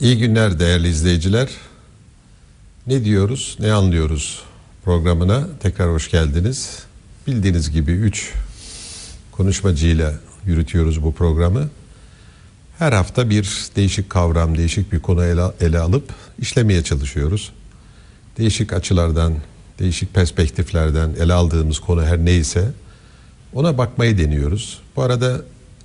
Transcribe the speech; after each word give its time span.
İyi 0.00 0.18
günler 0.18 0.58
değerli 0.58 0.88
izleyiciler. 0.88 1.48
Ne 2.86 3.04
diyoruz, 3.04 3.56
ne 3.60 3.72
anlıyoruz 3.72 4.42
programına 4.84 5.48
tekrar 5.60 5.92
hoş 5.92 6.10
geldiniz. 6.10 6.78
Bildiğiniz 7.26 7.70
gibi 7.70 7.92
üç 7.92 8.32
konuşmacıyla 9.32 10.14
yürütüyoruz 10.46 11.02
bu 11.02 11.14
programı. 11.14 11.68
Her 12.78 12.92
hafta 12.92 13.30
bir 13.30 13.68
değişik 13.76 14.10
kavram, 14.10 14.58
değişik 14.58 14.92
bir 14.92 15.00
konu 15.00 15.24
ele, 15.24 15.42
ele 15.60 15.78
alıp 15.78 16.14
işlemeye 16.38 16.84
çalışıyoruz. 16.84 17.52
Değişik 18.38 18.72
açılardan, 18.72 19.34
değişik 19.78 20.14
perspektiflerden 20.14 21.10
ele 21.20 21.32
aldığımız 21.32 21.78
konu 21.78 22.02
her 22.04 22.18
neyse 22.18 22.70
ona 23.52 23.78
bakmayı 23.78 24.18
deniyoruz. 24.18 24.78
Bu 24.96 25.02
arada 25.02 25.42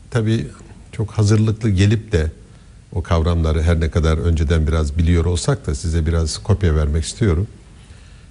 tabii 0.09 0.47
çok 0.91 1.11
hazırlıklı 1.11 1.69
gelip 1.69 2.11
de 2.11 2.31
o 2.93 3.03
kavramları 3.03 3.61
her 3.63 3.79
ne 3.79 3.89
kadar 3.89 4.17
önceden 4.17 4.67
biraz 4.67 4.97
biliyor 4.97 5.25
olsak 5.25 5.67
da 5.67 5.75
size 5.75 6.05
biraz 6.05 6.38
kopya 6.38 6.75
vermek 6.75 7.05
istiyorum. 7.05 7.47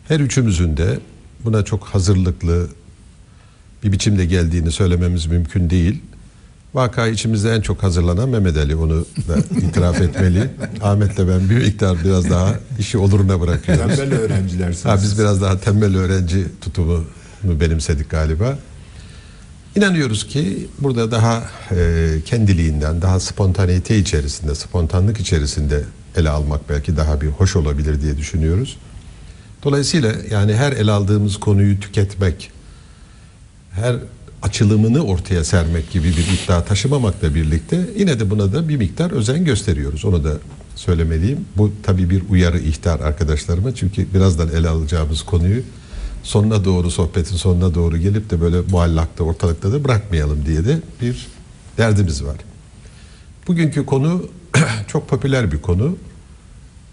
Her 0.08 0.20
üçümüzün 0.20 0.76
de 0.76 0.98
buna 1.44 1.64
çok 1.64 1.84
hazırlıklı 1.84 2.68
bir 3.84 3.92
biçimde 3.92 4.24
geldiğini 4.26 4.72
söylememiz 4.72 5.26
mümkün 5.26 5.70
değil. 5.70 6.02
Vaka 6.74 7.06
içimizde 7.06 7.54
en 7.54 7.60
çok 7.60 7.82
hazırlanan 7.82 8.28
Mehmet 8.28 8.56
Ali 8.56 8.76
onu 8.76 9.04
da 9.28 9.36
itiraf 9.66 10.00
etmeli. 10.00 10.50
Ahmet'le 10.82 11.18
ben 11.18 11.50
bir 11.50 11.56
miktar 11.56 12.04
biraz 12.04 12.30
daha 12.30 12.54
işi 12.78 12.98
oluruna 12.98 13.40
bırakıyoruz. 13.40 13.96
Tembel 13.96 14.18
öğrenciler. 14.18 14.76
Ha, 14.82 14.98
biz 15.02 15.18
biraz 15.18 15.42
daha 15.42 15.60
tembel 15.60 15.96
öğrenci 15.96 16.44
tutumunu 16.60 17.04
benimsedik 17.44 18.10
galiba. 18.10 18.58
İnanıyoruz 19.76 20.26
ki 20.26 20.68
burada 20.78 21.10
daha 21.10 21.50
e, 21.70 22.08
kendiliğinden, 22.24 23.02
daha 23.02 23.20
spontanite 23.20 23.98
içerisinde, 23.98 24.54
spontanlık 24.54 25.20
içerisinde 25.20 25.84
ele 26.16 26.30
almak 26.30 26.68
belki 26.68 26.96
daha 26.96 27.20
bir 27.20 27.26
hoş 27.26 27.56
olabilir 27.56 28.02
diye 28.02 28.16
düşünüyoruz. 28.16 28.76
Dolayısıyla 29.64 30.12
yani 30.30 30.54
her 30.54 30.72
ele 30.72 30.90
aldığımız 30.90 31.36
konuyu 31.36 31.80
tüketmek, 31.80 32.50
her 33.72 33.96
açılımını 34.42 35.04
ortaya 35.04 35.44
sermek 35.44 35.90
gibi 35.90 36.08
bir 36.08 36.44
iddia 36.44 36.64
taşımamakla 36.64 37.34
birlikte 37.34 37.80
yine 37.96 38.20
de 38.20 38.30
buna 38.30 38.52
da 38.52 38.68
bir 38.68 38.76
miktar 38.76 39.10
özen 39.10 39.44
gösteriyoruz. 39.44 40.04
Onu 40.04 40.24
da 40.24 40.32
söylemeliyim. 40.76 41.44
Bu 41.56 41.72
tabii 41.82 42.10
bir 42.10 42.22
uyarı 42.30 42.58
ihtar 42.58 43.00
arkadaşlarıma. 43.00 43.74
Çünkü 43.74 44.14
birazdan 44.14 44.48
ele 44.48 44.68
alacağımız 44.68 45.22
konuyu 45.22 45.62
sonuna 46.22 46.64
doğru 46.64 46.90
sohbetin 46.90 47.36
sonuna 47.36 47.74
doğru 47.74 47.98
gelip 47.98 48.30
de 48.30 48.40
böyle 48.40 48.60
muallakta 48.60 49.24
ortalıkta 49.24 49.72
da 49.72 49.84
bırakmayalım 49.84 50.46
diye 50.46 50.64
de 50.64 50.78
bir 51.00 51.26
derdimiz 51.78 52.24
var. 52.24 52.36
Bugünkü 53.46 53.86
konu 53.86 54.26
çok 54.86 55.08
popüler 55.08 55.52
bir 55.52 55.62
konu. 55.62 55.96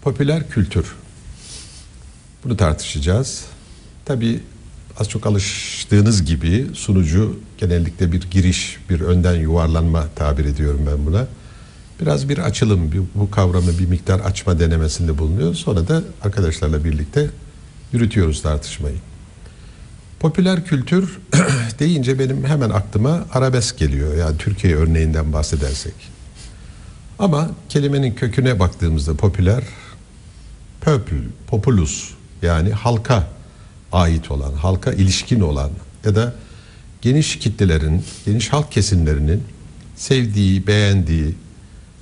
Popüler 0.02 0.50
kültür. 0.50 0.94
Bunu 2.44 2.56
tartışacağız. 2.56 3.44
Tabii 4.04 4.40
az 4.98 5.08
çok 5.08 5.26
alıştığınız 5.26 6.24
gibi 6.24 6.66
sunucu 6.74 7.40
genellikle 7.58 8.12
bir 8.12 8.30
giriş, 8.30 8.78
bir 8.90 9.00
önden 9.00 9.34
yuvarlanma 9.34 10.08
tabir 10.16 10.44
ediyorum 10.44 10.80
ben 10.90 11.06
buna. 11.06 11.26
Biraz 12.00 12.28
bir 12.28 12.38
açılım, 12.38 13.08
bu 13.14 13.30
kavramı 13.30 13.78
bir 13.78 13.86
miktar 13.86 14.20
açma 14.20 14.60
denemesinde 14.60 15.18
bulunuyor. 15.18 15.54
Sonra 15.54 15.88
da 15.88 16.02
arkadaşlarla 16.22 16.84
birlikte 16.84 17.30
yürütüyoruz 17.92 18.42
tartışmayı. 18.42 18.96
Popüler 20.20 20.64
kültür 20.64 21.18
deyince 21.78 22.18
benim 22.18 22.44
hemen 22.44 22.70
aklıma 22.70 23.26
arabesk 23.32 23.78
geliyor. 23.78 24.16
Yani 24.16 24.38
Türkiye 24.38 24.76
örneğinden 24.76 25.32
bahsedersek. 25.32 25.94
Ama 27.18 27.50
kelimenin 27.68 28.14
köküne 28.14 28.58
baktığımızda 28.58 29.14
popüler, 29.14 29.64
pöpül, 30.80 31.24
populus 31.46 32.10
yani 32.42 32.72
halka 32.72 33.28
ait 33.92 34.30
olan, 34.30 34.52
halka 34.52 34.92
ilişkin 34.92 35.40
olan 35.40 35.70
ya 36.04 36.14
da 36.14 36.34
geniş 37.02 37.38
kitlelerin, 37.38 38.04
geniş 38.26 38.48
halk 38.48 38.72
kesimlerinin 38.72 39.42
sevdiği, 39.96 40.66
beğendiği, 40.66 41.34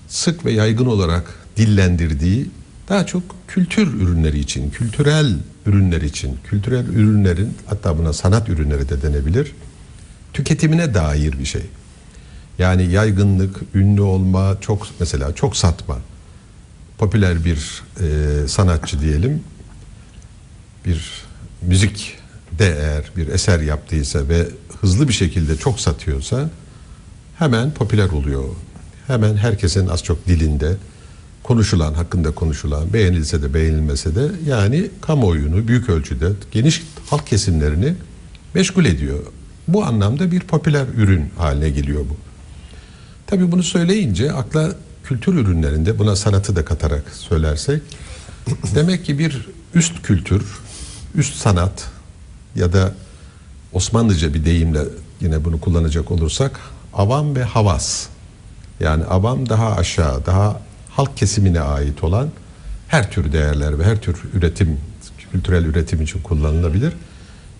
sık 0.08 0.44
ve 0.44 0.52
yaygın 0.52 0.86
olarak 0.86 1.34
dillendirdiği 1.56 2.50
daha 2.88 3.06
çok 3.06 3.22
kültür 3.48 3.94
ürünleri 3.94 4.38
için, 4.38 4.70
kültürel 4.70 5.34
ürünler 5.66 6.00
için, 6.00 6.38
kültürel 6.44 6.88
ürünlerin 6.88 7.54
hatta 7.66 7.98
buna 7.98 8.12
sanat 8.12 8.48
ürünleri 8.48 8.88
de 8.88 9.02
denebilir, 9.02 9.52
tüketimine 10.32 10.94
dair 10.94 11.38
bir 11.38 11.44
şey. 11.44 11.62
Yani 12.58 12.92
yaygınlık, 12.92 13.56
ünlü 13.74 14.00
olma, 14.00 14.56
çok 14.60 14.86
mesela 15.00 15.34
çok 15.34 15.56
satma. 15.56 15.98
Popüler 16.98 17.44
bir 17.44 17.82
e, 18.00 18.48
sanatçı 18.48 19.00
diyelim, 19.00 19.42
bir 20.84 21.26
müzik 21.62 22.18
de 22.58 22.66
eğer 22.66 23.10
bir 23.16 23.28
eser 23.28 23.60
yaptıysa 23.60 24.28
ve 24.28 24.48
hızlı 24.80 25.08
bir 25.08 25.12
şekilde 25.12 25.56
çok 25.56 25.80
satıyorsa 25.80 26.50
hemen 27.38 27.74
popüler 27.74 28.08
oluyor. 28.08 28.44
Hemen 29.06 29.36
herkesin 29.36 29.88
az 29.88 30.04
çok 30.04 30.26
dilinde 30.26 30.76
konuşulan, 31.46 31.94
hakkında 31.94 32.30
konuşulan, 32.30 32.92
beğenilse 32.92 33.42
de 33.42 33.54
beğenilmese 33.54 34.14
de 34.14 34.30
yani 34.46 34.90
kamuoyunu 35.00 35.68
büyük 35.68 35.88
ölçüde 35.88 36.32
geniş 36.50 36.82
halk 37.10 37.26
kesimlerini 37.26 37.94
meşgul 38.54 38.84
ediyor. 38.84 39.18
Bu 39.68 39.84
anlamda 39.84 40.30
bir 40.30 40.40
popüler 40.40 40.86
ürün 40.96 41.30
haline 41.38 41.70
geliyor 41.70 42.00
bu. 42.00 42.16
Tabii 43.26 43.52
bunu 43.52 43.62
söyleyince 43.62 44.32
akla 44.32 44.72
kültür 45.04 45.34
ürünlerinde 45.34 45.98
buna 45.98 46.16
sanatı 46.16 46.56
da 46.56 46.64
katarak 46.64 47.10
söylersek 47.12 47.82
demek 48.74 49.04
ki 49.04 49.18
bir 49.18 49.48
üst 49.74 50.02
kültür, 50.02 50.42
üst 51.14 51.36
sanat 51.36 51.90
ya 52.56 52.72
da 52.72 52.94
Osmanlıca 53.72 54.34
bir 54.34 54.44
deyimle 54.44 54.80
yine 55.20 55.44
bunu 55.44 55.60
kullanacak 55.60 56.10
olursak 56.10 56.60
avam 56.94 57.36
ve 57.36 57.44
havas 57.44 58.06
yani 58.80 59.04
avam 59.04 59.48
daha 59.48 59.76
aşağı, 59.76 60.26
daha 60.26 60.60
halk 60.96 61.16
kesimine 61.16 61.60
ait 61.60 62.04
olan 62.04 62.28
her 62.88 63.10
tür 63.10 63.32
değerler 63.32 63.78
ve 63.78 63.84
her 63.84 64.00
tür 64.00 64.16
üretim, 64.34 64.78
kültürel 65.32 65.64
üretim 65.64 66.02
için 66.02 66.20
kullanılabilir. 66.22 66.92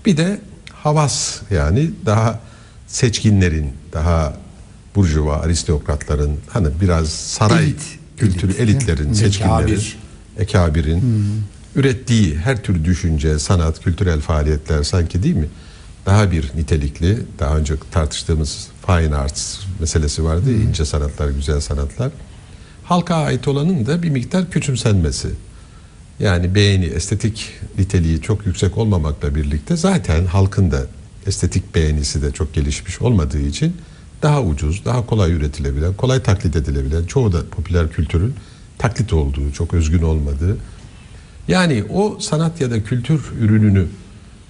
Bir 0.07 0.17
de 0.17 0.41
havas 0.73 1.41
yani 1.51 1.91
daha 2.07 2.41
seçkinlerin, 2.87 3.73
daha 3.93 4.37
burjuva, 4.95 5.37
aristokratların 5.37 6.37
hani 6.51 6.69
biraz 6.81 7.09
saray 7.09 7.65
Elit, 7.65 7.83
kültürü, 8.17 8.53
elit, 8.53 8.61
elitlerin, 8.61 9.13
seçkinlerin, 9.13 9.57
Ekabir. 9.57 9.99
ekabirin 10.39 11.01
Hmm. 11.01 11.25
ürettiği 11.75 12.37
her 12.39 12.63
tür 12.63 12.85
düşünce, 12.85 13.39
sanat, 13.39 13.81
kültürel 13.81 14.21
faaliyetler 14.21 14.83
sanki 14.83 15.23
değil 15.23 15.37
mi? 15.37 15.49
Daha 16.07 16.31
bir 16.31 16.51
nitelikli, 16.57 17.19
daha 17.39 17.57
önce 17.57 17.75
tartıştığımız 17.91 18.69
fine 18.87 19.17
arts 19.17 19.59
meselesi 19.81 20.25
vardı 20.25 20.51
ya, 20.53 20.57
ince 20.59 20.85
sanatlar, 20.85 21.29
güzel 21.31 21.61
sanatlar. 21.61 22.11
Halka 22.87 23.15
ait 23.15 23.49
olanın 23.49 23.87
da 23.87 24.03
bir 24.03 24.11
miktar 24.11 24.51
küçümsenmesi. 24.51 25.29
Yani 26.21 26.55
beğeni, 26.55 26.85
estetik 26.85 27.51
niteliği 27.79 28.23
çok 28.23 28.47
yüksek 28.47 28.79
olmamakla 28.79 29.35
birlikte 29.35 29.77
zaten 29.77 30.27
halkın 30.27 30.71
da 30.71 30.87
estetik 31.27 31.75
beğenisi 31.75 32.23
de 32.23 32.33
çok 32.33 32.55
gelişmiş 32.55 33.03
olmadığı 33.03 33.41
için 33.41 33.77
daha 34.23 34.43
ucuz, 34.43 34.85
daha 34.85 35.07
kolay 35.07 35.33
üretilebilen, 35.33 35.95
kolay 35.95 36.23
taklit 36.23 36.57
edilebilen, 36.57 37.05
çoğu 37.05 37.33
da 37.33 37.47
popüler 37.51 37.93
kültürün 37.93 38.35
taklit 38.79 39.13
olduğu, 39.13 39.53
çok 39.53 39.75
özgün 39.75 40.03
olmadığı. 40.03 40.57
Yani 41.49 41.85
o 41.91 42.19
sanat 42.21 42.61
ya 42.61 42.71
da 42.71 42.85
kültür 42.85 43.21
ürününü 43.41 43.87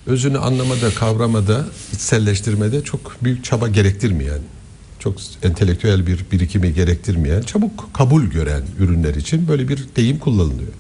özünü 0.07 0.39
anlamada, 0.39 0.91
kavramada, 0.91 1.65
içselleştirmede 1.93 2.85
çok 2.85 3.17
büyük 3.23 3.45
çaba 3.45 3.69
gerektirmeyen, 3.69 4.41
çok 5.07 5.17
entelektüel 5.43 6.07
bir 6.07 6.25
birikimi 6.33 6.75
gerektirmeyen, 6.75 7.43
çabuk 7.43 7.95
kabul 7.95 8.25
gören 8.25 8.63
ürünler 8.79 9.15
için 9.15 9.49
böyle 9.49 9.69
bir 9.69 9.85
deyim 9.97 10.19
kullanılıyor. 10.19 10.73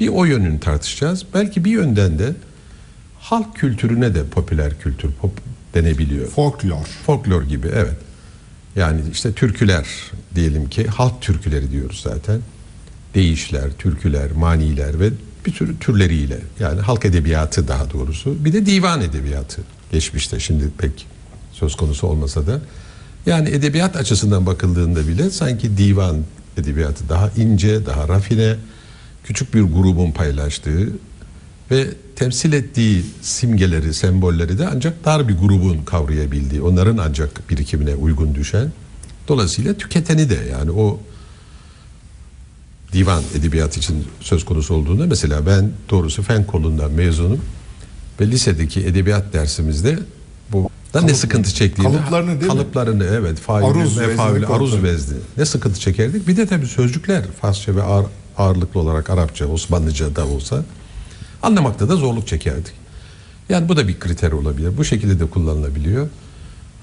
Bir 0.00 0.08
o 0.08 0.24
yönünü 0.24 0.60
tartışacağız. 0.60 1.24
Belki 1.34 1.64
bir 1.64 1.70
yönden 1.70 2.18
de 2.18 2.34
halk 3.20 3.56
kültürüne 3.56 4.14
de 4.14 4.24
popüler 4.24 4.78
kültür 4.78 5.12
pop 5.12 5.32
denebiliyor. 5.74 6.28
Folklor. 6.28 6.84
Folklor 7.06 7.42
gibi 7.42 7.68
evet. 7.74 7.96
Yani 8.76 9.00
işte 9.12 9.32
türküler 9.32 9.86
diyelim 10.34 10.68
ki 10.68 10.86
halk 10.86 11.22
türküleri 11.22 11.70
diyoruz 11.70 12.00
zaten. 12.04 12.40
Deyişler, 13.14 13.70
türküler, 13.78 14.32
maniler 14.32 15.00
ve 15.00 15.10
bir 15.46 15.52
sürü 15.52 15.78
türleriyle 15.78 16.38
yani 16.60 16.80
halk 16.80 17.04
edebiyatı 17.04 17.68
daha 17.68 17.90
doğrusu. 17.90 18.44
Bir 18.44 18.52
de 18.52 18.66
divan 18.66 19.00
edebiyatı 19.00 19.62
geçmişte 19.92 20.40
şimdi 20.40 20.64
pek 20.78 21.06
söz 21.52 21.76
konusu 21.76 22.06
olmasa 22.06 22.46
da. 22.46 22.60
Yani 23.28 23.48
edebiyat 23.48 23.96
açısından 23.96 24.46
bakıldığında 24.46 25.08
bile 25.08 25.30
sanki 25.30 25.78
divan 25.78 26.16
edebiyatı 26.56 27.08
daha 27.08 27.30
ince, 27.36 27.86
daha 27.86 28.08
rafine, 28.08 28.56
küçük 29.24 29.54
bir 29.54 29.60
grubun 29.62 30.12
paylaştığı 30.12 30.88
ve 31.70 31.88
temsil 32.16 32.52
ettiği 32.52 33.04
simgeleri, 33.22 33.94
sembolleri 33.94 34.58
de 34.58 34.68
ancak 34.68 35.04
dar 35.04 35.28
bir 35.28 35.36
grubun 35.36 35.78
kavrayabildiği, 35.84 36.62
onların 36.62 36.96
ancak 36.96 37.50
birikimine 37.50 37.94
uygun 37.94 38.34
düşen. 38.34 38.72
Dolayısıyla 39.28 39.74
tüketeni 39.74 40.30
de 40.30 40.38
yani 40.52 40.70
o 40.70 41.00
divan 42.92 43.22
edebiyat 43.38 43.76
için 43.76 44.04
söz 44.20 44.44
konusu 44.44 44.74
olduğunda 44.74 45.06
mesela 45.06 45.46
ben 45.46 45.70
doğrusu 45.90 46.22
fen 46.22 46.46
kolundan 46.46 46.90
mezunum 46.90 47.40
ve 48.20 48.26
lisedeki 48.26 48.80
edebiyat 48.80 49.32
dersimizde 49.32 49.98
bu 50.52 50.70
da 50.94 51.00
ne 51.00 51.14
sıkıntı 51.14 51.54
çektiğini 51.54 51.92
kalıplarını 51.92 52.28
değil 52.40 52.42
mi? 52.42 52.48
kalıplarını 52.48 53.04
evet 53.04 53.38
faili 53.38 53.66
Aruz 53.66 53.96
mefaili 53.96 54.46
aruz 54.46 54.82
vezni 54.82 55.16
ne 55.36 55.44
sıkıntı 55.44 55.80
çekerdik 55.80 56.28
bir 56.28 56.36
de 56.36 56.46
tabii 56.46 56.66
sözcükler 56.66 57.24
Farsça 57.40 57.76
ve 57.76 57.82
ağır, 57.82 58.06
ağırlıklı 58.38 58.80
olarak 58.80 59.10
Arapça 59.10 59.46
Osmanlıca 59.46 60.16
da 60.16 60.26
olsa 60.26 60.64
anlamakta 61.42 61.88
da 61.88 61.96
zorluk 61.96 62.28
çekerdik. 62.28 62.72
Yani 63.48 63.68
bu 63.68 63.76
da 63.76 63.88
bir 63.88 64.00
kriter 64.00 64.32
olabilir. 64.32 64.76
Bu 64.76 64.84
şekilde 64.84 65.20
de 65.20 65.26
kullanılabiliyor. 65.26 66.08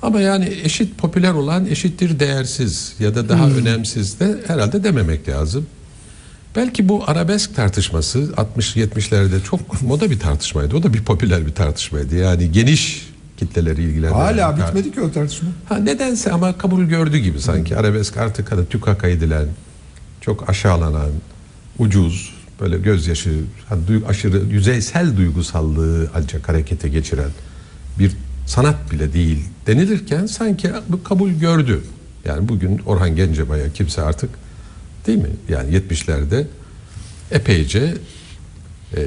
Ama 0.01 0.21
yani 0.21 0.57
eşit 0.63 0.97
popüler 0.97 1.33
olan 1.33 1.65
eşittir 1.65 2.19
değersiz 2.19 2.93
ya 2.99 3.15
da 3.15 3.29
daha 3.29 3.49
önemsiz 3.49 4.19
de 4.19 4.37
herhalde 4.47 4.83
dememek 4.83 5.29
lazım. 5.29 5.65
Belki 6.55 6.89
bu 6.89 7.03
arabesk 7.07 7.55
tartışması 7.55 8.19
60-70'lerde 8.57 9.43
çok 9.43 9.81
moda 9.81 10.11
bir 10.11 10.19
tartışmaydı. 10.19 10.75
O 10.75 10.83
da 10.83 10.93
bir 10.93 11.03
popüler 11.03 11.45
bir 11.47 11.53
tartışmaydı. 11.53 12.15
Yani 12.15 12.51
geniş 12.51 13.09
kitleleri 13.37 13.83
ilgilendiren. 13.83 14.19
Hala 14.19 14.57
bitmedi 14.57 14.91
ki 14.91 15.01
o 15.01 15.11
tartışma. 15.11 15.49
Ha, 15.69 15.77
nedense 15.77 16.31
ama 16.31 16.57
kabul 16.57 16.83
gördü 16.83 17.17
gibi 17.17 17.39
sanki. 17.39 17.77
Arabesk 17.77 18.17
artık 18.17 18.51
hani 18.51 18.65
tükaka 18.65 19.07
edilen, 19.07 19.47
çok 20.21 20.49
aşağılanan, 20.49 21.09
ucuz, 21.79 22.33
böyle 22.61 22.77
gözyaşı, 22.77 23.43
hani 23.69 23.81
aşırı 24.07 24.37
yüzeysel 24.37 25.17
duygusallığı 25.17 26.09
ancak 26.15 26.49
harekete 26.49 26.89
geçiren 26.89 27.29
bir 27.99 28.11
sanat 28.45 28.91
bile 28.91 29.13
değil 29.13 29.45
denilirken 29.67 30.25
sanki 30.25 30.69
bu 30.89 31.03
kabul 31.03 31.31
gördü. 31.31 31.81
Yani 32.25 32.49
bugün 32.49 32.81
Orhan 32.85 33.15
Gencebay'a 33.15 33.73
kimse 33.73 34.01
artık 34.01 34.29
değil 35.07 35.17
mi? 35.17 35.29
Yani 35.49 35.75
70'lerde 35.75 36.45
epeyce 37.31 37.97
e, 38.97 39.01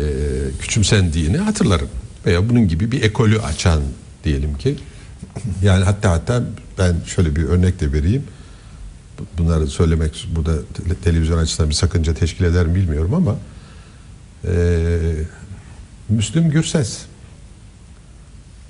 küçümsendiğini 0.60 1.38
hatırlarım. 1.38 1.88
Veya 2.26 2.48
bunun 2.48 2.68
gibi 2.68 2.92
bir 2.92 3.02
ekolü 3.02 3.40
açan 3.40 3.82
diyelim 4.24 4.58
ki. 4.58 4.76
Yani 5.62 5.84
hatta 5.84 6.10
hatta 6.10 6.42
ben 6.78 6.96
şöyle 7.06 7.36
bir 7.36 7.44
örnek 7.44 7.80
de 7.80 7.92
vereyim. 7.92 8.22
Bu- 9.18 9.42
Bunları 9.42 9.66
söylemek 9.66 10.28
burada 10.36 10.52
te- 10.74 10.94
televizyon 11.04 11.38
açısından 11.38 11.70
bir 11.70 11.74
sakınca 11.74 12.14
teşkil 12.14 12.44
eder 12.44 12.66
mi 12.66 12.74
bilmiyorum 12.74 13.14
ama 13.14 13.36
e, 14.44 14.88
Müslüm 16.08 16.50
Gürses 16.50 16.98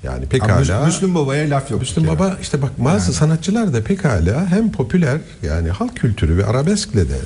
yani 0.03 0.25
pekala 0.25 0.61
Müs- 0.61 0.85
Müslüm 0.85 1.15
Baba'ya 1.15 1.49
laf 1.49 1.71
yok. 1.71 1.79
Müslüm. 1.79 2.07
Baba 2.07 2.37
işte 2.41 2.61
bak 2.61 2.71
bazı 2.77 3.13
sanatçılar 3.13 3.73
da 3.73 3.83
pekala 3.83 4.47
hem 4.47 4.71
popüler 4.71 5.21
yani 5.43 5.69
halk 5.69 5.95
kültürü 5.95 6.37
ve 6.37 6.45
arabeskle 6.45 7.09
de 7.09 7.17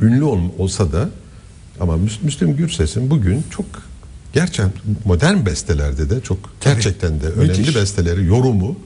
ünlü 0.00 0.24
ol- 0.24 0.50
olsa 0.58 0.92
da 0.92 1.08
ama 1.80 1.94
Müs- 1.94 2.22
Müslüm 2.24 2.56
Gürses'in 2.56 3.10
bugün 3.10 3.44
çok 3.50 3.66
gerçekten 4.34 4.70
modern 5.04 5.46
bestelerde 5.46 6.10
de 6.10 6.20
çok 6.20 6.38
gerçekten 6.60 7.20
de 7.20 7.26
önemli 7.26 7.58
Müthiş. 7.58 7.76
besteleri, 7.76 8.24
yorumu 8.26 8.76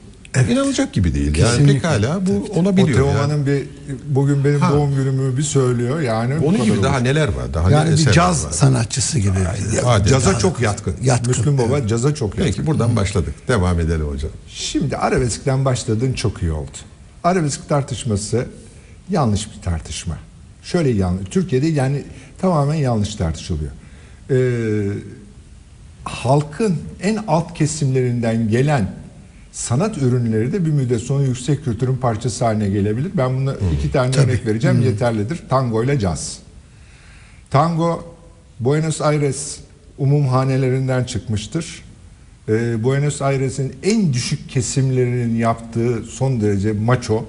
inanılacak 0.51 0.93
gibi 0.93 1.13
değil. 1.13 1.25
Yani 1.37 1.51
Kesinlikle. 1.51 1.73
pekala 1.73 2.25
bu 2.25 2.47
O 2.55 2.59
olabiliyor. 2.59 2.89
Yani. 3.07 3.17
Teoman'ın 3.17 3.45
bir 3.45 3.63
bugün 4.09 4.43
benim 4.43 4.59
Ha. 4.59 4.71
doğum 4.73 4.95
günümü 4.95 5.37
bir 5.37 5.43
söylüyor 5.43 5.99
yani. 6.01 6.33
Onun 6.45 6.63
gibi 6.63 6.71
olur. 6.73 6.83
daha 6.83 6.99
neler 6.99 7.27
var? 7.27 7.53
Daha 7.53 7.71
Yani 7.71 7.91
bir 7.91 8.11
caz 8.11 8.45
var. 8.45 8.51
sanatçısı 8.51 9.19
gibi. 9.19 9.39
Adeta. 9.85 10.05
Caza 10.07 10.39
çok 10.39 10.61
yatkın. 10.61 10.95
Yatkın, 11.03 11.27
Müslüm 11.27 11.57
Baba 11.57 11.87
caza 11.87 12.15
çok 12.15 12.29
yatkın. 12.37 12.43
Peki 12.53 12.67
buradan 12.67 12.95
başladık. 12.95 13.33
Devam 13.47 13.79
edelim 13.79 14.05
hocam. 14.07 14.31
Şimdi 14.47 14.97
arabeskten 14.97 15.65
başladın 15.65 16.13
çok 16.13 16.41
iyi 16.41 16.51
oldu. 16.51 16.69
Arabesk 17.23 17.69
tartışması 17.69 18.45
yanlış 19.09 19.47
bir 19.57 19.61
tartışma. 19.61 20.17
Şöyle 20.63 20.89
yanlış. 20.89 21.29
Türkiye'de 21.29 21.67
yani 21.67 22.03
tamamen 22.41 22.73
yanlış 22.75 23.15
tartışılıyor. 23.15 23.71
Ee, 24.31 24.35
halkın 26.09 26.77
en 27.01 27.19
alt 27.27 27.53
kesimlerinden 27.53 28.49
gelen 28.49 28.91
sanat 29.51 29.97
ürünleri 29.97 30.53
de 30.53 30.65
bir 30.65 30.71
müddet 30.71 31.01
sonra 31.01 31.23
yüksek 31.23 31.63
kültürün 31.63 31.95
parçası 31.95 32.45
haline 32.45 32.69
gelebilir. 32.69 33.11
Ben 33.13 33.37
buna 33.37 33.53
iki 33.77 33.91
tane 33.91 34.17
örnek 34.17 34.45
vereceğim 34.45 34.81
yeterlidir. 34.81 35.43
Tango 35.49 35.83
ile 35.83 35.99
caz. 35.99 36.39
Tango 37.49 38.15
Buenos 38.59 39.01
Aires 39.01 39.59
umumhanelerinden 39.97 41.03
çıkmıştır. 41.03 41.83
Ee, 42.49 42.83
Buenos 42.83 43.21
Aires'in 43.21 43.73
en 43.83 44.13
düşük 44.13 44.49
kesimlerinin 44.49 45.35
yaptığı 45.35 46.03
son 46.03 46.41
derece 46.41 46.71
maço, 46.71 47.25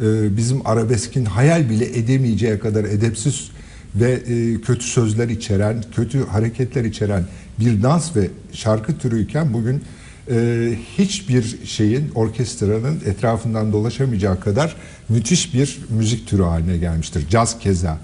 e, 0.00 0.36
bizim 0.36 0.66
arabeskin 0.66 1.24
hayal 1.24 1.70
bile 1.70 1.98
edemeyeceği 1.98 2.58
kadar 2.58 2.84
edepsiz 2.84 3.50
ve 3.94 4.12
e, 4.12 4.60
kötü 4.60 4.84
sözler 4.84 5.28
içeren, 5.28 5.84
kötü 5.96 6.26
hareketler 6.26 6.84
içeren 6.84 7.24
bir 7.60 7.82
dans 7.82 8.16
ve 8.16 8.30
şarkı 8.52 8.98
türüyken 8.98 9.52
bugün 9.52 9.82
e, 10.30 10.70
hiçbir 10.98 11.58
şeyin 11.64 12.10
orkestranın 12.14 13.00
etrafından 13.06 13.72
dolaşamayacağı 13.72 14.40
kadar 14.40 14.76
müthiş 15.08 15.54
bir 15.54 15.78
müzik 15.90 16.26
türü 16.26 16.42
haline 16.42 16.76
gelmiştir. 16.76 17.28
Caz 17.28 17.58
keza. 17.58 17.98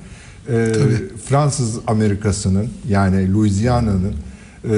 E, 0.49 0.73
Fransız 1.25 1.79
Amerikası'nın 1.87 2.69
yani 2.89 3.33
Louisiana'nın 3.33 4.15
e, 4.71 4.75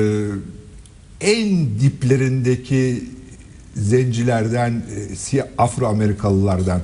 en 1.21 1.81
diplerindeki 1.81 3.05
zencilerden, 3.77 4.83
e, 5.33 5.43
Afro 5.59 5.87
Amerikalılardan 5.87 6.81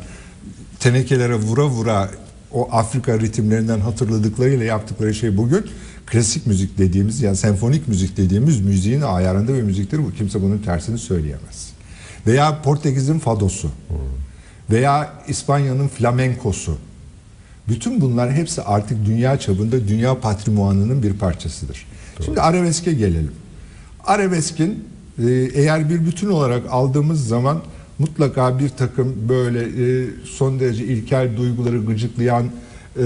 tenekelere 0.80 1.34
vura 1.34 1.66
vura 1.66 2.10
o 2.52 2.68
Afrika 2.72 3.20
ritimlerinden 3.20 3.80
hatırladıklarıyla 3.80 4.64
yaptıkları 4.64 5.14
şey 5.14 5.36
bugün 5.36 5.64
klasik 6.12 6.46
müzik 6.46 6.78
dediğimiz 6.78 7.22
yani 7.22 7.36
senfonik 7.36 7.88
müzik 7.88 8.16
dediğimiz 8.16 8.60
müziğin 8.60 9.00
ayarında 9.00 9.54
bir 9.54 9.62
müziktir. 9.62 9.98
Bu 9.98 10.12
kimse 10.12 10.42
bunun 10.42 10.58
tersini 10.58 10.98
söyleyemez. 10.98 11.72
Veya 12.26 12.62
Portekiz'in 12.62 13.18
fadosu. 13.18 13.70
Veya 14.70 15.12
İspanya'nın 15.28 15.88
flamenkosu. 15.88 16.78
Bütün 17.68 18.00
bunlar 18.00 18.32
hepsi 18.32 18.62
artık 18.62 19.06
dünya 19.06 19.38
çapında 19.38 19.88
dünya 19.88 20.20
patrimuanının 20.20 21.02
bir 21.02 21.12
parçasıdır. 21.12 21.86
Şimdi 22.24 22.40
arabeske 22.40 22.92
gelelim. 22.92 23.32
Arabeskin 24.04 24.84
e, 25.18 25.30
eğer 25.54 25.90
bir 25.90 26.06
bütün 26.06 26.30
olarak 26.30 26.62
aldığımız 26.70 27.28
zaman 27.28 27.62
mutlaka 27.98 28.58
bir 28.58 28.68
takım 28.68 29.14
böyle 29.28 29.60
e, 29.60 30.08
son 30.24 30.60
derece 30.60 30.84
ilkel 30.84 31.36
duyguları 31.36 31.78
gıcıklayan 31.78 32.44
e, 32.96 33.02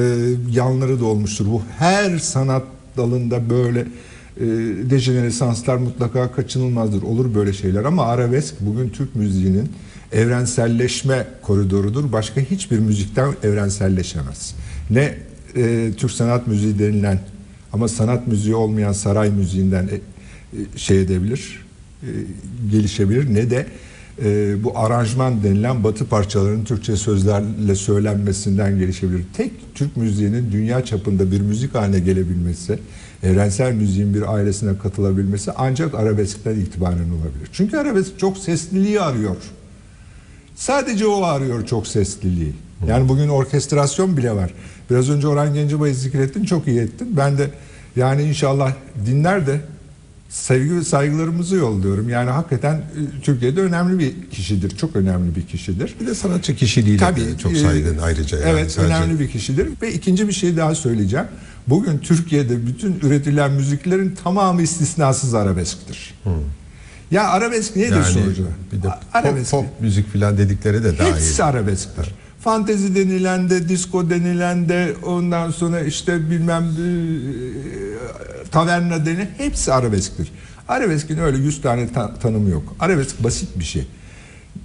yanları 0.50 1.00
da 1.00 1.05
olmuştur. 1.05 1.46
Bu 1.46 1.63
her 1.79 2.19
sanat 2.19 2.63
dalında 2.96 3.50
böyle 3.50 3.81
e, 3.81 4.46
dejenerasanslar 4.91 5.76
mutlaka 5.76 6.32
kaçınılmazdır. 6.32 7.03
Olur 7.03 7.34
böyle 7.34 7.53
şeyler 7.53 7.84
ama 7.84 8.06
arabesk 8.06 8.55
bugün 8.60 8.88
Türk 8.88 9.17
müziğinin 9.17 9.69
evrenselleşme 10.12 11.26
koridorudur. 11.43 12.12
Başka 12.12 12.41
hiçbir 12.41 12.79
müzikten 12.79 13.32
evrenselleşemez. 13.43 14.55
Ne 14.91 15.15
e, 15.56 15.93
Türk 15.96 16.10
sanat 16.10 16.46
müziği 16.46 16.79
denilen 16.79 17.20
ama 17.72 17.88
sanat 17.88 18.26
müziği 18.26 18.55
olmayan 18.55 18.93
saray 18.93 19.31
müziğinden 19.31 19.88
e, 19.88 19.94
e, 19.94 20.79
şey 20.79 21.00
edebilir, 21.00 21.67
e, 22.03 22.08
gelişebilir 22.70 23.34
ne 23.34 23.50
de 23.50 23.67
e, 24.25 24.55
bu 24.65 24.79
aranjman 24.79 25.43
denilen 25.43 25.85
batı 25.85 26.06
parçalarının 26.08 26.65
Türkçe 26.65 26.96
sözlerle 26.96 27.75
söylenmesinden 27.75 28.79
gelişebilir. 28.79 29.25
Tek 29.37 29.53
Türk 29.75 29.96
müziğinin 29.96 30.53
dünya 30.53 30.85
çapında 30.85 31.31
bir 31.31 31.41
müzik 31.41 31.75
haline 31.75 31.99
gelebilmesi, 31.99 32.79
evrensel 33.23 33.73
müziğin 33.73 34.15
bir 34.15 34.35
ailesine 34.35 34.79
katılabilmesi 34.79 35.53
ancak 35.56 35.94
arabeskten 35.94 36.55
itibaren 36.55 37.11
olabilir. 37.11 37.49
Çünkü 37.53 37.77
arabesk 37.77 38.19
çok 38.19 38.39
sesliliği 38.39 39.01
arıyor. 39.01 39.37
Sadece 40.55 41.06
o 41.06 41.23
arıyor 41.23 41.67
çok 41.67 41.87
sesliliği. 41.87 42.53
Yani 42.89 43.08
bugün 43.08 43.29
orkestrasyon 43.29 44.17
bile 44.17 44.32
var. 44.32 44.55
Biraz 44.91 45.11
önce 45.11 45.29
Orhan 45.29 45.55
Gencebay'ı 45.55 45.94
zikrettin 45.94 46.44
çok 46.44 46.69
iyi 46.69 46.81
ettin. 46.81 47.17
Ben 47.17 47.39
de 47.39 47.51
yani 47.96 48.23
inşallah 48.23 48.73
dinler 49.06 49.46
de 49.46 49.61
sevgi 50.28 50.76
ve 50.76 50.84
saygılarımızı 50.84 51.56
yolluyorum. 51.56 52.08
Yani 52.08 52.30
hakikaten 52.30 52.74
e, 52.74 53.20
Türkiye'de 53.22 53.60
önemli 53.60 53.98
bir 53.98 54.30
kişidir. 54.30 54.76
Çok 54.76 54.96
önemli 54.96 55.36
bir 55.36 55.42
kişidir. 55.46 55.94
Bir 56.00 56.06
de 56.06 56.14
sanatçı 56.14 56.56
kişiliğiyle 56.56 57.00
Tabii, 57.04 57.20
de 57.20 57.38
çok 57.38 57.52
e, 57.52 57.56
saygın 57.56 57.98
ayrıca. 57.98 58.38
Yani 58.38 58.50
evet 58.50 58.72
sadece- 58.72 58.94
önemli 58.94 59.20
bir 59.20 59.30
kişidir. 59.30 59.68
Ve 59.82 59.92
ikinci 59.92 60.28
bir 60.28 60.32
şey 60.32 60.56
daha 60.56 60.74
söyleyeceğim. 60.74 61.26
Bugün 61.68 61.98
Türkiye'de 61.98 62.66
bütün 62.66 63.00
üretilen 63.02 63.52
müziklerin 63.52 64.14
tamamı 64.24 64.62
istisnasız 64.62 65.34
arabesktir. 65.34 66.14
Ya 67.10 67.28
arabesk 67.28 67.76
nedir 67.76 67.90
Yani 67.96 68.04
sonucu? 68.04 68.46
bir 68.72 68.76
de 68.82 68.86
pop, 68.86 68.92
arabesk. 69.12 69.50
pop 69.50 69.66
müzik 69.80 70.12
filan 70.12 70.38
dedikleri 70.38 70.84
de 70.84 70.98
dahil. 70.98 71.12
Hepsi 71.14 71.44
arabesktir. 71.44 72.14
Fantezi 72.50 72.94
denilen 72.94 73.50
de, 73.50 73.69
disco 73.69 74.10
denilen 74.10 74.69
de, 74.69 74.94
ondan 75.06 75.50
sonra 75.50 75.81
işte 75.81 76.31
bilmem 76.31 76.62
e, 76.65 78.50
taverna 78.50 79.06
denilen 79.06 79.29
hepsi 79.38 79.72
arabesktir. 79.72 80.32
Arabeskin 80.69 81.19
öyle 81.19 81.38
100 81.38 81.60
tane 81.62 81.93
ta- 81.93 82.15
tanımı 82.15 82.50
yok. 82.50 82.62
Arabesk 82.81 83.24
basit 83.24 83.48
bir 83.58 83.65
şey. 83.65 83.86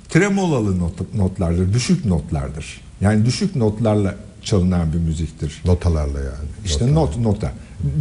Tremolalı 0.09 0.79
not, 0.79 1.15
notlardır, 1.15 1.73
düşük 1.73 2.05
notlardır. 2.05 2.81
Yani 3.01 3.25
düşük 3.25 3.55
notlarla 3.55 4.15
çalınan 4.41 4.93
bir 4.93 4.97
müziktir. 4.97 5.61
Notalarla 5.65 6.19
yani. 6.19 6.47
İşte 6.65 6.93
not 6.93 7.17
nota. 7.17 7.51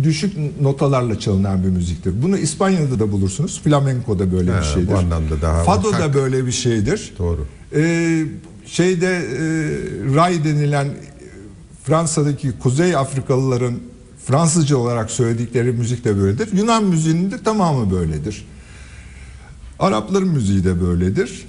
Düşük 0.04 0.60
notalarla 0.60 1.18
çalınan 1.18 1.62
bir 1.64 1.68
müziktir. 1.68 2.22
Bunu 2.22 2.38
İspanya'da 2.38 2.98
da 2.98 3.12
bulursunuz. 3.12 3.60
Flamenco 3.64 4.18
da 4.18 4.32
böyle 4.32 4.50
Ha, 4.52 4.60
bir 4.60 4.66
şeydir. 4.66 4.88
bu 4.92 4.98
anlamda 4.98 5.42
daha 5.42 5.62
Fado 5.64 5.92
da 5.92 6.14
böyle 6.14 6.46
bir 6.46 6.52
şeydir. 6.52 7.12
Doğru. 7.18 7.46
Ee, 7.74 8.24
şeyde 8.70 9.06
e, 9.06 9.40
ray 10.14 10.44
denilen 10.44 10.88
Fransa'daki 11.84 12.52
Kuzey 12.58 12.96
Afrikalıların 12.96 13.74
Fransızca 14.26 14.76
olarak 14.76 15.10
söyledikleri 15.10 15.72
müzik 15.72 16.04
de 16.04 16.16
böyledir. 16.16 16.48
Yunan 16.52 16.84
müziğinin 16.84 17.30
de 17.30 17.42
tamamı 17.42 17.90
böyledir. 17.90 18.46
Arapların 19.78 20.28
müziği 20.28 20.64
de 20.64 20.80
böyledir. 20.80 21.46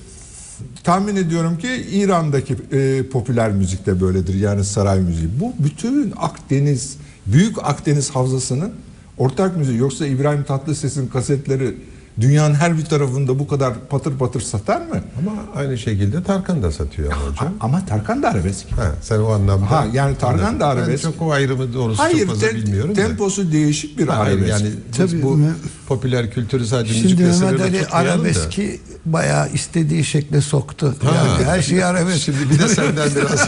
Tahmin 0.83 1.15
ediyorum 1.15 1.57
ki 1.57 1.67
İran'daki 1.91 2.55
e, 2.71 3.03
popüler 3.11 3.51
müzik 3.51 3.85
de 3.85 4.01
böyledir. 4.01 4.33
Yani 4.33 4.63
saray 4.63 4.99
müziği. 4.99 5.29
Bu 5.39 5.53
bütün 5.59 6.13
Akdeniz, 6.17 6.97
Büyük 7.25 7.57
Akdeniz 7.63 8.09
havzasının 8.09 8.73
ortak 9.17 9.57
müziği. 9.57 9.77
Yoksa 9.77 10.05
İbrahim 10.05 10.43
Tatlıses'in 10.43 11.07
kasetleri 11.07 11.75
dünyanın 12.19 12.53
her 12.53 12.77
bir 12.77 12.85
tarafında 12.85 13.39
bu 13.39 13.47
kadar 13.47 13.73
patır 13.89 14.17
patır 14.17 14.41
satar 14.41 14.77
mı? 14.77 15.01
Ama 15.19 15.31
aynı 15.55 15.77
şekilde 15.77 16.23
Tarkan 16.23 16.63
da 16.63 16.71
satıyor 16.71 17.13
ama 17.13 17.21
hocam. 17.31 17.53
Ama 17.59 17.85
Tarkan 17.85 18.23
da 18.23 18.29
arabesk. 18.29 18.71
Ha, 18.71 18.91
sen 19.01 19.19
o 19.19 19.29
anlamda. 19.31 19.71
Ha, 19.71 19.85
yani 19.93 20.17
Tarkan 20.17 20.59
da 20.59 20.67
arabesk. 20.67 21.05
Ben 21.05 21.11
çok 21.11 21.21
o 21.21 21.31
ayrımı 21.31 21.73
doğrusu 21.73 22.03
Hayır, 22.03 22.19
çok 22.19 22.27
fazla 22.27 22.47
te- 22.47 22.55
bilmiyorum 22.55 22.91
da. 22.91 22.93
temposu 23.07 23.51
değişik 23.51 23.97
bir 23.97 24.07
Ha, 24.07 24.17
Hayır 24.19 24.37
arabesk. 24.37 24.61
yani 24.63 24.73
Tabii, 24.97 25.21
bu 25.23 25.37
Me- 25.37 25.51
popüler 25.87 26.31
kültürü 26.31 26.65
sadece 26.65 26.93
Şimdi 26.93 27.23
müzikle 27.23 27.25
Mehmet 27.25 27.61
Ali 27.61 27.79
tutmayalım 27.81 27.91
da. 27.91 28.13
arabeski 28.13 28.79
bayağı 29.05 29.49
istediği 29.53 30.03
şekle 30.03 30.41
soktu. 30.41 30.95
Ha. 31.03 31.11
Yani 31.15 31.43
her 31.45 31.61
şeyi 31.61 31.85
arabesk. 31.85 32.21
Şimdi 32.21 32.49
bir 32.49 32.59
de 32.59 32.67
senden 32.67 33.09
biraz 33.15 33.47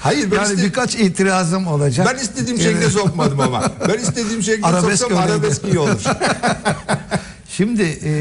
Hayır 0.00 0.30
ben, 0.30 0.36
yani 0.36 0.52
iste- 0.54 0.64
birkaç 0.64 0.94
itirazım 0.94 1.66
olacak. 1.66 2.08
ben 2.14 2.22
istediğim 2.22 2.60
şekle 2.60 2.90
sokmadım 2.90 3.40
ama. 3.40 3.62
Ben 3.88 3.98
istediğim 3.98 4.42
şekle 4.42 4.66
Arabesk 4.66 4.98
soksam 4.98 5.18
arabesk 5.18 5.64
iyi 5.64 5.78
olur. 5.78 6.00
Şimdi 7.60 7.98
e, 8.04 8.12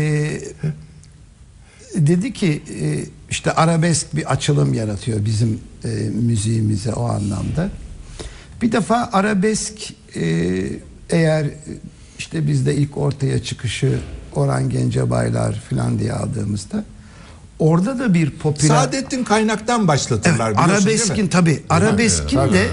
dedi 1.96 2.34
ki 2.34 2.62
e, 2.82 3.06
işte 3.30 3.52
arabesk 3.52 4.16
bir 4.16 4.32
açılım 4.32 4.74
yaratıyor 4.74 5.26
bizim 5.26 5.60
e, 5.84 5.88
müziğimize 6.10 6.94
o 6.94 7.06
anlamda. 7.06 7.70
Bir 8.62 8.72
defa 8.72 9.10
arabesk 9.14 9.74
e, 10.16 10.24
eğer 11.10 11.48
işte 12.18 12.48
bizde 12.48 12.76
ilk 12.76 12.98
ortaya 12.98 13.44
çıkışı 13.44 14.00
Orhan 14.36 14.70
Gencebaylar 14.70 15.54
falan 15.70 16.00
diye 16.00 16.14
aldığımızda 16.14 16.84
orada 17.60 18.00
da 18.00 18.14
bir 18.14 18.32
popüler 18.32 18.68
Saadettin 18.68 19.24
Kaynak'tan 19.24 19.88
başlatırlar 19.88 20.48
Evet, 20.48 20.60
arabeskin 20.60 21.28
tabi 21.28 21.64
arabeskin 21.70 22.38
de 22.38 22.68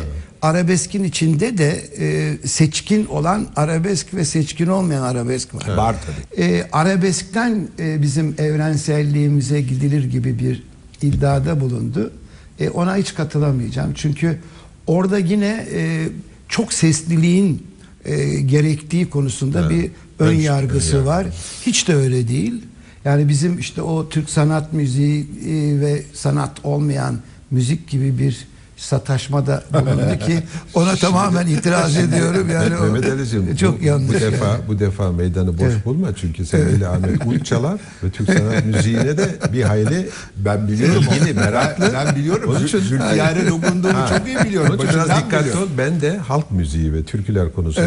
arabeskin 0.46 1.04
içinde 1.04 1.58
de 1.58 1.84
e, 1.98 2.36
seçkin 2.48 3.06
olan 3.06 3.46
arabesk 3.56 4.14
ve 4.14 4.24
seçkin 4.24 4.66
olmayan 4.66 5.02
arabesk 5.02 5.54
var. 5.54 5.76
Var 5.76 5.96
tabii. 6.06 6.42
E, 6.44 6.68
arabeskten 6.72 7.68
e, 7.78 8.02
bizim 8.02 8.34
evrenselliğimize 8.38 9.60
gidilir 9.60 10.04
gibi 10.04 10.38
bir 10.38 10.62
iddiada 11.02 11.60
bulundu. 11.60 12.12
E, 12.60 12.70
ona 12.70 12.96
hiç 12.96 13.14
katılamayacağım. 13.14 13.92
Çünkü 13.94 14.38
orada 14.86 15.18
yine 15.18 15.66
e, 15.72 16.08
çok 16.48 16.72
sesliliğin 16.72 17.66
e, 18.04 18.40
gerektiği 18.40 19.10
konusunda 19.10 19.70
bir 19.70 19.90
ön 20.18 20.32
yargısı 20.32 20.92
ön 20.92 20.96
yargı. 20.96 21.08
var. 21.08 21.26
Hiç 21.66 21.88
de 21.88 21.94
öyle 21.94 22.28
değil. 22.28 22.62
Yani 23.04 23.28
bizim 23.28 23.58
işte 23.58 23.82
o 23.82 24.08
Türk 24.08 24.30
sanat 24.30 24.72
müziği 24.72 25.20
e, 25.22 25.80
ve 25.80 26.02
sanat 26.14 26.64
olmayan 26.64 27.18
müzik 27.50 27.88
gibi 27.88 28.18
bir 28.18 28.46
sataşmada 28.76 29.62
bulundu 29.72 30.18
ki 30.26 30.42
ona 30.74 30.96
tamamen 30.96 31.46
itiraz 31.46 31.96
ediyorum 31.96 32.48
yani 32.50 32.70
Mehmet 32.92 33.12
Ali'cim 33.12 33.56
çok 33.56 33.80
bu, 33.80 33.84
yanlış. 33.84 34.16
bu 34.16 34.20
defa 34.20 34.56
bu 34.68 34.78
defa 34.78 35.12
meydanı 35.12 35.58
boş 35.58 35.62
Evet. 35.66 35.84
bulma 35.84 36.08
çünkü 36.16 36.46
sevgili 36.46 36.88
Ahmet 36.88 37.26
Uluç 37.26 37.46
çalar 37.46 37.80
ve 38.04 38.10
Türk 38.10 38.32
sanat 38.38 38.64
müziğine 38.66 39.18
de 39.18 39.28
bir 39.52 39.62
hayli 39.62 40.08
Ben 40.36 40.68
biliyorum. 40.68 41.04
ilgili 41.14 41.34
meraklı. 41.34 41.90
Ben 41.94 42.16
biliyorum. 42.16 42.50
Onun 42.50 42.64
için- 42.66 42.78
Zülfiyar'e 42.78 43.48
dokunduğumu 43.48 43.94
Ha. 43.98 44.06
çok 44.18 44.26
iyi 44.26 44.38
biliyorum. 44.38 44.70
Onun 44.78 44.86
için 44.86 44.94
biraz 45.00 45.08
dikkatli 45.08 45.44
biliyorum. 45.46 45.62
ol. 45.62 45.78
Ben 45.78 46.00
de 46.00 46.16
halk 46.18 46.50
müziği 46.50 46.92
ve 46.92 47.02
türküler 47.04 47.52
konusunda 47.52 47.86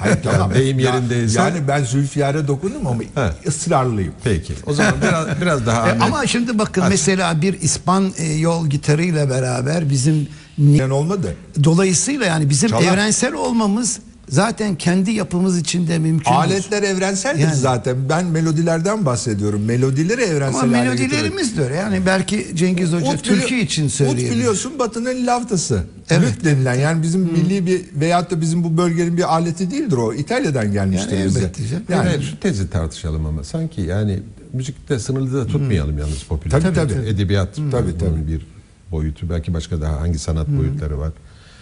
Hayır 0.00 0.16
tamam. 0.24 0.40
yani 0.40 0.54
deyim 0.54 0.78
yerindeyse 0.78 1.40
Yani 1.40 1.58
ben 1.68 1.84
Zülfiyar'e 1.84 2.48
dokundum 2.48 2.86
ama 2.86 3.02
Ha. 3.14 3.30
ısrarlıyım. 3.46 4.12
peki. 4.24 4.52
O 4.66 4.72
zaman 4.74 4.92
biraz 5.02 5.40
biraz 5.40 5.66
daha 5.66 5.88
E, 5.90 5.98
ama 5.98 6.26
şimdi 6.26 6.58
bakın 6.58 6.80
Aç. 6.82 6.90
mesela 6.90 7.42
bir 7.42 7.60
İspan 7.60 8.12
e, 8.18 8.32
yol 8.32 8.66
gitarıyla 8.66 9.30
beraber 9.30 9.90
bizim 9.90 10.23
Yani 10.58 10.92
olmadı. 10.92 11.34
dolayısıyla 11.64 12.26
yani 12.26 12.50
bizim 12.50 12.68
Çalar. 12.70 12.82
evrensel 12.82 13.32
olmamız 13.34 13.98
zaten 14.28 14.74
kendi 14.74 15.10
yapımız 15.10 15.58
içinde 15.58 15.98
mümkün. 15.98 16.30
Aletler 16.32 16.82
evrenseldir 16.82 17.40
Yani. 17.42 17.54
zaten. 17.56 17.96
Ben 18.08 18.26
melodilerden 18.26 19.06
bahsediyorum. 19.06 19.64
Melodileri 19.64 20.22
evrensel 20.22 20.60
Ama 20.62 20.72
melodilerimiz 20.72 21.56
de 21.56 21.62
öyle. 21.64 21.74
Yani 21.74 22.06
belki 22.06 22.46
Cengiz 22.54 22.92
Hoca 22.92 23.06
Ut 23.12 23.22
Türkiye 23.24 23.60
bili- 23.60 23.64
için 23.64 23.84
Ut 23.86 23.90
söyleyebilir. 23.92 24.30
biliyorsun 24.30 24.78
Batı'nın 24.78 25.26
laftası. 25.26 25.82
Evet. 26.10 26.28
Lüt 26.36 26.44
denilen 26.44 26.74
yani 26.74 27.02
bizim 27.02 27.20
milli 27.20 27.66
bir 27.66 27.80
veyahut 27.94 28.30
da 28.30 28.40
bizim 28.40 28.64
bu 28.64 28.76
bölgenin 28.76 29.16
bir 29.16 29.34
aleti 29.34 29.70
değildir 29.70 29.96
o. 29.96 30.14
İtalya'dan 30.14 30.72
gelmiştir 30.72 31.16
Yani 31.18 31.26
bize. 31.28 31.50
Yani 31.88 32.08
Yani 32.08 32.22
şu 32.24 32.40
tezi 32.40 32.70
tartışalım 32.70 33.26
ama 33.26 33.44
sanki 33.44 33.80
yani 33.80 34.20
müzikte 34.52 34.98
sınırlı 34.98 35.34
da 35.34 35.46
tutmayalım 35.46 35.98
yalnız 35.98 36.22
popüler. 36.22 36.60
Tabii, 36.62 36.74
tabii. 36.74 37.08
Edebiyat 37.08 37.56
Tabii, 37.56 37.70
bunun 37.70 37.98
tabii. 37.98 38.28
bir 38.28 38.53
boyutu 38.90 39.30
belki 39.30 39.54
başka 39.54 39.80
daha 39.80 40.00
hangi 40.00 40.18
sanat 40.18 40.48
boyutları 40.48 40.98
var. 40.98 41.10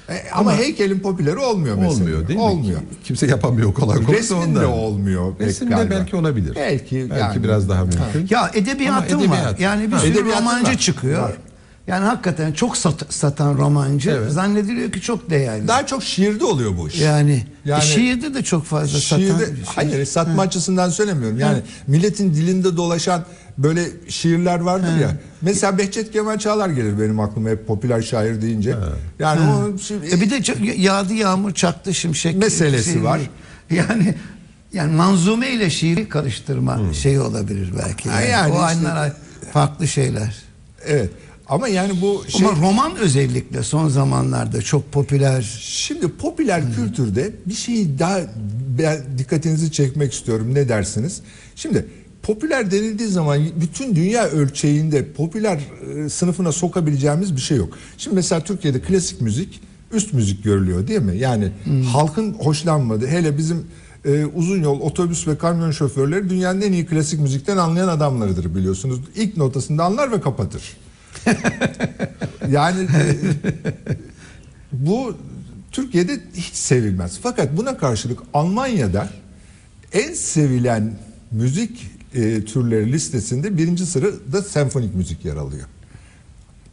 E, 0.08 0.30
ama, 0.34 0.56
heykelin 0.56 0.98
popüleri 1.00 1.36
olmuyor 1.36 1.76
mesela. 1.76 1.92
Olmuyor 1.94 2.28
değil 2.28 2.38
mi? 2.38 2.44
Olmuyor. 2.44 2.80
Kimse 3.04 3.26
yapamıyor 3.26 3.74
kolay 3.74 4.04
kolay. 4.04 4.20
ondan. 4.44 4.62
de 4.62 4.66
olmuyor 4.66 5.32
Resimde 5.40 5.70
galiba. 5.74 5.90
belki 5.94 6.16
olabilir. 6.16 6.52
Belki, 6.56 7.06
Belki 7.10 7.20
yani. 7.20 7.44
biraz 7.44 7.68
daha 7.68 7.84
mümkün. 7.84 8.26
Ya 8.30 8.50
edebiyatın 8.54 9.14
Ama 9.14 9.24
var. 9.24 9.36
edebiyat. 9.38 9.60
Yani 9.60 9.86
bir 9.86 9.92
Ha. 9.92 10.00
sürü 10.00 10.24
romancı 10.32 10.70
var. 10.70 10.78
çıkıyor. 10.78 11.22
Var. 11.22 11.32
Yani 11.86 12.04
hakikaten 12.04 12.52
çok 12.52 12.76
sat- 12.76 13.12
satan 13.14 13.58
romancı 13.58 14.10
Evet. 14.10 14.32
zannediliyor 14.32 14.92
ki 14.92 15.00
çok 15.00 15.30
değerli. 15.30 15.68
Daha 15.68 15.86
çok 15.86 16.02
şiirde 16.04 16.44
oluyor 16.44 16.76
bu 16.78 16.88
iş. 16.88 17.00
yani, 17.00 17.46
Yani- 17.64 17.82
şiirde 17.82 18.34
de 18.34 18.42
çok 18.42 18.64
fazla 18.64 18.98
Şiirde, 19.00 19.32
satan. 19.32 19.44
şey. 19.54 19.54
hayır 19.64 20.04
satma 20.04 20.42
açısından 20.42 20.90
söylemiyorum. 20.90 21.38
Yani 21.38 21.58
milletin 21.86 22.34
dilinde 22.34 22.76
dolaşan 22.76 23.24
böyle 23.58 23.84
şiirler 24.08 24.60
vardır 24.60 24.96
ya. 25.00 25.16
Mesela 25.42 25.78
Behçet 25.78 26.12
Kemal 26.12 26.38
Çağlar 26.38 26.68
gelir 26.68 27.00
benim 27.00 27.20
aklıma 27.20 27.48
hep 27.50 27.66
popüler 27.66 28.02
şair 28.02 28.42
deyince. 28.42 28.74
Yani 29.18 29.40
onun 29.40 29.76
şi- 29.76 30.16
E 30.16 30.20
bir 30.20 30.30
de 30.30 30.42
çok- 30.42 30.78
yağdı 30.78 31.14
yağmur 31.14 31.52
çaktı 31.54 31.94
şimşek 31.94 32.36
Meselesi 32.36 32.92
şey- 32.92 33.04
var. 33.04 33.20
Yani 33.70 34.14
yani 34.72 34.92
manzume 34.96 35.50
ile 35.50 35.70
şiiri 35.70 36.08
karıştırma 36.08 36.80
şeyi 36.92 37.20
olabilir 37.20 37.72
belki. 37.78 38.08
Yani. 38.08 38.30
yani 38.30 38.52
o 38.52 38.54
işte- 38.54 38.64
aynılar 38.64 39.12
farklı 39.52 39.88
şeyler. 39.88 40.36
evet. 40.86 41.10
Ama 41.48 41.68
yani 41.68 42.00
bu 42.00 42.24
şey 42.28 42.46
Ama 42.46 42.56
roman 42.68 42.96
özellikle 42.96 43.62
son 43.62 43.88
zamanlarda 43.88 44.62
çok 44.62 44.92
popüler. 44.92 45.58
Şimdi 45.60 46.08
popüler 46.08 46.62
kültürde 46.76 47.30
bir 47.46 47.54
şeyi 47.54 47.98
daha 47.98 48.20
dikkatinizi 49.18 49.72
çekmek 49.72 50.12
istiyorum. 50.12 50.54
Ne 50.54 50.68
dersiniz? 50.68 51.20
Şimdi 51.56 51.86
popüler 52.22 52.70
denildiği 52.70 53.08
zaman 53.08 53.40
bütün 53.60 53.96
dünya 53.96 54.24
ölçeğinde 54.28 55.12
popüler 55.12 55.60
e, 55.96 56.08
sınıfına 56.08 56.52
sokabileceğimiz 56.52 57.36
bir 57.36 57.40
şey 57.40 57.56
yok. 57.56 57.78
Şimdi 57.98 58.16
mesela 58.16 58.44
Türkiye'de 58.44 58.80
klasik 58.80 59.20
müzik 59.20 59.60
üst 59.92 60.12
müzik 60.12 60.44
görülüyor 60.44 60.86
değil 60.88 61.02
mi? 61.02 61.18
Yani 61.18 61.52
halkın 61.92 62.34
hoşlanmadığı 62.34 63.06
hele 63.06 63.38
bizim 63.38 63.66
e, 64.04 64.24
uzun 64.24 64.62
yol 64.62 64.80
otobüs 64.80 65.28
ve 65.28 65.38
kamyon 65.38 65.70
şoförleri 65.70 66.30
dünyanın 66.30 66.60
en 66.60 66.72
iyi 66.72 66.86
klasik 66.86 67.20
müzikten 67.20 67.56
anlayan 67.56 67.88
adamlarıdır 67.88 68.54
biliyorsunuz. 68.54 69.00
İlk 69.16 69.36
notasında 69.36 69.84
anlar 69.84 70.12
ve 70.12 70.20
kapatır. 70.20 70.76
yani 72.50 72.82
e, 72.82 73.16
bu 74.72 75.16
Türkiye'de 75.72 76.20
hiç 76.34 76.54
sevilmez. 76.54 77.18
Fakat 77.22 77.56
buna 77.56 77.78
karşılık 77.78 78.18
Almanya'da 78.34 79.08
en 79.92 80.14
sevilen 80.14 80.92
müzik 81.30 81.90
e, 82.14 82.44
türleri 82.44 82.92
listesinde 82.92 83.58
birinci 83.58 83.86
sırada 83.86 84.42
senfonik 84.42 84.94
müzik 84.94 85.24
yer 85.24 85.36
alıyor. 85.36 85.66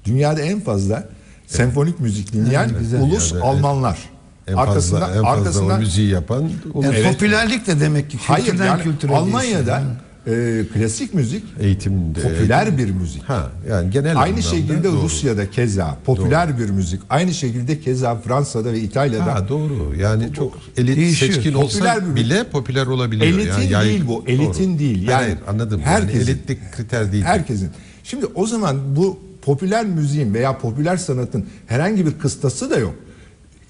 Dünyada 0.06 0.42
en 0.42 0.60
fazla 0.60 1.10
senfonik 1.48 2.00
müzik 2.00 2.34
dinleyen 2.34 2.72
güzel. 2.80 3.02
ulus 3.02 3.32
Yani 3.32 3.44
Almanlar. 3.44 4.00
En 4.48 4.56
fazla, 4.56 4.72
arkasından 4.72 5.10
en 5.10 5.24
fazla 5.24 5.30
arkasından 5.30 5.76
o 5.78 5.80
müziği 5.80 6.10
yapan 6.10 6.44
ulus. 6.74 6.86
Yani 6.86 6.96
Evet. 6.98 7.14
popülerlik 7.14 7.68
de 7.68 7.80
demek 7.80 8.10
ki 8.10 8.18
hayır 8.22 8.46
kültürden 8.46 8.66
yani 8.66 8.84
kültüre 8.84 9.16
Almanya'da 9.16 9.66
değişiyor. 9.66 9.96
E, 10.30 10.64
klasik 10.74 11.14
müzik 11.14 11.44
eğitimde. 11.60 12.22
popüler 12.22 12.78
bir 12.78 12.92
müzik. 12.92 13.24
Ha 13.24 13.52
yani 13.70 13.92
genel 13.92 14.18
Aynı 14.22 14.44
şekilde 14.44 14.84
doğru. 14.84 15.02
Rusya'da 15.02 15.52
keza 15.52 15.98
popüler 16.06 16.60
bir 16.60 16.70
müzik. 16.70 17.02
Aynı 17.10 17.34
şekilde 17.34 17.80
keza 17.80 18.16
Fransa'da 18.16 18.74
ve 18.74 18.80
İtalya'da 18.80 19.36
Ha 19.36 19.50
doğru. 19.50 19.94
Yani 20.00 20.34
çok 20.34 20.58
elit 20.78 20.98
Değişiyor. 20.98 21.34
seçkin 21.34 21.54
Popüler 21.54 21.96
olsa 21.96 22.10
bir- 22.10 22.16
bile 22.16 22.44
popüler 22.44 22.86
olabiliyor. 22.88 23.40
Elitin 23.40 23.70
yani 23.70 23.86
değil 23.86 24.04
bu, 24.08 24.24
elitin 24.28 24.80
değil. 24.80 24.96
Hayır, 25.06 25.10
Yani 25.10 25.24
hayır, 25.24 25.38
anladım. 25.48 25.82
herkesin. 25.84 26.20
yani 26.20 26.30
elitlik 26.30 26.60
kriter 26.74 27.12
değil. 27.12 27.24
Herkesin. 27.24 27.70
Şimdi 28.04 28.26
o 28.26 28.48
zaman 28.48 28.96
bu 28.96 29.20
popüler 29.42 29.86
müziğin 29.86 30.34
veya 30.34 30.58
popüler 30.58 30.98
sanatın 30.98 31.46
herhangi 31.68 32.06
bir 32.06 32.12
kıstası 32.12 32.70
da 32.70 32.78
yok. 32.78 32.96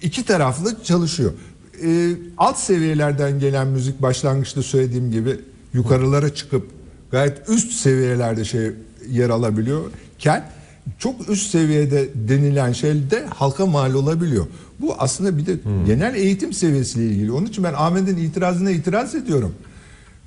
İki 0.01 0.25
taraflı 0.25 0.84
çalışıyor. 0.84 1.32
Ee, 1.86 2.10
alt 2.38 2.58
seviyelerden 2.60 3.39
gelen 3.39 3.68
müzik 3.68 4.01
başlangıçta 4.01 4.62
söylediğim 4.63 5.12
gibi 5.12 5.39
yukarılara 5.73 6.35
çıkıp 6.35 6.67
gayet 7.11 7.49
üst 7.49 7.71
seviyelerde 7.71 8.45
şey 8.45 8.71
yer 9.09 9.29
alabiliyorken 9.29 10.49
çok 10.99 11.29
üst 11.29 11.51
seviyede 11.51 12.09
denilen 12.15 12.71
şey 12.71 13.11
de 13.11 13.25
halka 13.25 13.65
mal 13.65 13.93
olabiliyor. 13.93 14.47
Bu 14.79 14.95
aslında 14.99 15.38
bir 15.38 15.45
de 15.45 15.55
genel 15.88 16.15
eğitim 16.15 16.53
seviyesiyle 16.53 17.05
ilgili. 17.05 17.31
Onun 17.31 17.45
için 17.45 17.63
ben 17.63 17.73
Ahmet'in 17.73 18.17
itirazına 18.17 18.71
itiraz 18.71 19.15
ediyorum. 19.15 19.53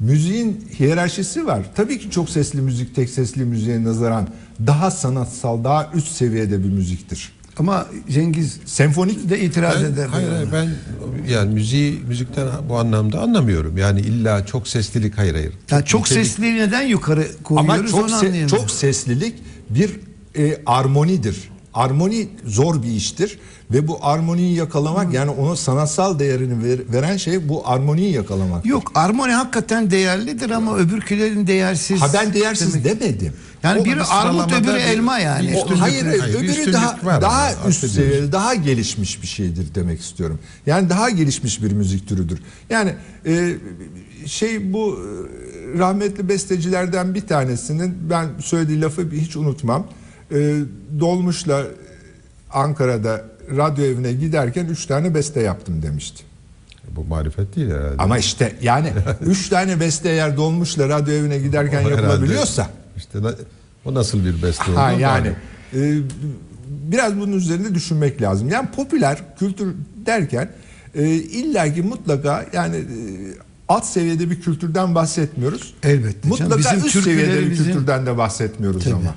Müziğin 0.00 0.64
hiyerarşisi 0.78 1.46
var. 1.46 1.70
Tabii 1.74 1.98
ki 1.98 2.10
çok 2.10 2.30
sesli 2.30 2.60
müzik 2.60 2.94
tek 2.94 3.10
sesli 3.10 3.44
müziğe 3.44 3.84
nazaran 3.84 4.28
daha 4.66 4.90
sanatsal, 4.90 5.64
daha 5.64 5.90
üst 5.94 6.08
seviyede 6.08 6.64
bir 6.64 6.68
müziktir. 6.70 7.32
Ama 7.62 7.86
Cengiz 8.10 8.58
Senfonik 8.66 9.30
de 9.30 9.40
itiraz 9.40 9.82
Ben, 9.82 9.84
eder. 9.92 10.06
hayır, 10.06 10.28
hayır 10.28 10.48
ben 10.52 10.68
yani 11.32 11.54
müziği 11.54 12.00
müzikten 12.08 12.48
bu 12.68 12.78
anlamda 12.78 13.20
anlamıyorum. 13.20 13.76
Yani 13.76 14.00
illa 14.00 14.46
çok 14.46 14.68
seslilik 14.68 15.18
hayır 15.18 15.34
hayır. 15.34 15.52
Çok 15.84 16.00
nitelik- 16.06 16.14
sesli 16.24 16.56
neden 16.56 16.82
yukarı 16.82 17.26
koyuyoruz 17.42 17.80
ama 17.80 17.86
çok 17.90 18.00
onu 18.00 18.10
se- 18.10 18.14
anlayamıyorum. 18.14 18.56
çok 18.56 18.70
seslilik 18.70 19.34
bir 19.70 19.90
e, 20.38 20.62
armonidir. 20.66 21.36
Armoni 21.74 22.28
zor 22.46 22.82
bir 22.82 22.88
iştir 22.90 23.38
ve 23.70 23.88
bu 23.88 23.98
armoniyi 24.02 24.54
yakalamak 24.56 25.14
yani 25.14 25.30
ona 25.30 25.56
sanatsal 25.56 26.18
değerini 26.18 26.64
ver- 26.64 26.80
veren 26.92 27.16
şey 27.16 27.48
bu 27.48 27.68
armoniyi 27.68 28.12
yakalamak. 28.12 28.66
Yok 28.66 28.92
armoni 28.94 29.32
hakikaten 29.32 29.90
değerlidir 29.90 30.50
ama 30.50 30.76
öbürkülerin 30.76 31.46
değersiz. 31.46 32.00
Ha 32.02 32.06
ben 32.14 32.34
değersiz 32.34 32.84
demek. 32.84 33.00
demedim. 33.00 33.32
Yani 33.62 33.80
O- 33.80 33.84
biri 33.84 34.02
armut 34.02 34.52
öbürü 34.52 34.74
bir- 34.74 34.80
elma 34.80 35.18
yani. 35.18 35.56
O- 35.56 35.80
hayır, 35.80 36.06
hayır, 36.20 36.34
öbürü 36.34 36.72
daha 36.72 36.98
var 37.02 37.20
daha 37.22 37.42
ama 37.42 37.50
üst 37.68 37.84
affediyoruz. 37.84 37.94
seviyede, 37.94 38.32
daha 38.32 38.54
gelişmiş 38.54 39.22
bir 39.22 39.26
şeydir 39.26 39.66
demek 39.74 40.00
istiyorum. 40.00 40.38
Yani 40.66 40.90
daha 40.90 41.10
gelişmiş 41.10 41.62
bir 41.62 41.72
müzik 41.72 42.08
türüdür. 42.08 42.38
Yani 42.70 42.94
e, 43.26 43.54
şey 44.26 44.72
bu 44.72 44.98
e, 44.98 45.78
rahmetli 45.78 46.28
bestecilerden 46.28 47.14
bir 47.14 47.20
tanesinin 47.26 47.94
ben 48.10 48.26
söylediği 48.40 48.80
lafı 48.80 49.10
hiç 49.12 49.36
unutmam. 49.36 49.86
E, 50.32 50.60
dolmuşla 51.00 51.64
Ankara'da 52.52 53.24
radyo 53.56 53.84
evine 53.84 54.12
giderken 54.12 54.66
üç 54.66 54.86
tane 54.86 55.14
beste 55.14 55.40
yaptım 55.42 55.82
demişti. 55.82 56.24
Bu 56.96 57.04
marifet 57.04 57.56
değil 57.56 57.70
herhalde. 57.70 57.94
Ama 57.98 58.18
işte 58.18 58.56
yani 58.62 58.92
üç 59.26 59.48
tane 59.48 59.80
beste 59.80 60.08
eğer 60.08 60.36
dolmuşla 60.36 60.88
radyo 60.88 61.14
evine 61.14 61.38
giderken 61.38 61.84
O 61.84 61.88
yapılabiliyorsa 61.88 62.70
işte 62.96 63.18
o 63.84 63.94
nasıl 63.94 64.24
bir 64.24 64.42
beste 64.42 64.70
oldu? 64.70 64.76
Ha 64.80 64.90
yani 64.92 65.32
hani- 65.72 65.98
e, 65.98 66.02
biraz 66.92 67.16
bunun 67.16 67.32
üzerinde 67.32 67.74
düşünmek 67.74 68.22
lazım. 68.22 68.48
Yani 68.48 68.68
popüler 68.76 69.18
kültür 69.38 69.74
derken 70.06 70.50
e, 70.94 71.08
illaki 71.08 71.82
mutlaka 71.82 72.46
yani 72.52 72.76
e, 72.76 72.84
alt 73.68 73.84
seviyede 73.86 74.30
bir 74.30 74.40
kültürden 74.40 74.94
bahsetmiyoruz. 74.94 75.74
Elbette 75.82 76.22
canım. 76.22 76.28
Mutlaka 76.28 76.58
Bizim 76.58 76.86
üst 76.86 77.04
seviyede 77.04 77.28
bir 77.30 77.56
türkülerimizin- 77.56 77.64
kültürden 77.64 78.06
de 78.06 78.18
bahsetmiyoruz 78.18 78.84
Tabii. 78.84 78.94
ama. 78.94 79.14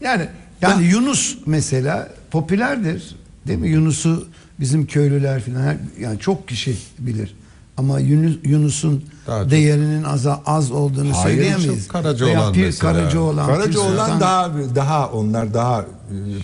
Yani 0.00 0.28
Yani 0.62 0.84
ya- 0.84 0.90
Yunus 0.90 1.36
mesela 1.46 2.08
popülerdir. 2.30 3.16
Değil 3.46 3.58
mi? 3.58 3.68
Yunus'u 3.68 4.28
bizim 4.60 4.86
köylüler 4.86 5.40
falan 5.42 5.76
yani 6.00 6.18
çok 6.20 6.48
kişi 6.48 6.76
bilir. 6.98 7.34
Ama 7.76 8.00
Yunus, 8.00 8.36
Yunus'un 8.44 9.04
Daha 9.26 9.50
değerinin 9.50 10.04
az 10.04 10.26
az 10.46 10.70
olduğunu 10.70 11.12
Hayır, 11.16 11.36
söyleyemeyiz. 11.36 11.82
çok 11.84 11.92
Karacaoğlan 11.92 12.36
Veya 12.36 12.52
Pir 12.52 12.64
mesela. 12.64 12.92
Karacaoğlan, 12.92 13.46
Pir 13.46 13.54
Karacaoğlan 13.54 14.06
Sultan- 14.08 14.20
daha 14.20 14.50
daha 14.74 15.08
onlar 15.10 15.54
daha 15.54 15.80
e, 15.80 15.86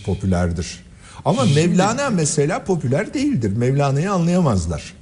popülerdir. 0.06 0.78
Ama 1.24 1.44
Mevlana 1.44 2.10
mesela 2.10 2.64
popüler 2.64 3.14
değildir. 3.14 3.56
Mevlana'yı 3.56 4.12
anlayamazlar. 4.12 4.94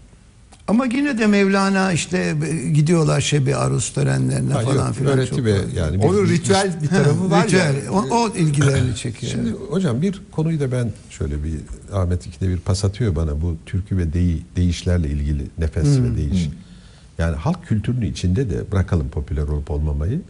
Ama 0.70 0.86
yine 0.86 1.18
de 1.18 1.26
Mevlana 1.26 1.92
işte 1.92 2.36
gidiyorlar 2.74 3.20
şebi 3.20 3.56
aruz 3.56 3.90
törenlerine 3.92 4.52
Ha, 4.52 4.60
falan 4.60 4.92
filan. 4.92 5.18
öğreti 5.18 5.44
var. 5.44 5.58
yani 5.76 5.98
bir- 6.02 6.04
Onun 6.08 6.26
ritüel 6.28 6.72
bir 6.82 6.88
tarafı 6.88 7.30
var 7.30 7.44
ritüel. 7.46 7.74
ya. 7.84 7.92
O, 7.92 8.04
o 8.10 8.28
ilgilerini 8.36 8.96
çekiyor. 8.96 9.32
Şimdi 9.32 9.50
hocam 9.70 10.02
bir 10.02 10.22
konuyu 10.32 10.60
da 10.60 10.72
ben 10.72 10.92
şöyle 11.10 11.44
bir 11.44 11.52
Ahmet 11.92 12.26
ikide 12.26 12.48
bir 12.48 12.56
pas 12.58 12.84
atıyor 12.84 13.16
bana 13.16 13.40
bu 13.42 13.56
türkü 13.66 13.96
ve 13.98 14.12
deyi, 14.12 14.42
deyişlerle 14.56 15.08
ilgili 15.08 15.46
nefes 15.58 15.84
ve 16.00 16.16
deyiş. 16.16 16.48
Yani 17.18 17.36
halk 17.36 17.66
kültürünün 17.66 18.12
içinde 18.12 18.50
de 18.50 18.72
bırakalım 18.72 19.08
popüler 19.08 19.42
olup 19.42 19.70
olmamayı. 19.70 20.20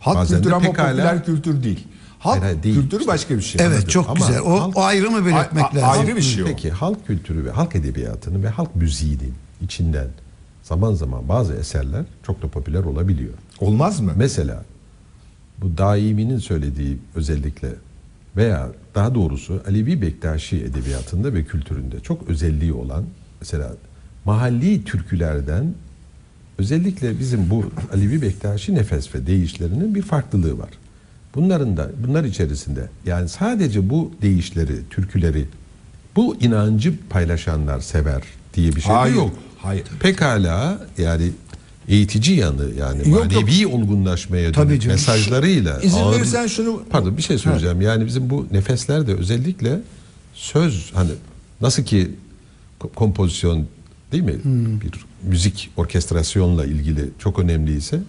Halk 0.00 0.16
Bazen 0.16 0.36
kültürü 0.36 0.54
ama 0.54 0.66
pekala- 0.66 0.90
popüler 0.90 1.24
kültür 1.24 1.62
değil. 1.62 1.86
Halk 2.18 2.32
Hayır, 2.32 2.42
hayır, 2.42 2.62
değil. 2.62 2.74
kültürü 2.80 3.06
başka 3.06 3.36
bir 3.36 3.42
şey. 3.42 3.60
evet 3.62 3.70
Anladım. 3.72 3.88
çok 3.88 4.08
Ama 4.10 4.26
güzel. 4.26 4.40
O, 4.40 4.50
halk- 4.60 4.76
o 4.76 4.82
ayrımı 4.82 5.26
belirtmek 5.26 5.64
A- 5.64 5.68
a- 5.68 5.74
lazım. 5.76 6.00
ayrı 6.02 6.16
bir 6.16 6.22
şey 6.22 6.42
o. 6.42 6.46
Peki 6.46 6.70
halk 6.70 7.06
kültürü 7.06 7.44
ve 7.44 7.50
halk 7.50 7.76
edebiyatının 7.76 8.42
ve 8.42 8.48
halk 8.48 8.76
müziğinin 8.76 9.34
içinden 9.62 10.08
zaman 10.62 10.94
zaman 10.94 11.28
bazı 11.28 11.54
eserler 11.54 12.04
çok 12.22 12.42
da 12.42 12.48
popüler 12.48 12.84
olabiliyor. 12.84 13.34
Olmaz 13.60 14.00
mı? 14.00 14.12
Mesela 14.16 14.64
bu 15.58 15.78
daiminin 15.78 16.38
söylediği 16.38 16.98
özellikle 17.14 17.68
veya 18.36 18.68
daha 18.94 19.14
doğrusu 19.14 19.62
Alevi 19.68 20.02
Bektaşi 20.02 20.56
edebiyatında 20.56 21.34
ve 21.34 21.44
kültüründe 21.44 22.00
çok 22.00 22.28
özelliği 22.28 22.72
olan 22.72 23.04
mesela 23.40 23.72
mahalli 24.24 24.84
türkülerden 24.84 25.74
özellikle 26.58 27.18
bizim 27.18 27.50
bu 27.50 27.64
Alevi 27.92 28.22
Bektaşi 28.22 28.74
nefes 28.74 29.14
ve 29.14 29.26
deyişlerinin 29.26 29.94
bir 29.94 30.02
farklılığı 30.02 30.58
var. 30.58 30.70
Bunların 31.34 31.76
da 31.76 31.90
bunlar 32.06 32.24
içerisinde 32.24 32.88
yani 33.06 33.28
sadece 33.28 33.90
bu 33.90 34.12
deyişleri, 34.22 34.88
türküleri 34.90 35.46
bu 36.16 36.36
inancı 36.36 36.94
paylaşanlar 37.10 37.80
sever 37.80 38.22
diye 38.54 38.76
bir 38.76 38.80
şey 38.80 38.90
de 38.90 38.96
Hayır, 38.96 39.14
yok. 39.14 39.30
Hayır. 39.62 39.84
Pekala 40.00 40.86
yani 40.98 41.30
eğitici 41.88 42.36
yanı 42.40 42.64
yani 42.78 43.08
Yok, 43.08 43.32
manevi 43.32 43.66
olgunlaşmaya 43.66 44.52
Tabii 44.52 44.70
dönük 44.70 44.86
mesajlarıyla 44.86 45.80
İzin 45.80 45.98
ağır- 45.98 46.16
verirsen 46.16 46.46
şunu- 46.46 46.82
pardon 46.90 47.16
bir 47.16 47.22
şey 47.22 47.38
söyleyeceğim. 47.38 47.80
Yani 47.80 48.06
bizim 48.06 48.30
bu 48.30 48.46
nefeslerde 48.52 49.14
özellikle 49.14 49.80
söz 50.34 50.90
hani 50.94 51.10
nasıl 51.60 51.82
ki 51.84 52.10
ko- 52.80 52.92
kompozisyon 52.94 53.66
değil 54.12 54.22
mi? 54.24 54.34
Hmm. 54.42 54.80
Bir 54.80 54.90
müzik 55.22 55.70
orkestrasyonla 55.76 56.64
ilgili 56.64 57.10
çok 57.18 57.38
önemliyse 57.38 58.00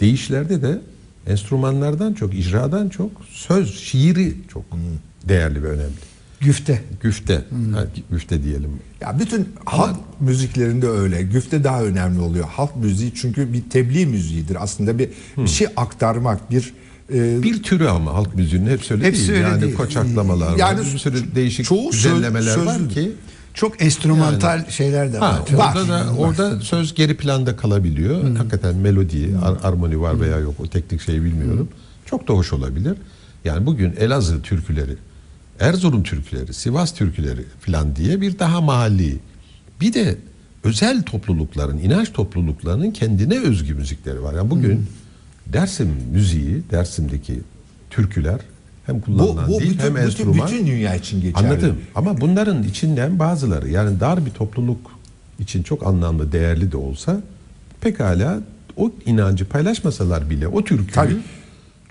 deyişlerde 0.00 0.62
de 0.62 0.80
enstrümanlardan 1.26 2.14
çok, 2.14 2.34
icradan 2.34 2.88
çok 2.88 3.10
söz, 3.30 3.78
şiiri 3.80 4.36
çok 4.52 4.72
Hmm. 4.72 4.80
değerli 5.28 5.62
ve 5.62 5.68
önemli. 5.68 6.09
Güfte. 6.40 6.82
Güfte, 7.02 7.44
Hmm. 7.50 7.72
ha, 7.72 7.84
güfte 8.10 8.42
diyelim. 8.44 8.70
Ya 9.00 9.18
bütün 9.20 9.48
halk 9.64 9.96
müziklerinde 10.20 10.88
öyle. 10.88 11.22
Güfte 11.22 11.64
daha 11.64 11.82
önemli 11.82 12.20
oluyor. 12.20 12.44
Halk 12.48 12.76
müziği 12.76 13.12
çünkü 13.14 13.52
bir 13.52 13.62
tebliğ 13.70 14.06
müziğidir. 14.06 14.62
Aslında 14.62 14.98
bir, 14.98 15.08
bir 15.36 15.46
şey 15.48 15.66
aktarmak, 15.76 16.50
bir 16.50 16.72
e, 17.14 17.42
Bir 17.42 17.62
türü 17.62 17.86
ama 17.88 18.14
halk 18.14 18.34
müziğinin 18.34 18.70
hepsi 18.70 18.94
öyle 18.94 19.04
Hepsi 19.06 19.20
değil. 19.20 19.30
öyle 19.32 19.42
yani 19.48 19.62
değil. 19.62 19.74
koçaklamalar 19.74 20.56
Yani 20.56 20.78
var. 20.80 20.86
Bir 20.94 20.98
sürü 20.98 21.34
değişik 21.34 21.66
çoğu 21.66 21.92
söz- 21.92 22.02
güzellemeler 22.12 22.56
var 22.58 22.88
ki 22.88 23.12
Çok 23.54 23.82
enstrümantal 23.82 24.68
şeyler 24.70 25.12
de 25.12 25.18
ha, 25.18 25.44
var. 25.52 25.74
orada 25.74 25.88
da 25.88 26.04
orada 26.18 26.60
söz 26.60 26.94
geri 26.94 27.16
planda 27.16 27.56
kalabiliyor. 27.56 28.36
Hakikaten 28.36 28.76
melodi, 28.76 29.30
ar- 29.44 29.68
armoni 29.72 30.00
var 30.00 30.20
veya 30.20 30.38
yok 30.38 30.54
o 30.58 30.66
teknik 30.66 31.00
şeyi 31.02 31.24
bilmiyorum. 31.24 31.68
Çok 32.06 32.28
da 32.28 32.32
hoş 32.32 32.52
olabilir. 32.52 32.96
Yani 33.44 33.66
bugün 33.66 33.94
Elazığ 33.98 34.42
türküleri, 34.42 34.96
Erzurum 35.60 36.02
türküleri, 36.02 36.54
Sivas 36.54 36.94
türküleri 36.94 37.44
filan 37.60 37.96
diye 37.96 38.20
bir 38.20 38.38
daha 38.38 38.60
mahalli. 38.60 39.18
Bir 39.80 39.92
de 39.92 40.18
özel 40.64 41.02
toplulukların, 41.02 41.78
inanç 41.78 42.12
topluluklarının 42.12 42.90
kendine 42.90 43.38
özgü 43.38 43.74
müzikleri 43.74 44.22
var. 44.22 44.34
Yani 44.34 44.50
bugün 44.50 44.86
Dersim 45.46 45.88
müziği, 46.12 46.62
Dersim'deki 46.70 47.40
türküler 47.90 48.40
hem 48.86 48.96
bu, 48.96 49.00
kullanılan 49.00 49.48
bu 49.48 49.60
değil 49.60 49.70
bütün, 49.70 49.84
hem 49.84 49.94
bütün, 49.94 50.04
enstrüman. 50.04 50.48
bütün 50.48 50.66
dünya 50.66 50.94
için 50.94 51.20
geçerli. 51.20 51.46
Anladım. 51.46 51.78
Ama 51.94 52.20
bunların 52.20 52.62
içinden 52.62 53.18
bazıları 53.18 53.68
yani 53.68 54.00
dar 54.00 54.26
bir 54.26 54.30
topluluk 54.30 54.90
için 55.38 55.62
çok 55.62 55.86
anlamlı, 55.86 56.32
değerli 56.32 56.72
de 56.72 56.76
olsa 56.76 57.20
pekala 57.80 58.40
o 58.76 58.92
inancı 59.06 59.48
paylaşmasalar 59.48 60.30
bile 60.30 60.48
o 60.48 60.64
türküyü 60.64 60.92
Tabii. 60.92 61.16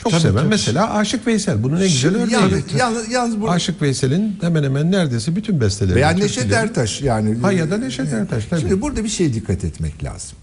Çok 0.04 0.12
Tabii, 0.12 0.22
seven. 0.22 0.36
tabii. 0.38 0.50
Mesela 0.50 0.94
Aşık 0.94 1.28
Veysel 1.28 1.64
bunun 1.64 1.76
en 1.78 1.82
güzel 1.84 2.16
örneği. 2.16 2.34
yalnız, 2.34 2.62
yalnız, 2.80 3.12
yalnız 3.12 3.42
bu 3.42 3.50
Aşık 3.52 3.82
Veysel'in 3.82 4.38
hemen 4.42 4.64
hemen 4.64 4.92
neredeyse 4.92 5.36
bütün 5.36 5.62
besteleri. 5.62 5.96
veya 5.96 6.10
Neşet 6.10 6.52
Ertaş 6.54 7.02
yani. 7.02 7.38
Ha 7.42 7.52
ya 7.52 7.72
da 7.72 7.78
Neşet 7.78 8.14
Ertaş 8.14 8.46
tabii. 8.46 8.62
Şimdi 8.62 8.82
burada 8.82 9.04
bir 9.04 9.10
şeye 9.10 9.34
dikkat 9.34 9.64
etmek 9.64 10.04
lazım. 10.04 10.38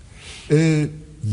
Ee, 0.51 0.87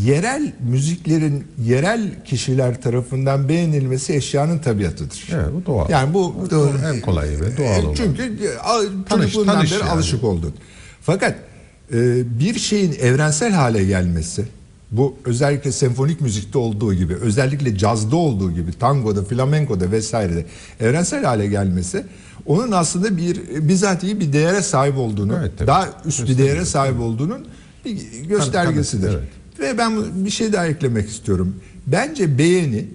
yerel 0.05 0.53
müziklerin 0.69 1.47
yerel 1.65 2.23
kişiler 2.25 2.81
tarafından 2.81 3.49
beğenilmesi 3.49 4.13
eşyanın 4.13 4.59
tabiatıdır. 4.59 5.27
Evet, 5.33 5.47
bu 5.53 5.65
doğal. 5.65 5.89
Yani 5.89 6.13
bu 6.13 6.47
Doğru, 6.51 6.73
en 6.93 7.01
kolay 7.01 7.29
ve 7.29 7.57
doğal 7.57 7.83
E, 7.83 7.86
olan. 7.86 7.93
Çünkü 7.95 8.23
e, 8.23 9.09
çocukluğundan 9.09 9.63
beri 9.63 9.71
yani. 9.73 9.83
alışık 9.83 10.23
oldun. 10.23 10.53
Fakat 11.01 11.36
e, 11.93 11.97
bir 12.39 12.59
şeyin 12.59 12.91
evrensel 13.01 13.51
hale 13.51 13.83
gelmesi 13.83 14.45
Bu 14.93 15.15
özellikle 15.25 15.71
senfonik 15.71 16.21
müzikte 16.21 16.58
olduğu 16.58 16.93
gibi, 16.93 17.15
özellikle 17.15 17.77
cazda 17.77 18.15
olduğu 18.15 18.51
gibi, 18.51 18.71
tangoda, 18.73 19.23
flamenkoda 19.23 19.91
vesairede 19.91 20.45
evrensel 20.79 21.23
hale 21.25 21.47
gelmesi 21.47 22.06
onun 22.45 22.71
aslında 22.71 23.17
bir 23.17 23.39
bizatihi 23.67 24.19
bir 24.19 24.34
değere 24.34 24.62
sahip 24.62 24.97
olduğunu, 24.97 25.36
Evet, 25.39 25.51
tabii. 25.58 25.67
daha 25.67 25.89
üst 26.06 26.29
bir 26.29 26.38
değere 26.38 26.65
sahip 26.65 26.99
olduğunun 26.99 27.47
bir 27.86 27.97
göstergesidir. 28.27 29.08
Tabii, 29.08 29.21
tabii, 29.58 29.67
Ve 29.67 29.77
ben 29.77 30.25
bir 30.25 30.29
şey 30.29 30.53
daha 30.53 30.67
eklemek 30.67 31.10
istiyorum. 31.10 31.56
Bence 31.88 32.38
beğeni 32.38 32.86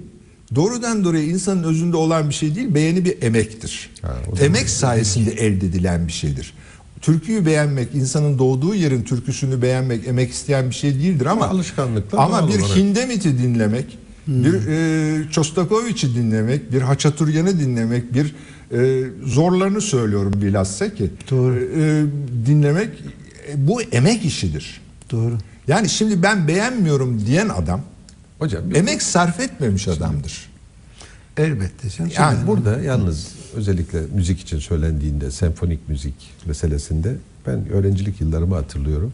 doğrudan 0.54 1.04
doğruya 1.04 1.22
insanın 1.22 1.62
özünde 1.62 1.96
olan 1.96 2.28
bir 2.28 2.34
şey 2.34 2.54
değil, 2.54 2.74
beğeni 2.74 3.04
bir 3.04 3.22
emektir. 3.22 3.90
Ha, 4.02 4.16
Emek 4.40 4.68
sayesinde 4.70 5.30
elde 5.30 5.66
edilen 5.66 6.06
bir 6.06 6.12
şeydir. 6.12 6.54
Türküyü 7.02 7.46
beğenmek, 7.46 7.94
insanın 7.94 8.38
doğduğu 8.38 8.74
yerin 8.74 9.02
türküsünü 9.02 9.62
beğenmek, 9.62 10.08
emek 10.08 10.30
isteyen 10.30 10.70
bir 10.70 10.74
şey 10.74 10.94
değildir 10.94 11.26
ama 11.26 11.46
alışkanlıkla 11.48 12.18
Ama 12.18 12.48
bir 12.48 12.61
olarak. 12.61 12.76
Hindemit'i 12.76 13.38
dinlemek, 13.38 13.98
bir 14.26 14.54
e, 14.68 15.30
Çostakoviç'i 15.30 16.14
dinlemek, 16.14 16.72
bir 16.72 16.82
Haçaturyan'ı 16.82 17.61
dinlemek, 17.61 18.14
bir 18.14 18.34
e, 18.72 19.04
zorlarını 19.24 19.80
söylüyorum 19.80 20.32
bilhassa 20.42 20.94
ki 20.94 21.11
Doğru. 21.30 21.56
e, 21.56 22.04
dinlemek 22.46 22.88
e, 23.48 23.66
bu 23.68 23.82
emek 23.82 24.24
işidir. 24.24 24.80
Doğru. 25.11 25.38
Yani 25.68 25.88
şimdi 25.88 26.22
ben 26.22 26.48
beğenmiyorum 26.48 27.26
diyen 27.26 27.48
adam 27.48 27.80
Hocam 28.38 28.74
emek 28.74 29.02
sarf 29.02 29.40
etmemiş 29.40 29.88
adamdır. 29.88 30.48
Elbette. 31.37 31.88
Yani 31.98 32.12
Yani 32.16 32.46
burada 32.46 32.80
yalnız 32.80 33.28
özellikle 33.54 34.00
müzik 34.14 34.40
için 34.40 34.58
söylendiğinde 34.58 35.30
senfonik 35.30 35.88
müzik 35.88 36.14
meselesinde 36.46 37.16
ben 37.46 37.68
öğrencilik 37.68 38.20
yıllarımı 38.20 38.54
hatırlıyorum. 38.54 39.12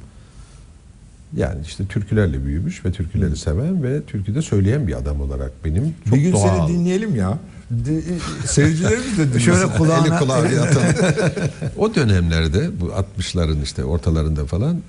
Yani 1.37 1.61
işte 1.65 1.87
türkülerle 1.87 2.45
büyümüş 2.45 2.85
ve 2.85 2.93
türküleri 2.93 3.37
seven 3.37 3.83
ve 3.83 4.03
türküde 4.03 4.43
söyleyen 4.43 4.89
bir 4.89 4.95
adam 4.95 5.21
olarak 5.21 5.53
benim 5.65 5.95
çok 6.05 6.15
bir 6.15 6.21
gün 6.21 6.33
doğal. 6.33 6.69
seni 6.69 6.79
dinleyelim 6.79 7.17
ya. 7.17 7.39
Di- 7.85 8.05
seyircilerimiz 8.47 9.35
de. 9.35 9.41
Şöyle 9.41 9.67
kulağına 9.67 10.07
Eli 10.07 10.19
kulağı 10.19 10.55
yatalım. 10.55 10.87
o 11.79 11.95
dönemlerde 11.95 12.81
bu 12.81 12.85
60'ların 13.19 13.63
işte 13.63 13.85
ortalarında 13.85 14.47
falan 14.47 14.83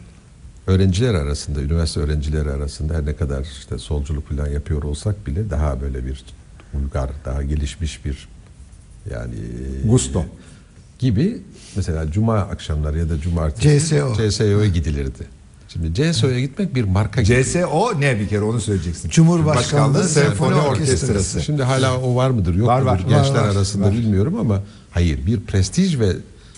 öğrenciler 0.68 1.14
arasında, 1.14 1.62
üniversite 1.62 2.00
öğrencileri 2.00 2.52
arasında 2.52 2.94
her 2.94 3.06
ne 3.06 3.16
kadar 3.16 3.42
işte 3.42 3.78
solculuk 3.78 4.30
falan 4.30 4.48
yapıyor 4.48 4.84
olsak 4.84 5.28
bile 5.28 5.50
daha 5.50 5.82
böyle 5.82 6.06
bir 6.06 6.24
uygar, 6.74 7.10
daha 7.26 7.44
gelişmiş 7.44 8.06
bir 8.06 8.28
yani 9.12 9.34
Gusto. 9.86 10.26
gibi 11.00 11.42
mesela 11.76 12.12
cuma 12.12 12.36
akşamları 12.38 13.00
ya 13.00 13.10
da 13.10 13.20
cumartesi 13.20 13.90
CSO. 13.90 14.14
CSO'ya 14.30 14.66
gidilirdi. 14.68 15.36
Şimdi 15.68 15.94
CSO'ya 15.94 16.40
gitmek 16.40 16.76
bir 16.76 16.84
marka 16.84 17.22
gibi. 17.22 17.44
CSO 17.44 18.02
ne 18.02 18.20
bir 18.20 18.28
kere 18.28 18.42
onu 18.42 18.62
söyleyeceksin. 18.62 19.10
Cumhurbaşkanlığı 19.10 20.04
Senfoni 20.04 20.28
Senfoni 20.30 20.56
Orkestrası. 20.56 21.06
Orkestrası. 21.12 21.42
Şimdi 21.42 21.64
hala 21.64 22.02
o 22.02 22.16
var 22.16 22.30
mıdır 22.30 22.56
yok 22.56 22.68
Var, 22.68 22.80
mudur 22.82 22.92
var, 22.92 23.00
gençler 23.00 23.36
var, 23.36 23.48
var, 23.48 23.56
arasında 23.56 23.86
var. 23.86 23.94
bilmiyorum 23.94 24.36
ama 24.40 24.64
hayır 24.92 25.26
bir 25.26 25.40
prestij 25.42 26.00
ve 26.00 26.12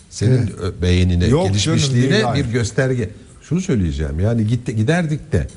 senin 0.09 0.47
ö- 0.47 0.81
beğenine, 0.81 1.25
Yok 1.27 1.31
canım, 1.31 1.47
gelişmişliğine 1.47 2.21
hayır. 2.21 2.45
bir 2.45 2.51
gösterge. 2.51 3.09
Şunu 3.41 3.61
söyleyeceğim 3.61 4.19
yani 4.19 4.47
gitti, 4.47 4.75
giderdik 4.75 5.31
de 5.31 5.47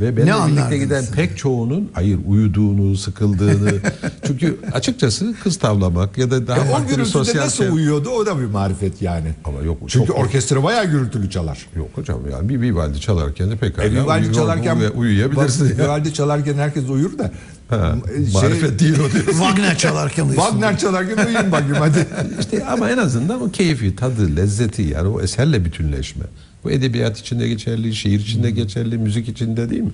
ve 0.00 0.16
benimle 0.16 0.22
birlikte 0.32 0.32
anlardınız 0.62 0.80
giden 0.80 1.04
pek 1.14 1.38
çoğunun 1.38 1.90
hayır 1.92 2.18
uyuduğunu, 2.26 2.96
sıkıldığını 2.96 3.72
çünkü 4.26 4.58
açıkçası 4.72 5.34
kız 5.42 5.58
tavlamak 5.58 6.18
ya 6.18 6.30
da 6.30 6.46
daha 6.46 6.58
E, 6.58 6.70
o 6.74 6.80
gürültüde 6.86 7.04
sosyal 7.04 7.44
nasıl 7.44 7.56
şey- 7.64 7.68
uyuyordu 7.74 8.08
o 8.10 8.26
da 8.26 8.38
bir 8.40 8.44
marifet 8.46 9.02
yani. 9.02 9.28
Ama 9.44 9.60
yok, 9.60 9.78
Çünkü 9.88 10.06
çok- 10.06 10.18
orkestra 10.18 10.62
bayağı 10.62 10.84
gürültülü 10.84 11.30
çalar. 11.30 11.66
Yok 11.76 11.88
hocam 11.94 12.20
yani 12.32 12.48
bir 12.48 12.60
Vivaldi 12.60 13.00
çalarken 13.00 13.50
de 13.50 13.56
pekala 13.56 13.86
E, 13.88 13.90
Vivaldi 13.92 14.18
uyuyor, 14.20 14.34
çalarken 14.34 14.76
uyu- 14.76 14.92
uyuyabilirsin. 14.96 15.70
Bak. 15.70 15.78
Vivaldi 15.78 16.14
çalarken 16.14 16.54
herkes 16.54 16.88
uyur 16.88 17.18
da. 17.18 17.32
Ha, 17.68 17.94
Şey- 18.32 18.42
marifet 18.42 18.80
değil 18.80 18.94
o 18.98 19.12
diyor. 19.12 19.24
Wagner 19.26 19.78
çalarken 19.78 20.24
uyusun. 20.24 20.42
Wagner 20.42 20.78
çalarken 20.78 21.26
uyuyun 21.26 21.52
bakayım 21.52 21.76
hadi. 21.78 22.06
İşte 22.40 22.64
ama 22.66 22.90
en 22.90 22.98
azından 22.98 23.42
o 23.42 23.50
keyfi, 23.50 23.96
tadı, 23.96 24.36
lezzeti 24.36 24.82
yani 24.82 25.08
o 25.08 25.20
eserle 25.20 25.64
bütünleşme. 25.64 26.24
Bu 26.64 26.70
edebiyat 26.70 27.18
içinde 27.18 27.48
geçerli, 27.48 27.94
şiir 27.94 28.20
içinde 28.20 28.48
Hmm. 28.48 28.54
geçerli, 28.56 28.98
müzik 28.98 29.28
içinde 29.28 29.70
değil 29.70 29.82
mi? 29.82 29.92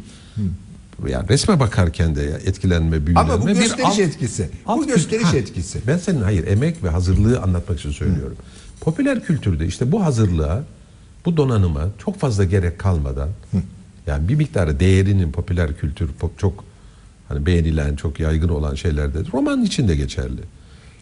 Yani 1.08 1.28
resme 1.28 1.60
bakarken 1.60 2.16
de 2.16 2.22
ya 2.22 2.36
etkilenme, 2.38 3.06
büyülenme. 3.06 3.32
Ama 3.32 3.42
bu 3.42 3.46
bir 3.46 3.54
gösteriş 3.54 3.84
alt- 3.84 3.98
etkisi. 3.98 4.48
alt 4.66 4.78
bu 4.78 4.86
gösteriş 4.86 5.24
Ha, 5.24 5.36
etkisi. 5.36 5.80
Ben 5.86 5.96
senin 5.98 6.22
hayır 6.22 6.46
emek 6.46 6.84
ve 6.84 6.88
hazırlığı 6.88 7.40
anlatmak 7.40 7.78
için 7.78 7.90
söylüyorum. 7.90 8.36
Popüler 8.80 9.24
kültürde 9.24 9.66
işte 9.66 9.92
bu 9.92 10.04
hazırlığa, 10.04 10.62
bu 11.24 11.36
donanıma 11.36 11.88
çok 12.04 12.18
fazla 12.20 12.44
gerek 12.44 12.78
kalmadan 12.78 13.28
yani 14.06 14.28
bir 14.28 14.34
miktarı 14.34 14.80
değerinin 14.80 15.32
popüler 15.32 15.76
kültür 15.78 16.08
pop, 16.12 16.38
çok 16.38 16.64
hani 17.28 17.46
beğenilen, 17.46 17.96
çok 17.96 18.20
yaygın 18.20 18.48
olan 18.48 18.74
şeylerde 18.74 19.18
roman 19.32 19.64
için 19.64 19.88
de 19.88 19.96
geçerli. 19.96 20.40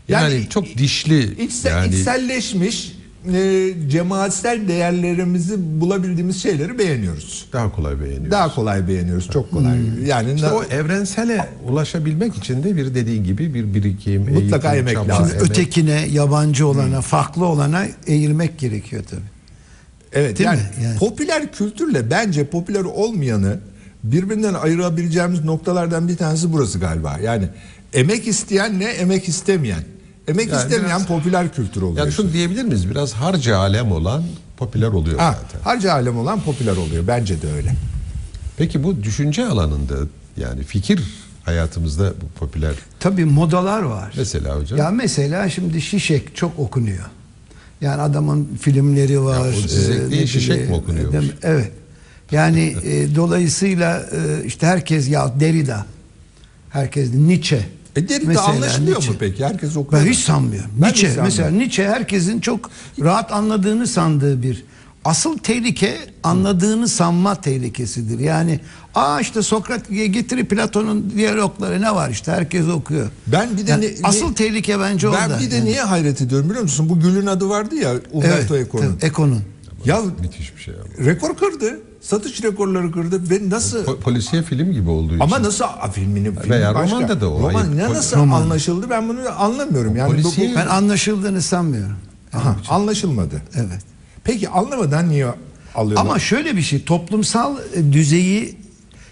Yani, 0.09 0.35
Yani 0.35 0.49
çok 0.49 0.65
dişli 0.65 1.45
İçsel, 1.45 1.71
yani 1.71 1.95
içselleşmiş 1.95 2.93
e, 3.35 3.71
cemaatsel 3.89 4.69
değerlerimizi 4.69 5.81
bulabildiğimiz 5.81 6.43
şeyleri 6.43 6.79
beğeniyoruz. 6.79 7.47
daha 7.53 7.73
kolay 7.73 8.01
beğeniyoruz. 8.01 8.31
Daha 8.31 8.55
kolay 8.55 8.89
beğeniyoruz, 8.89 9.31
çok 9.31 9.51
kolay. 9.51 9.79
Yani 10.07 10.33
İşte 10.35 10.51
o 10.51 10.65
evrensele 10.65 11.49
ulaşabilmek 11.69 12.37
için 12.37 12.63
de 12.63 12.77
bir 12.77 12.95
dediğin 12.95 13.25
gibi 13.25 13.55
bir 13.55 13.75
birikim, 13.75 14.33
Mutlaka 14.33 14.75
eğitim, 14.75 14.89
emek 14.89 14.95
çaba, 15.09 15.23
lazım. 15.23 15.37
emek. 15.37 15.51
Ötekine, 15.51 16.07
yabancı 16.11 16.67
olana, 16.67 17.01
farklı 17.01 17.47
olana 17.47 17.87
eğilmek 18.07 18.59
gerekiyor 18.59 19.05
tabii. 19.11 19.21
Evet 20.13 20.39
Değil 20.39 20.47
yani, 20.51 20.61
mi? 20.61 20.85
Yani. 20.85 20.99
popüler 20.99 21.53
kültürle 21.53 22.11
bence 22.11 22.45
popüler 22.47 22.85
olmayanı 22.85 23.59
birbirinden 24.05 24.55
ayırabileceğimiz 24.55 25.45
noktalardan 25.45 26.09
bir 26.09 26.17
tanesi 26.17 26.53
burası 26.53 26.79
galiba. 26.79 27.19
Yani 27.25 27.49
emek 27.95 28.29
isteyenle 28.29 28.85
emek 28.85 29.29
istemeyen. 29.29 29.83
Emek 30.29 30.49
Yani 30.49 30.63
istemeyen 30.63 30.87
biraz- 30.87 31.07
popüler 31.07 31.53
kültür 31.55 31.83
oluyor. 31.83 32.05
Yani 32.07 32.13
şunu 32.15 32.33
diyebilir 32.33 32.63
miyiz? 32.65 32.91
Biraz 32.91 33.13
harca 33.13 33.57
alem 33.59 33.93
olan 33.93 34.23
popüler 34.57 34.89
oluyor 34.89 35.19
ha, 35.19 35.39
zaten. 35.43 35.61
harca 35.65 35.93
alem 35.93 36.19
olan 36.19 36.41
popüler 36.41 36.77
oluyor. 36.77 37.07
Bence 37.07 37.43
de 37.43 37.53
öyle. 37.53 37.75
Peki 38.57 38.85
bu 38.85 39.03
düşünce 39.03 39.47
alanında 39.47 39.95
yani 40.37 40.63
fikir 40.65 41.03
hayatımızda 41.45 42.13
bu 42.23 42.39
popüler 42.39 42.75
Tabii 43.01 43.25
modalar 43.25 43.83
var. 43.83 44.13
mesela 44.17 44.57
hocam. 44.61 44.79
Ya 44.79 44.91
mesela 44.91 45.49
şimdi 45.51 45.81
Şişek 45.81 46.37
çok 46.37 46.59
okunuyor. 46.59 47.05
Yani 47.81 48.03
adamın 48.03 48.49
filmleri 48.61 49.23
var. 49.25 49.45
Ya 49.47 49.49
o 49.59 49.69
Zizek 49.69 49.97
e, 49.97 50.11
değil, 50.11 50.27
Şişek 50.27 50.69
mi 50.69 50.75
okunuyormuş? 50.75 51.13
değil 51.21 51.33
mi? 51.33 51.39
Evet. 51.43 51.73
Yani 52.33 52.77
e, 52.85 53.15
dolayısıyla 53.15 54.01
e, 54.13 54.45
işte 54.45 54.67
herkes 54.67 55.09
ya 55.09 55.41
Derrida, 55.41 55.87
herkes 56.71 57.15
Nietzsche. 57.15 57.61
E 57.99 58.09
Derrida 58.09 58.27
Mesela 58.29 58.47
anlaşılıyor 58.47 58.97
Nietzsche. 58.97 59.13
mu 59.13 59.17
peki? 59.21 59.45
Herkes 59.45 59.77
okuyor. 59.77 60.03
Ben 60.05 60.11
hiç 60.11 60.19
sanmıyorum. 60.19 60.71
Ben 60.77 60.83
Nietzsche 60.89 61.07
sanmıyorum. 61.07 61.25
mesela 61.25 61.51
Nietzsche 61.51 61.89
herkesin 61.89 62.41
çok 62.41 62.71
rahat 63.01 63.33
anladığını 63.33 63.87
sandığı 63.87 64.43
bir 64.43 64.65
asıl 65.05 65.39
tehlike 65.39 65.97
anladığını 66.23 66.89
sanma 66.89 67.35
tehlikesidir. 67.41 68.19
Yani 68.19 68.61
aa 68.95 69.21
işte 69.21 69.43
Sokrat 69.43 69.89
getiri 69.89 70.45
Platon'un 70.49 71.13
diyalogları 71.17 71.81
ne 71.83 71.95
var 71.95 72.11
işte 72.11 72.33
herkes 72.33 72.69
okuyor. 72.69 73.07
Ben 73.27 73.57
bir 73.57 73.67
de 73.67 73.71
Yani 73.71 73.85
ne- 73.85 74.09
asıl 74.09 74.29
ne- 74.29 74.35
tehlike 74.35 74.81
bence 74.81 75.09
orada. 75.09 75.31
Ben 75.31 75.41
bir 75.41 75.51
de 75.51 75.57
Yani. 75.57 75.65
niye 75.65 75.83
hayret 75.83 76.21
ediyorum 76.23 76.49
biliyor 76.51 76.63
musun? 76.63 76.89
Bu 76.89 77.01
Gül'ün 77.01 77.27
adı 77.27 77.49
vardı 77.49 77.75
ya 77.75 77.93
Umberto 78.13 78.57
Evet, 78.57 78.69
Eco'nun. 78.69 78.99
Eco'nun. 79.03 79.43
Ya 79.85 80.01
Müthiş 80.21 80.57
bir 80.57 80.63
şey 80.63 80.75
ama. 80.75 81.07
rekor 81.07 81.37
kırdı. 81.37 81.81
Satış 82.01 82.43
rekorları 82.43 82.93
kırdı 82.93 83.31
ve 83.31 83.51
nasıl 83.51 83.85
Po- 83.85 84.01
polisiye 84.01 84.43
film 84.43 84.73
gibi 84.73 84.91
olduğu 84.91 85.09
için. 85.13 85.21
ama 85.21 85.43
nasıl 85.43 85.65
a, 85.65 85.91
filminin 85.91 86.35
filmi 86.37 86.51
Veya 86.51 86.75
başka. 86.75 86.97
romanda 86.97 87.21
da 87.21 87.31
o, 87.31 87.39
Roman 87.49 87.77
ne 87.77 87.85
nasıl 87.85 88.17
Roman. 88.17 88.43
anlaşıldı 88.43 88.91
ben 88.91 89.09
bunu 89.09 89.19
anlamıyorum. 89.43 89.97
Yani 89.97 90.09
bu, 90.11 90.17
polisiye- 90.17 90.53
bu- 90.53 90.57
Ben 90.57 90.67
anlaşıldığını 90.67 91.43
sanmıyorum. 91.43 91.97
Aha, 92.33 92.57
anlaşılmadı. 92.69 93.43
Evet. 93.55 93.81
Peki 94.25 94.49
anlamadan 94.49 95.09
niye 95.09 95.27
alıyorlar? 95.75 96.07
Ama 96.07 96.19
şöyle 96.19 96.57
bir 96.57 96.63
şey 96.63 96.85
toplumsal 96.85 97.57
e, 97.75 97.93
düzeyi 97.93 98.57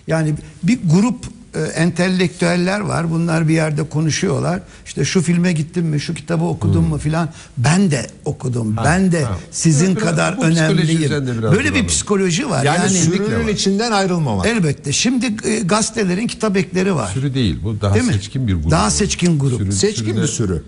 yani 0.07 0.35
bir 0.63 0.79
grup 0.95 1.25
e, 1.57 1.61
entelektüeller 1.69 2.81
var. 2.81 3.11
Bunlar 3.11 3.49
bir 3.49 3.55
yerde 3.55 3.89
konuşuyorlar. 3.89 4.61
İşte 4.87 5.05
şu 5.05 5.23
filme 5.23 5.53
gittim 5.53 5.87
mi, 5.87 6.01
şu 6.01 6.15
kitabı 6.15 6.45
okudum 6.45 6.85
mu 6.89 6.99
filan. 6.99 7.29
Ben 7.59 7.91
de 7.91 8.07
okudum. 8.25 8.77
ben 8.85 9.13
de 9.13 9.21
Hmm. 9.21 9.27
ha. 9.27 9.37
sizin 9.51 9.97
Biraz 9.97 10.09
kadar 10.09 10.33
önemliyim. 10.43 11.11
Böyle 11.43 11.75
bir 11.75 11.87
psikoloji 11.87 12.51
var. 12.51 12.65
yani, 12.65 12.79
Yani, 12.79 12.91
sürünün 12.91 13.45
var. 13.45 13.49
içinden 13.49 13.93
ayrılmamak. 13.93 14.47
elbette. 14.47 14.93
Şimdi 14.93 15.27
e, 15.45 15.59
gazetelerin 15.61 16.27
kitap 16.27 16.57
ekleri 16.57 16.95
var. 16.95 17.11
Sürü 17.15 17.35
değil 17.35 17.59
bu 17.65 17.81
daha 17.81 17.95
Değil 17.95 18.07
mi? 18.07 18.13
seçkin 18.13 18.49
bir 18.49 18.55
grup. 18.55 18.71
Daha 18.71 18.91
seçkin 18.91 19.39
grup. 19.39 19.61
Sürü- 19.61 19.73
Seçkin 19.73 20.05
sürüde- 20.05 20.23
bir 20.23 20.27
sürü. 20.27 20.63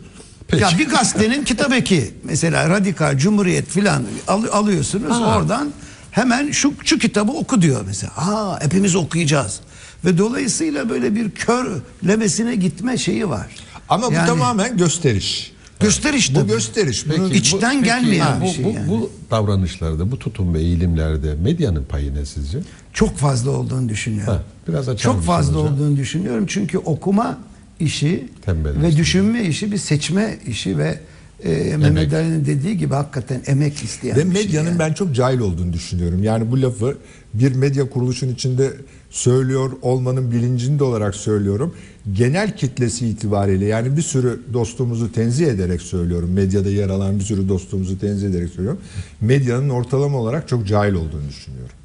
Peki. 0.48 0.62
Ya 0.62 0.70
bir 0.78 0.88
gazetenin 0.88 1.44
kitap 1.44 1.72
eki 1.72 2.10
mesela 2.24 2.68
Radikal, 2.70 3.18
Cumhuriyet 3.18 3.68
filan 3.68 4.02
al- 4.28 4.44
alıyorsunuz 4.52 5.10
Ha. 5.16 5.36
oradan 5.36 5.70
hemen 6.10 6.50
şu 6.50 6.72
şu 6.84 6.98
kitabı 6.98 7.32
oku 7.32 7.62
diyor 7.62 7.80
mesela. 7.86 8.12
Aa 8.16 8.64
hepimiz 8.64 8.96
okuyacağız. 8.96 9.60
Ve 10.04 10.18
dolayısıyla 10.18 10.88
böyle 10.90 11.14
bir 11.14 11.30
körlemesine 11.30 12.54
gitme 12.54 12.98
şeyi 12.98 13.28
var. 13.28 13.46
Ama 13.88 14.08
bu 14.10 14.12
Yani- 14.12 14.26
tamamen 14.26 14.76
gösteriş. 14.76 15.52
Gösteriş 15.80 16.30
Bu 16.30 16.34
tabii. 16.38 16.48
gösteriş. 16.48 17.08
Bunun- 17.08 17.30
İçten 17.30 17.80
bu- 17.80 17.84
gelmeyen 17.84 18.40
bu, 18.40 18.44
bir 18.44 18.50
şey 18.50 18.64
bu, 18.64 18.68
yani. 18.68 18.88
bu 18.90 19.10
davranışlarda, 19.30 20.10
bu 20.10 20.18
tutum 20.18 20.54
ve 20.54 20.60
eğilimlerde 20.60 21.34
medyanın 21.34 21.84
payı 21.84 22.14
ne 22.14 22.26
sizce? 22.26 22.58
Çok 22.92 23.16
fazla 23.16 23.50
olduğunu 23.50 23.88
düşünüyorum. 23.88 24.32
Ha, 24.32 24.42
biraz 24.68 24.88
açar 24.88 25.12
Çok 25.12 25.22
fazla 25.22 25.52
hocam? 25.60 25.74
olduğunu 25.74 25.96
düşünüyorum. 25.96 26.44
Çünkü 26.48 26.78
okuma 26.78 27.38
işi 27.80 28.28
Tembelleştirme. 28.44 28.88
ve 28.88 28.96
düşünme 28.96 29.42
işi 29.44 29.72
bir 29.72 29.78
seçme 29.78 30.38
işi 30.46 30.78
ve 30.78 31.00
e, 31.44 31.76
Mehmet 31.76 32.14
Ali'nin 32.14 32.46
dediği 32.46 32.78
gibi 32.78 32.94
hakikaten 32.94 33.40
emek 33.46 33.82
isteyen 33.82 34.16
Ve 34.16 34.20
şey 34.20 34.30
medyanın 34.30 34.68
yani. 34.68 34.78
ben 34.78 34.92
çok 34.92 35.14
cahil 35.14 35.38
olduğunu 35.38 35.72
düşünüyorum. 35.72 36.22
Yani 36.22 36.50
bu 36.50 36.62
lafı 36.62 36.98
bir 37.34 37.54
medya 37.54 37.90
kuruluşun 37.90 38.28
içinde 38.28 38.72
söylüyor 39.10 39.70
olmanın 39.82 40.30
bilincinde 40.32 40.84
olarak 40.84 41.14
söylüyorum. 41.14 41.74
Genel 42.12 42.56
kitlesi 42.56 43.06
itibariyle 43.06 43.64
yani 43.64 43.96
bir 43.96 44.02
sürü 44.02 44.40
dostumuzu 44.52 45.12
tenzih 45.12 45.46
ederek 45.46 45.82
söylüyorum. 45.82 46.30
Medyada 46.32 46.70
yer 46.70 46.88
alan 46.88 47.18
bir 47.18 47.24
sürü 47.24 47.48
dostumuzu 47.48 47.98
tenzih 47.98 48.28
ederek 48.28 48.48
söylüyorum. 48.48 48.80
Medyanın 49.20 49.68
ortalama 49.68 50.18
olarak 50.18 50.48
çok 50.48 50.66
cahil 50.66 50.92
olduğunu 50.92 51.28
düşünüyorum. 51.28 51.77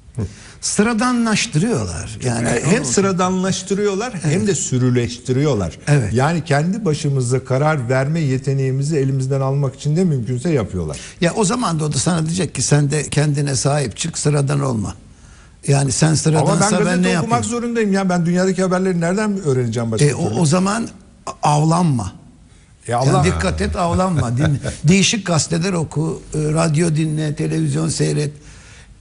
Sıradanlaştırıyorlar. 0.62 2.18
Yani 2.24 2.50
hem 2.66 2.86
sıradanlaştırıyorlar 2.96 4.14
hem 4.24 4.48
de 4.48 4.56
sürüleştiriyorlar. 4.56 5.80
Evet. 5.88 6.14
Yani 6.14 6.46
kendi 6.46 6.86
başımıza 6.86 7.46
karar 7.46 7.90
verme 7.90 8.20
yeteneğimizi 8.20 8.98
elimizden 8.98 9.42
almak 9.42 9.76
için 9.76 9.96
de 9.96 10.04
mümkünse 10.04 10.50
yapıyorlar. 10.50 10.98
Ya 11.22 11.34
o 11.34 11.46
zaman 11.46 11.80
da 11.80 11.86
o 11.86 11.94
da 11.94 11.98
sana 11.98 12.26
diyecek 12.26 12.56
ki 12.56 12.62
sen 12.62 12.92
de 12.92 13.04
kendine 13.10 13.56
sahip 13.56 13.98
çık 13.98 14.18
sıradan 14.18 14.60
olma. 14.60 14.96
Yani 15.68 15.92
sen 15.92 16.08
Ama 16.08 16.14
ben 16.14 16.18
sıradansa 16.18 16.72
ben, 16.72 16.84
gazete 16.86 17.02
ne 17.02 17.20
okumak 17.20 17.24
yapayım? 17.24 17.44
zorundayım 17.44 17.94
ya. 17.94 18.10
Ben 18.10 18.26
dünyadaki 18.26 18.62
haberleri 18.62 19.02
nereden 19.02 19.44
öğreneceğim 19.44 19.92
başka 19.92 20.06
E, 20.06 20.16
o, 20.16 20.40
o 20.40 20.46
zaman 20.46 20.88
avlanma. 21.44 22.14
Ya 22.88 22.98
Yani 22.98 23.10
Allah 23.12 23.24
dikkat 23.24 23.62
et 23.62 23.76
avlanma. 23.76 24.32
Değişik 24.84 25.26
gazeteler 25.28 25.74
oku, 25.74 26.22
e, 26.34 26.38
radyo 26.38 26.96
dinle, 26.96 27.36
televizyon 27.36 27.90
seyret. 27.90 28.32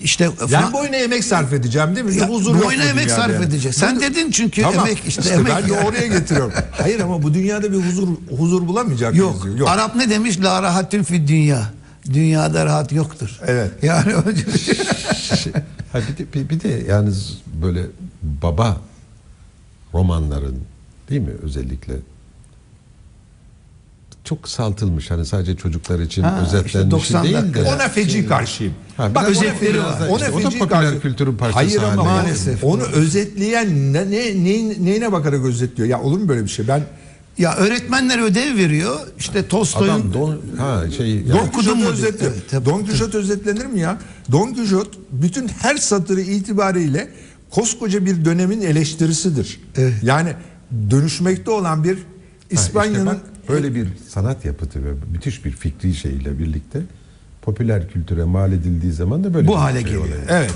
İşte 0.04 0.24
Fra- 0.26 0.72
boyuna 0.72 0.96
emek 0.96 1.24
sarf 1.24 1.52
edeceğim 1.52 1.96
değil 1.96 2.06
mi? 2.06 2.16
Ya, 2.16 2.28
huzur 2.28 2.62
boyuna 2.62 2.84
emek 2.84 3.10
sarf 3.10 3.32
yani. 3.32 3.44
edeceksin. 3.44 3.80
Sen 3.80 4.00
dedin 4.00 4.30
çünkü 4.30 4.62
Tamam. 4.62 4.86
emek 4.86 5.02
işte, 5.06 5.22
İşte 5.22 5.34
emek. 5.34 5.52
ben 5.56 5.68
de 5.68 5.72
oraya 5.72 6.06
getiriyorum. 6.06 6.52
Hayır 6.72 7.00
ama 7.00 7.22
bu 7.22 7.34
dünyada 7.34 7.72
bir 7.72 7.76
huzur 7.78 8.08
huzur 8.38 8.66
bulamayacak 8.66 9.14
Yok. 9.14 9.46
Yok. 9.56 9.68
Arap 9.68 9.96
ne 9.96 10.10
demiş? 10.10 10.40
La 10.40 10.62
rahatün 10.62 11.02
fi 11.02 11.28
dünya. 11.28 11.70
Dünyada 12.12 12.66
rahat 12.66 12.92
yoktur. 12.92 13.40
Evet. 13.46 13.70
Yani 13.82 14.12
Ha 15.92 15.98
bir 16.08 16.16
de, 16.18 16.32
bir, 16.34 16.48
bir 16.50 16.60
de 16.60 16.68
yani 16.88 17.08
z- 17.10 17.32
böyle 17.62 17.82
baba 18.22 18.80
romanların 19.94 20.58
değil 21.10 21.20
mi 21.20 21.30
özellikle 21.42 21.94
çok 24.34 24.42
kısaltılmış 24.42 25.10
hani 25.10 25.24
sadece 25.26 25.56
çocuklar 25.56 25.98
için 26.00 26.22
Ha, 26.22 26.40
işte 26.44 26.56
özetlenmiş 26.58 26.90
90 26.92 27.24
değil 27.24 27.54
de. 27.54 27.62
Ona 27.62 27.88
feci 27.88 28.26
karşıyım. 28.26 28.74
Ha, 28.96 29.14
Bak 29.14 29.28
özetleri 29.28 29.72
feci- 29.72 29.78
var. 29.84 30.08
Ona 30.08 30.18
İşte 30.18 30.30
o 30.30 30.42
da 30.42 30.50
feci 30.50 30.58
popüler 30.58 30.82
karşı- 30.82 31.00
kültürün 31.00 31.36
parçası 31.36 31.54
Hayır 31.58 31.82
ama 31.82 32.04
Maalesef. 32.04 32.64
onu 32.64 32.82
özetleyen 32.82 33.92
ne, 33.92 34.10
ne, 34.10 34.44
neyin- 34.44 34.84
neyine 34.86 35.12
bakarak 35.12 35.44
özetliyor? 35.44 35.88
Ya 35.88 36.00
olur 36.00 36.18
mu 36.18 36.28
böyle 36.28 36.44
bir 36.44 36.48
şey? 36.48 36.68
Ben 36.68 36.82
ya 37.38 37.54
öğretmenler 37.56 38.18
ödev 38.18 38.56
veriyor. 38.56 39.00
İşte 39.18 39.48
Tolstoy'un 39.48 39.92
Adam 39.92 40.12
don 40.14 40.40
ha 40.58 40.84
şey 40.96 41.28
Don 41.28 41.34
yani, 41.36 41.50
Quixote 41.50 41.78
diyor. 41.78 42.32
Evet, 42.52 42.64
Don. 42.66 42.84
Quixote 42.84 43.18
özetlenir 43.18 43.66
mi 43.66 43.80
ya? 43.80 43.98
Don 44.32 44.54
Quixote 44.54 44.90
bütün 45.12 45.48
her 45.48 45.76
satırı 45.76 46.20
itibariyle 46.20 47.08
koskoca 47.50 48.06
bir 48.06 48.24
dönemin 48.24 48.60
eleştirisidir. 48.62 49.60
Evet. 49.76 49.94
Yani 50.02 50.32
dönüşmekte 50.90 51.50
olan 51.50 51.84
bir 51.84 51.94
Ha, 51.94 52.00
işte 52.50 52.66
İspanya'nın 52.66 53.06
bak, 53.06 53.20
böyle 53.48 53.74
bir 53.74 53.88
sanat 54.08 54.44
yapıtı 54.44 54.84
ve 54.84 54.88
müthiş 55.12 55.44
bir 55.44 55.50
fikri 55.50 55.94
şeyle 55.94 56.38
birlikte 56.38 56.80
popüler 57.42 57.88
kültüre 57.88 58.24
mal 58.24 58.52
edildiği 58.52 58.92
zaman 58.92 59.24
da 59.24 59.34
böyle 59.34 59.48
Bu 59.48 59.52
bir 59.52 59.56
hale 59.56 59.74
şey 59.74 59.82
geliyor. 59.84 60.02
oluyor. 60.02 60.18
evet. 60.28 60.54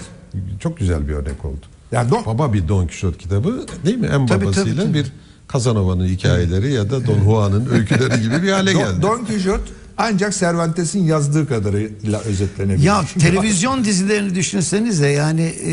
Çok 0.60 0.78
güzel 0.78 1.08
bir 1.08 1.12
örnek 1.12 1.44
oldu. 1.44 1.60
Yani 1.92 2.10
Don- 2.10 2.26
Baba 2.26 2.52
bir 2.52 2.68
Don 2.68 2.86
Quixote 2.86 3.18
kitabı 3.18 3.66
değil 3.86 3.98
mi? 3.98 4.06
En 4.06 4.26
Tabii, 4.26 4.44
babasıyla 4.44 4.82
tabii, 4.82 4.92
tabii. 4.92 4.94
bir 5.04 5.12
Casanova'nın 5.52 6.06
hikayeleri 6.06 6.72
ya 6.72 6.90
da 6.90 7.06
Don 7.06 7.24
Juan'ın 7.24 7.68
öyküleri 7.70 8.22
gibi 8.22 8.42
bir 8.42 8.50
hale 8.52 8.74
Don, 8.74 8.78
geldi. 8.80 9.02
Don 9.02 9.24
Quixote 9.24 9.62
ancak 9.98 10.34
Cervantes'in 10.34 11.04
yazdığı 11.04 11.48
kadarıyla 11.48 12.20
özetlenebilir. 12.20 12.84
Ya 12.86 13.04
televizyon 13.18 13.84
dizilerini 13.84 14.34
düşünsenize 14.34 15.08
yani 15.08 15.42
e, 15.42 15.72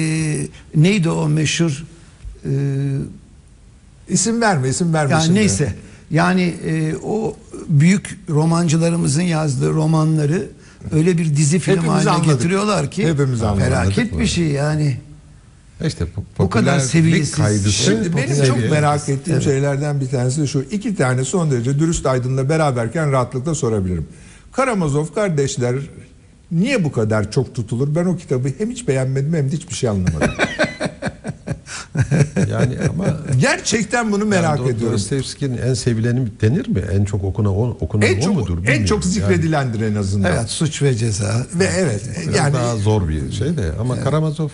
neydi 0.75 1.09
o 1.09 1.29
meşhur 1.29 1.85
e, 2.45 2.51
isim 4.09 4.41
verme, 4.41 4.69
isim 4.69 4.93
verme. 4.93 5.11
yani 5.11 5.23
şimdi. 5.23 5.39
neyse 5.39 5.75
yani 6.13 6.53
e, 6.65 6.95
o 7.03 7.35
büyük 7.69 8.19
romancılarımızın 8.29 9.21
yazdığı 9.21 9.69
romanları 9.73 10.47
öyle 10.91 11.17
bir 11.17 11.35
dizi 11.35 11.59
film 11.59 11.75
Hepimiz 11.77 11.91
haline 11.95 12.09
anladık. 12.09 12.29
getiriyorlar 12.31 12.91
ki 12.91 13.07
Hepimiz 13.07 13.43
anladık. 13.43 13.63
felaket 13.65 14.19
bir 14.19 14.25
şey 14.27 14.47
yani. 14.47 14.97
İşte 15.85 16.05
Bu 16.39 16.49
kadar 16.49 16.79
seviyesiz. 16.79 17.35
kaydısı. 17.35 17.71
Şimdi 17.71 18.15
benim 18.17 18.27
seviye. 18.27 18.45
çok 18.45 18.71
merak 18.71 19.09
ettiğim 19.09 19.41
şeylerden 19.41 20.01
bir 20.01 20.09
tanesi 20.09 20.41
de 20.41 20.47
şu. 20.47 20.61
iki 20.71 20.95
tane 20.95 21.23
son 21.23 21.51
derece 21.51 21.79
dürüst 21.79 22.05
aydınla 22.05 22.49
beraberken 22.49 23.11
rahatlıkla 23.11 23.55
sorabilirim. 23.55 24.07
Karamazov 24.51 25.05
kardeşler 25.15 25.75
niye 26.51 26.83
bu 26.83 26.91
kadar 26.91 27.31
çok 27.31 27.55
tutulur? 27.55 27.95
Ben 27.95 28.05
o 28.05 28.17
kitabı 28.17 28.49
hem 28.57 28.69
hiç 28.71 28.87
beğenmedim 28.87 29.33
hem 29.33 29.51
de 29.51 29.55
hiçbir 29.55 29.75
şey 29.75 29.89
anlamadım. 29.89 30.31
Yani 32.51 32.77
ama 32.89 33.05
Gerçekten 33.39 34.11
bunu 34.11 34.25
merak 34.25 34.59
yani 34.59 34.69
ediyorum. 34.69 34.93
Dostoyevski'nin 34.93 35.57
en 35.57 35.73
sevileni 35.73 36.27
denir 36.41 36.67
mi? 36.67 36.83
En 36.93 37.05
çok 37.05 37.23
okunan 37.23 37.51
o, 37.51 37.77
okunan 37.79 38.07
En 38.07 38.17
o 38.17 38.21
çok 38.21 38.35
mudur? 38.35 38.57
en 38.67 38.85
çok 38.85 39.05
zikredilendir 39.05 39.81
en 39.81 39.95
azından. 39.95 40.31
Evet 40.33 40.49
suç 40.49 40.81
ve 40.81 40.95
ceza. 40.95 41.45
Ve 41.53 41.69
evet 41.77 42.01
Yani, 42.25 42.37
yani 42.37 42.53
daha 42.53 42.75
zor 42.75 43.07
bir 43.07 43.31
şey 43.31 43.57
de 43.57 43.71
ama 43.79 43.99
Karamazov 43.99 44.49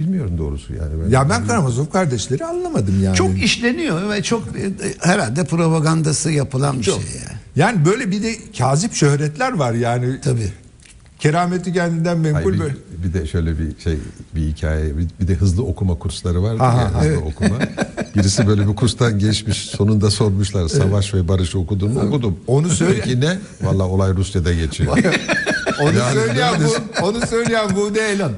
bilmiyorum 0.00 0.38
doğrusu 0.38 0.72
yani. 0.74 1.04
Ben, 1.04 1.10
ya 1.10 1.30
ben 1.30 1.46
Karamazov 1.46 1.86
kardeşleri 1.86 2.44
anlamadım 2.44 3.02
yani. 3.02 3.16
Çok 3.16 3.42
işleniyor 3.42 4.10
ve 4.10 4.22
çok 4.22 4.42
e, 4.42 4.72
herhalde 5.00 5.44
propagandası 5.44 6.30
yapılan 6.30 6.78
bir 6.78 6.84
Çok. 6.84 7.02
şey 7.02 7.10
yani. 7.14 7.38
Yani 7.56 7.84
böyle 7.84 8.10
bir 8.10 8.22
de 8.22 8.34
kazip 8.58 8.94
şöhretler 8.94 9.52
var 9.52 9.72
yani. 9.72 10.20
Tabii. 10.20 10.52
Kerameti 11.22 11.72
kendinden 11.72 12.22
Hayır, 12.22 12.34
menkul 12.34 12.52
bir, 12.52 12.58
böyle. 12.60 12.74
bir 13.04 13.12
de 13.14 13.26
şöyle 13.26 13.58
bir 13.58 13.80
şey 13.84 13.98
bir 14.34 14.40
hikaye 14.40 14.98
bir, 14.98 15.06
bir 15.20 15.28
de 15.28 15.34
hızlı 15.34 15.64
okuma 15.64 15.94
kursları 15.98 16.42
Aha, 16.60 16.80
ya 16.80 16.88
hızlı 16.94 17.06
evet. 17.08 17.18
okuma. 17.26 17.58
Birisi 18.16 18.46
böyle 18.46 18.68
bir 18.68 18.76
kurstan 18.76 19.18
geçmiş 19.18 19.58
sonunda 19.58 20.10
sormuşlar 20.10 20.68
savaş 20.68 21.14
ve 21.14 21.28
barış 21.28 21.56
okudun 21.56 21.92
mu? 21.92 22.00
Okudum. 22.00 22.36
Onu 22.46 22.68
söyle- 22.68 23.00
Peki 23.04 23.20
ne? 23.20 23.38
Valla 23.62 23.86
olay 23.88 24.14
Rusya'da 24.14 24.52
geçiyor. 24.54 24.98
Onu 25.80 25.98
Yani 25.98 26.12
söyleyen 26.12 26.54
bu, 26.64 27.04
onu 27.06 27.26
söyleyen 27.26 27.68
Woody 27.68 28.00
Allen. 28.00 28.32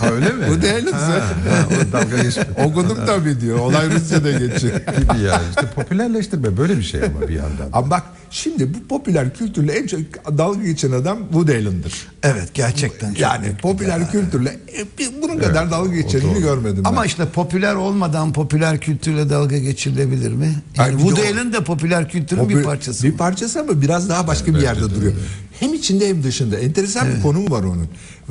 ha, 0.00 0.10
öyle 0.12 0.28
mi? 0.28 0.44
Bu 0.48 0.92
ha, 0.92 1.20
o 1.68 1.92
dalga 1.92 2.22
geçme. 2.22 2.46
Okudum 2.64 2.98
tabii 3.06 3.40
diyor. 3.40 3.58
Olay 3.58 3.90
Rusya'da 3.90 4.30
geçiyor. 4.32 4.76
gibi 4.76 5.22
yani. 5.26 5.42
İşte 5.50 5.66
popülerleştirme 5.74 6.56
böyle 6.56 6.76
bir 6.76 6.82
şey 6.82 7.00
ama 7.04 7.28
bir 7.28 7.34
yandan. 7.34 7.68
Ama 7.72 7.90
bak 7.90 8.02
şimdi 8.32 8.74
bu 8.74 8.88
popüler 8.88 9.34
kültürle 9.34 9.72
en 9.72 9.86
çok 9.86 10.00
dalga 10.38 10.62
geçen 10.64 10.92
adam 10.92 11.18
Woody 11.18 11.52
Allen'dır. 11.52 11.92
Evet 12.22 12.48
gerçekten 12.54 13.08
çok 13.10 13.20
Yani 13.20 13.46
bir 13.46 13.54
popüler 13.56 14.00
dalga. 14.00 14.10
kültürle 14.10 14.48
e, 14.50 14.98
bir- 14.98 15.22
bunun 15.22 15.38
kadar 15.38 15.70
dalga 15.70 15.94
geçenini 15.94 16.40
görmedim 16.40 16.84
ben. 16.84 16.88
Ama 16.88 17.06
işte 17.06 17.24
popüler 17.28 17.74
olmadan 17.74 18.32
popüler 18.32 18.80
kültürle 18.80 19.30
dalga 19.30 19.58
geçilebilir 19.58 20.32
mi? 20.32 20.54
Hayır, 20.76 20.92
Yani 20.92 21.02
bir 21.02 21.08
de 21.08 21.14
Woody 21.14 21.32
Allen 21.38 21.52
de 21.52 21.64
popüler 21.64 22.08
kültürün 22.08 22.48
bir 22.48 22.54
Popü- 22.54 22.62
parçası. 22.64 23.06
Bir 23.06 23.12
parçası 23.12 23.60
ama 23.60 23.82
biraz 23.82 24.08
daha 24.08 24.26
başka 24.26 24.54
bir 24.54 24.60
yerde 24.60 24.90
duruyor. 24.90 25.12
Hem 25.60 25.74
içinde 25.74 26.08
hem 26.08 26.22
dışında. 26.22 26.58
Enteresan 26.58 27.08
bir 27.16 27.22
konum 27.22 27.50
var 27.50 27.62
onun. 27.64 27.88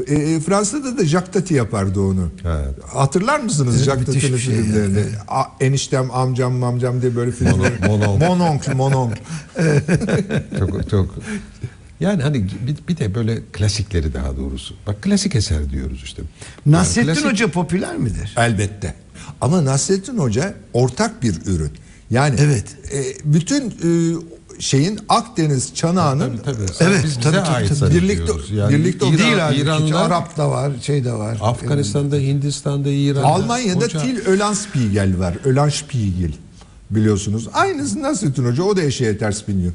E, 0.08 0.14
e, 0.16 0.40
Fransa'da 0.40 0.98
da 0.98 1.06
Jacques 1.06 1.34
Tati 1.34 1.54
yapardı 1.54 2.00
onu. 2.00 2.30
Evet. 2.46 2.76
Hatırlar 2.94 3.40
mısınız 3.40 3.76
Evet, 3.76 3.86
Jacques 3.86 4.06
Tati'nin 4.06 4.38
şey 4.38 4.56
filmlerini? 4.56 4.98
yani. 4.98 5.10
A- 5.28 5.46
eniştem, 5.60 6.12
amcam, 6.12 6.54
mamcam 6.54 7.02
diye 7.02 7.16
böyle 7.16 7.32
filmler. 7.32 7.72
Mono- 7.72 7.88
mono. 8.08 8.18
Mononcle, 8.18 8.74
mononcle. 8.74 9.22
çok 10.60 10.90
çok 10.90 11.16
yani 12.00 12.24
hani 12.24 12.48
bir, 12.68 12.76
bir 12.88 12.98
de 12.98 13.16
böyle 13.16 13.40
klasikleri 13.52 14.14
daha 14.14 14.38
doğrusu. 14.38 14.74
Bak 14.88 15.02
klasik 15.02 15.36
eser 15.36 15.70
diyoruz 15.70 16.02
işte. 16.04 16.22
Nasrettin 16.66 17.08
Yani 17.08 17.18
klasik- 17.20 17.32
Hoca 17.32 17.48
popüler 17.48 17.98
midir? 17.98 18.34
Elbette. 18.38 18.94
Ama 19.42 19.66
Nasrettin 19.66 20.18
Hoca 20.18 20.54
ortak 20.74 21.24
bir 21.24 21.36
ürün. 21.46 21.72
Yani 22.10 22.36
Evet. 22.40 22.66
e, 22.94 23.04
bütün 23.26 23.62
e, 23.70 24.16
şeyin 24.62 25.00
Akdeniz 25.10 25.76
çanağının 25.76 26.38
Tabii, 26.38 26.42
tabii. 26.58 26.66
Evet, 26.80 27.02
Biz 27.04 27.10
bize 27.20 27.22
tabii, 27.22 27.36
tabii, 27.38 27.50
ait 27.56 27.80
tabii. 27.80 27.96
Birlikte- 27.96 28.56
Yani 28.56 28.74
birlikte 28.76 29.08
İran, 29.08 29.18
Değil 29.18 29.48
abi. 29.48 29.56
İranlar, 29.56 30.06
Arap 30.06 30.38
da 30.38 30.50
var, 30.52 30.72
şey 30.82 31.06
de 31.06 31.14
var. 31.14 31.38
Afganistan'da, 31.42 32.16
Hindistan'da, 32.16 32.90
İran'da. 32.90 33.28
Almanya'da 33.28 33.86
Hoca- 33.86 34.02
Til 34.02 34.18
Ölanspiegel 34.26 35.20
var. 35.20 35.34
Ölanspiegel 35.46 36.32
biliyorsunuz. 36.92 37.48
Aynısı 37.54 38.02
Nasrettin 38.02 38.46
Hoca 38.46 38.64
o 38.64 38.78
da 38.78 38.82
eşeğe 38.82 39.18
ters 39.18 39.48
biniyor. 39.48 39.72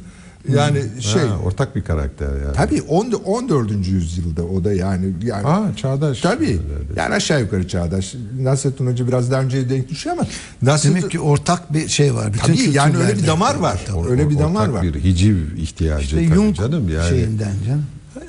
Yani 0.55 0.83
şey 1.01 1.23
Ha, 1.23 1.39
ortak 1.45 1.77
bir 1.77 1.83
karakter 1.85 2.27
yani. 2.29 2.55
tabii 2.55 2.83
10 2.83 3.11
14. 3.25 3.71
yüzyılda 3.89 4.45
o 4.45 4.65
da 4.65 4.73
yani 4.73 5.13
yani 5.23 5.47
Aa, 5.47 5.77
çağdaş. 5.77 6.21
Tabii. 6.21 6.59
Yani 6.97 7.15
aşağı 7.15 7.41
yukarı 7.41 7.69
çağdaş. 7.69 8.15
Nasrettin 8.41 8.87
Hoca 8.87 9.09
biraz 9.09 9.31
daha 9.31 9.43
önce 9.43 9.71
denk 9.71 9.89
düşüyor 9.89 10.17
ama 10.19 10.27
Nasrettin 10.63 10.97
Demek 10.97 11.11
ki 11.11 11.21
ortak 11.21 11.73
bir 11.75 11.89
şey 11.89 12.15
var. 12.15 12.33
Bütün 12.35 12.55
tabii 12.55 12.77
yani 12.77 12.97
öyle 12.97 13.17
bir 13.19 13.27
damar 13.27 13.55
var. 13.55 13.81
Or- 13.89 14.11
öyle 14.11 14.31
bir 14.31 14.35
ortak 14.35 14.47
damar 14.49 14.69
var. 14.69 14.83
bir 14.83 14.95
hiciv 15.05 15.37
ihtiyacı 15.57 16.05
İşte 16.05 16.17
tabii 16.17 16.35
Jung 16.35 16.57
canım 16.57 16.89
yani. 16.89 17.09
şeyinden 17.09 17.55
canım. 17.67 17.85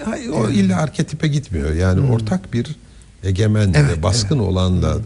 Hayır, 0.05 0.29
o 0.29 0.49
illa 0.49 0.77
arketipe 0.81 1.27
gitmiyor. 1.27 1.73
Yani 1.73 2.11
ortak 2.11 2.53
bir 2.53 2.75
egemen 3.23 3.73
Evet, 3.75 3.97
ve 3.97 4.03
baskın 4.03 4.39
olanla 4.39 4.97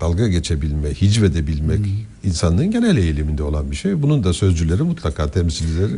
dalga 0.00 0.28
geçebilme, 0.28 0.88
hicvedebilmek 0.90 1.80
insanlığın 2.24 2.70
genel 2.70 2.96
eğiliminde 2.96 3.42
olan 3.42 3.70
bir 3.70 3.76
şey. 3.76 4.02
Bunun 4.02 4.24
da 4.24 4.32
sözcüleri 4.32 4.82
mutlaka 4.82 5.30
temsilcileri 5.30 5.92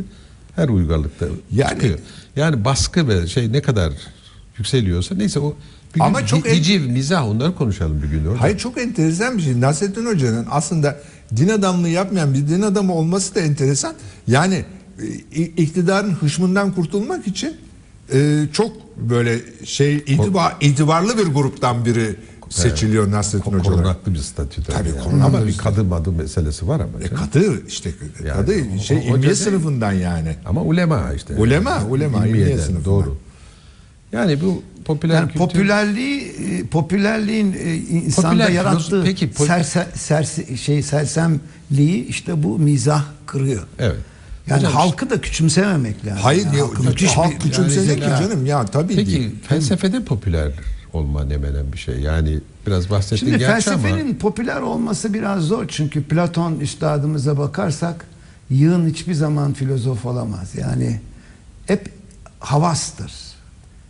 her 0.55 0.69
uygarlıkta 0.69 1.25
Yani- 1.51 1.69
çıkıyor. 1.69 1.99
Yani 2.35 2.65
baskı 2.65 3.07
ve 3.07 3.27
şey 3.27 3.51
ne 3.51 3.61
kadar 3.61 3.93
yükseliyorsa 4.57 5.15
neyse 5.15 5.39
o 5.39 5.55
bir 5.95 5.99
Ama 6.01 6.19
gün 6.19 6.27
çok 6.27 6.45
hi- 6.45 6.49
en- 6.49 6.55
hiciv, 6.55 6.81
mizah 6.81 7.27
onları 7.27 7.55
konuşalım 7.55 8.01
bir 8.03 8.07
gün 8.07 8.25
orada. 8.25 8.41
Hayır 8.41 8.57
çok 8.57 8.77
enteresan 8.77 9.37
bir 9.37 9.43
şey. 9.43 9.61
Nasrettin 9.61 10.05
Hoca'nın 10.05 10.47
aslında 10.51 10.99
din 11.35 11.49
adamlığı 11.49 11.89
yapmayan 11.89 12.33
bir 12.33 12.47
din 12.47 12.61
adamı 12.61 12.93
olması 12.93 13.35
da 13.35 13.39
enteresan. 13.39 13.93
Yani 14.27 14.65
e, 15.35 15.41
iktidarın 15.41 16.11
hışmından 16.11 16.71
kurtulmak 16.75 17.27
için 17.27 17.57
e, 18.13 18.43
çok 18.53 18.97
böyle 18.97 19.39
şey 19.65 19.95
itibar, 19.95 20.53
itibarlı 20.61 21.17
bir 21.17 21.33
gruptan 21.33 21.85
biri 21.85 22.15
seçiliyor 22.49 23.11
Nasrettin 23.11 23.51
Hoca. 23.51 23.57
olarak. 23.71 23.83
korunaklı 23.83 24.13
bir 24.13 24.19
statüde. 24.19 24.71
Tabii, 24.71 24.89
yani. 24.89 24.99
korunaklı 25.03 25.25
Ama 25.37 25.41
bir 25.43 25.47
bir 25.47 25.57
kadı 25.57 25.83
madı 25.83 26.11
meselesi 26.11 26.67
var 26.67 26.79
ama. 26.79 27.03
E, 27.03 27.07
kadı 27.07 27.67
işte 27.67 27.89
Yani 28.25 28.33
kadı 28.37 28.53
o- 28.75 28.79
şey 28.79 28.97
o- 28.97 29.01
ilmiye 29.01 29.21
değil. 29.21 29.35
sınıfından 29.35 29.91
yani. 29.91 30.35
Ama 30.45 30.61
ulema 30.61 31.13
işte. 31.15 31.35
Ulema, 31.35 31.83
ulema, 31.89 32.17
ilmiye 32.25 32.43
İlmiyeden, 32.43 32.63
sınıfından. 32.63 32.85
Doğru. 32.85 33.17
Yani 34.11 34.41
bu 34.41 34.63
popüler 34.85 35.15
Yani 35.15 35.25
kültür... 35.27 35.39
popülerliği 35.39 36.21
e, 36.21 36.65
popülerliğin 36.65 37.53
e, 37.53 37.75
insanda 37.75 38.29
Popüler 38.29 38.49
yarattığı 38.49 39.03
peki, 39.03 39.29
pol- 39.31 39.47
serse, 39.47 39.87
serse- 39.95 40.57
şey 40.57 40.81
sersemliği 40.83 42.05
işte 42.07 42.43
bu 42.43 42.59
mizah 42.59 43.03
kırıyor. 43.25 43.63
Evet. 43.79 43.95
Yani 44.47 44.57
Hocam, 44.59 44.73
halkı 44.73 45.09
da 45.09 45.21
küçümsememek 45.21 46.05
lazım. 46.05 46.19
Hayır 46.23 46.45
yani 46.45 46.59
halkı 46.59 46.83
müthiş 46.83 47.11
halk 47.11 47.33
bir- 47.35 47.39
küçümsenir 47.39 47.95
ki 47.95 48.01
yani- 48.01 48.19
canım 48.23 48.45
ya 48.45 48.65
tabii 48.65 48.95
Peki 48.95 49.11
değil. 49.11 49.35
felsefede 49.47 50.03
popüler 50.03 50.51
olma 50.95 51.25
ne 51.25 51.37
menen 51.37 51.73
bir 51.73 51.77
şey. 51.77 51.99
Yani 51.99 52.39
biraz 52.67 52.89
bahsettin 52.89 53.17
Şimdi 53.17 53.37
gerçi 53.37 53.69
felsefenin 53.69 54.09
ama 54.09 54.17
popüler 54.17 54.61
olması 54.61 55.13
biraz 55.13 55.43
zor 55.43 55.65
çünkü 55.67 56.03
Platon 56.03 56.59
üstadımıza 56.59 57.37
bakarsak 57.37 58.05
yığın 58.49 58.89
hiçbir 58.89 59.13
zaman 59.13 59.53
filozof 59.53 60.05
olamaz. 60.05 60.55
Yani 60.55 60.99
hep 61.65 61.91
havastır. 62.39 63.11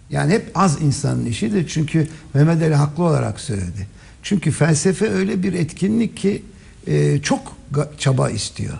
Yani 0.10 0.34
hep 0.34 0.52
az 0.56 0.82
insanın 0.82 1.26
işidir 1.26 1.68
çünkü 1.68 2.08
Mehmet 2.34 2.62
Ali 2.62 2.76
haklı 2.76 3.04
olarak 3.04 3.40
söyledi. 3.40 3.88
Çünkü 4.24 4.52
felsefe 4.52 5.10
öyle 5.10 5.44
bir 5.44 5.54
etkinlik 5.54 6.18
ki 6.18 6.44
e, 6.88 7.22
çok 7.22 7.58
çaba 7.98 8.30
istiyor. 8.30 8.78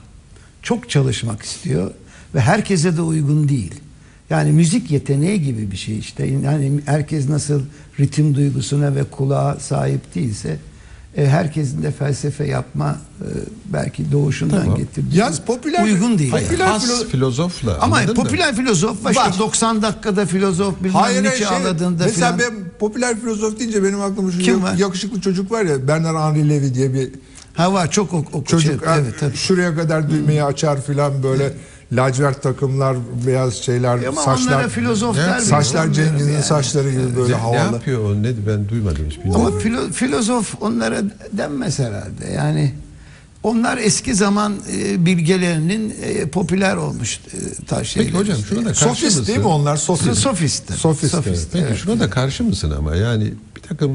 Çok 0.62 0.90
çalışmak 0.90 1.42
istiyor 1.42 1.92
ve 2.36 2.42
herkese 2.42 2.98
de 2.98 3.02
uygun 3.02 3.50
değil. 3.50 3.76
Yani 4.30 4.52
müzik 4.52 4.92
yeteneği 4.92 5.42
gibi 5.44 5.72
bir 5.72 5.78
şey 5.78 6.00
işte. 6.00 6.26
Yani 6.26 6.80
herkes 6.86 7.30
nasıl 7.30 7.62
ritim 8.00 8.36
duygusuna 8.36 8.96
ve 8.96 9.04
kulağa 9.04 9.58
sahip 9.60 10.16
değilse 10.16 10.58
e, 11.18 11.28
herkesin 11.28 11.84
de 11.84 11.92
felsefe 11.92 12.48
yapma 12.48 12.98
e, 13.22 13.26
belki 13.74 14.12
doğuşundan 14.12 14.62
Tamam. 14.64 14.78
getirdiği 14.78 15.18
Yalnız 15.18 15.40
popüler- 15.48 15.84
uygun 15.84 16.20
değil. 16.20 16.32
Popüler 16.32 16.66
has 16.66 16.86
filo- 16.90 17.08
filozofla 17.08 17.78
Ama 17.82 18.00
popüler 18.16 18.56
filozof 18.56 19.06
var. 19.06 19.12
işte 19.12 19.24
Var. 19.24 19.36
90 19.40 19.82
dakikada 19.82 20.26
filozof 20.26 20.78
bilmem 20.80 20.94
Hayır, 20.94 21.24
ne 21.24 21.36
şey, 21.38 21.48
ağladığında 21.48 22.04
mesela 22.04 22.38
filan. 22.38 22.52
ben 22.54 22.60
popüler 22.80 23.20
filozof 23.20 23.60
deyince 23.60 23.84
benim 23.84 24.02
aklıma 24.02 24.32
şu 24.32 24.40
Kim 24.40 24.64
var? 24.64 24.74
yakışıklı 24.78 25.22
çocuk 25.22 25.52
var 25.52 25.66
ya 25.66 25.88
Bernard 25.88 26.16
Henri 26.36 26.50
Levy 26.50 26.74
diye 26.74 26.94
bir 26.94 27.10
Ha 27.54 27.74
var 27.74 27.92
çok 27.92 28.14
ok, 28.14 28.36
ok 28.36 28.48
çocuk 28.48 28.84
şey, 28.86 28.94
evet 28.96 29.14
tabii. 29.20 29.36
şuraya 29.38 29.76
kadar 29.76 30.10
düğmeyi 30.10 30.44
açar 30.44 30.82
filan 30.82 31.24
böyle 31.24 31.54
lacivert 31.92 32.44
takımlar 32.44 32.98
beyaz 33.28 33.54
şeyler 33.54 34.04
Ama 34.06 34.22
saçlar 34.22 34.52
onlara 34.54 34.70
filozof 34.70 35.18
Evet, 35.18 35.28
der 35.28 35.36
miyiz? 35.36 35.50
saçlar 35.50 35.94
Cengiz'in 35.94 36.32
yani. 36.34 36.44
saçları 36.44 36.92
gibi 36.92 37.16
böyle 37.18 37.34
ne, 37.34 37.38
ne 37.38 37.42
havalı. 37.42 37.74
yapıyor 37.74 38.00
o 38.10 38.24
ne 38.24 38.48
ben 38.48 38.70
duymadım 38.70 39.06
hiç 39.10 39.18
bilmiyorum. 39.20 39.46
Ama 39.46 39.60
filo- 39.60 39.92
filozof 39.92 40.56
onlara 40.62 41.02
denmez 41.34 41.80
herhalde. 41.80 42.28
Yani 42.36 42.74
onlar 43.44 43.78
eski 43.78 44.16
zaman 44.16 44.54
e, 44.78 45.06
bilgelerinin 45.06 45.94
e, 46.04 46.26
popüler 46.28 46.76
olmuş 46.76 47.20
e, 47.34 47.66
taş 47.66 47.88
şeyleri. 47.90 48.12
Peki 48.12 48.20
hocam 48.24 48.38
şuna 48.50 48.60
da 48.60 48.64
karşı 48.64 48.80
Sofist 48.84 49.04
mısın? 49.06 49.28
değil 49.28 49.40
mi 49.40 49.46
onlar? 49.48 49.78
Sofist. 49.78 50.18
Sofistler. 50.18 50.76
Sofist. 50.76 51.12
Sofist. 51.16 51.50
Peki 51.54 51.66
Evet. 51.68 51.78
şuna 51.78 52.00
da 52.00 52.10
karşı 52.10 52.44
mısın 52.44 52.72
ama 52.78 52.96
yani 52.96 53.34
bir 53.56 53.62
takım 53.62 53.92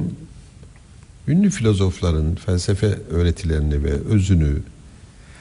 ünlü 1.29 1.51
filozofların 1.51 2.35
felsefe 2.35 2.99
öğretilerini 3.11 3.85
ve 3.85 3.93
özünü 4.11 4.57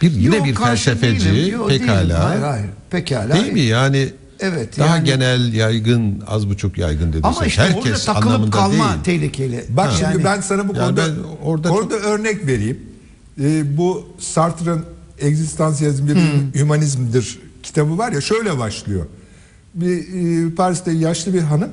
bir 0.02 0.12
yine 0.12 0.36
Yok, 0.36 0.46
bir 0.46 0.56
felsefeci 0.56 1.26
değilim. 1.30 1.54
Yok, 1.54 1.70
değilim. 1.70 1.86
pekala 1.88 2.30
Hayır 2.30 2.42
hayır. 2.42 2.66
Pekala. 2.90 3.34
değil 3.36 3.54
mi 3.54 3.60
yani 3.60 4.10
Evet, 4.40 4.80
daha 4.80 4.96
yani- 4.96 5.06
genel 5.06 5.54
yaygın 5.54 6.24
az 6.28 6.50
buçuk 6.50 6.78
yaygın 6.78 7.14
dedi. 7.14 7.20
Ama 7.24 7.46
işte 7.46 7.62
orada 7.78 7.94
takılıp 7.98 8.26
anlamında 8.28 8.52
kalma 8.52 8.90
değil. 8.94 9.04
tehlikeli. 9.04 9.66
Bak 9.70 9.88
Ha. 9.88 9.92
şimdi 9.92 10.04
Yani- 10.12 10.24
ben 10.24 10.42
sana 10.42 10.68
bu 10.68 10.74
konuda, 10.74 11.06
orada 11.44 11.70
orada 11.72 11.96
örnek 11.96 12.48
vereyim. 12.48 12.80
Ee, 13.42 13.78
bu 13.78 14.08
Sartre'ın 14.20 14.86
Egzistansiyalizm 15.20 16.08
bir 16.08 16.16
hümanizmdir 16.60 17.40
kitabı 17.64 17.98
var 17.98 18.12
ya 18.12 18.22
şöyle 18.22 18.58
başlıyor. 18.58 19.06
Bir 19.74 19.98
e, 19.98 20.56
Paris'te 20.56 20.92
yaşlı 20.92 21.34
bir 21.34 21.42
hanım 21.42 21.70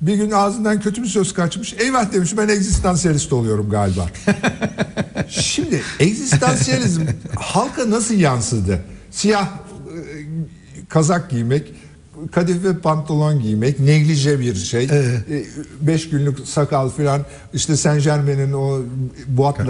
bir 0.00 0.14
gün 0.14 0.30
ağzından 0.30 0.80
kötü 0.80 1.02
bir 1.02 1.08
söz 1.08 1.34
kaçmış. 1.34 1.74
Eyvah 1.78 2.12
demiş 2.12 2.30
ben 2.36 2.48
egzistansiyalist 2.48 3.32
oluyorum 3.32 3.70
galiba. 3.70 4.06
Şimdi 5.28 5.82
egzistansiyalizm 6.00 7.02
halka 7.36 7.90
nasıl 7.90 8.14
yansıdı? 8.14 8.80
Siyah 9.10 9.46
e, 9.46 9.50
kazak 10.88 11.30
giymek, 11.30 11.72
kadife 12.32 12.78
pantolon 12.78 13.40
giymek, 13.40 13.80
neglije 13.80 14.40
bir 14.40 14.54
şey. 14.54 14.88
Evet. 14.92 15.30
E, 15.30 15.44
Beş 15.80 16.10
günlük 16.10 16.38
sakal 16.48 16.90
filan 16.90 17.22
işte 17.54 17.76
Saint 17.76 18.04
Germain'in 18.04 18.52
o 18.52 18.80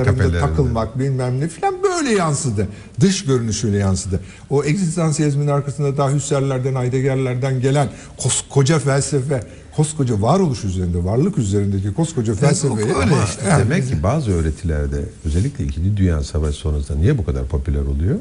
Kafelerinde. 0.04 0.40
takılmak 0.40 0.98
bilmem 0.98 1.40
ne 1.40 1.48
filan 1.48 1.74
böyle 1.82 2.10
yansıdı. 2.10 2.68
Dış 3.00 3.24
görünüşüyle 3.24 3.76
yansıdı. 3.76 4.20
O 4.50 4.64
egzistansiyalizmin 4.64 5.46
arkasında 5.46 5.96
daha 5.96 6.12
Hüsserlerden, 6.12 6.74
Heidegger'lerden 6.74 7.60
gelen 7.60 7.88
koskoca 8.16 8.78
felsefe, 8.78 9.42
koskoca 9.76 10.22
varoluş 10.22 10.64
üzerinde, 10.64 11.04
varlık 11.04 11.38
üzerindeki 11.38 11.94
koskoca 11.94 12.34
felsefeyi 12.34 12.94
öyle 12.96 13.14
işte. 13.28 13.48
Yani 13.48 13.64
Demek 13.64 13.88
ki 13.88 14.02
bazı 14.02 14.30
öğretilerde 14.30 15.04
özellikle 15.24 15.64
2. 15.64 15.96
Dünya 15.96 16.22
Savaşı 16.24 16.58
sonrasında 16.58 16.98
niye 16.98 17.18
bu 17.18 17.24
kadar 17.24 17.46
popüler 17.46 17.80
oluyor? 17.80 18.18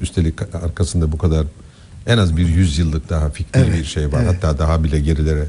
Üstelik 0.00 0.54
arkasında 0.54 1.12
bu 1.12 1.18
kadar 1.18 1.46
en 2.06 2.18
az 2.18 2.36
bir 2.36 2.48
yüzyıllık 2.48 3.10
daha 3.10 3.30
fikri 3.30 3.72
bir 3.72 3.84
şey 3.84 4.12
var. 4.12 4.24
Hatta 4.24 4.58
daha 4.58 4.84
bile 4.84 5.00
gerilere. 5.00 5.46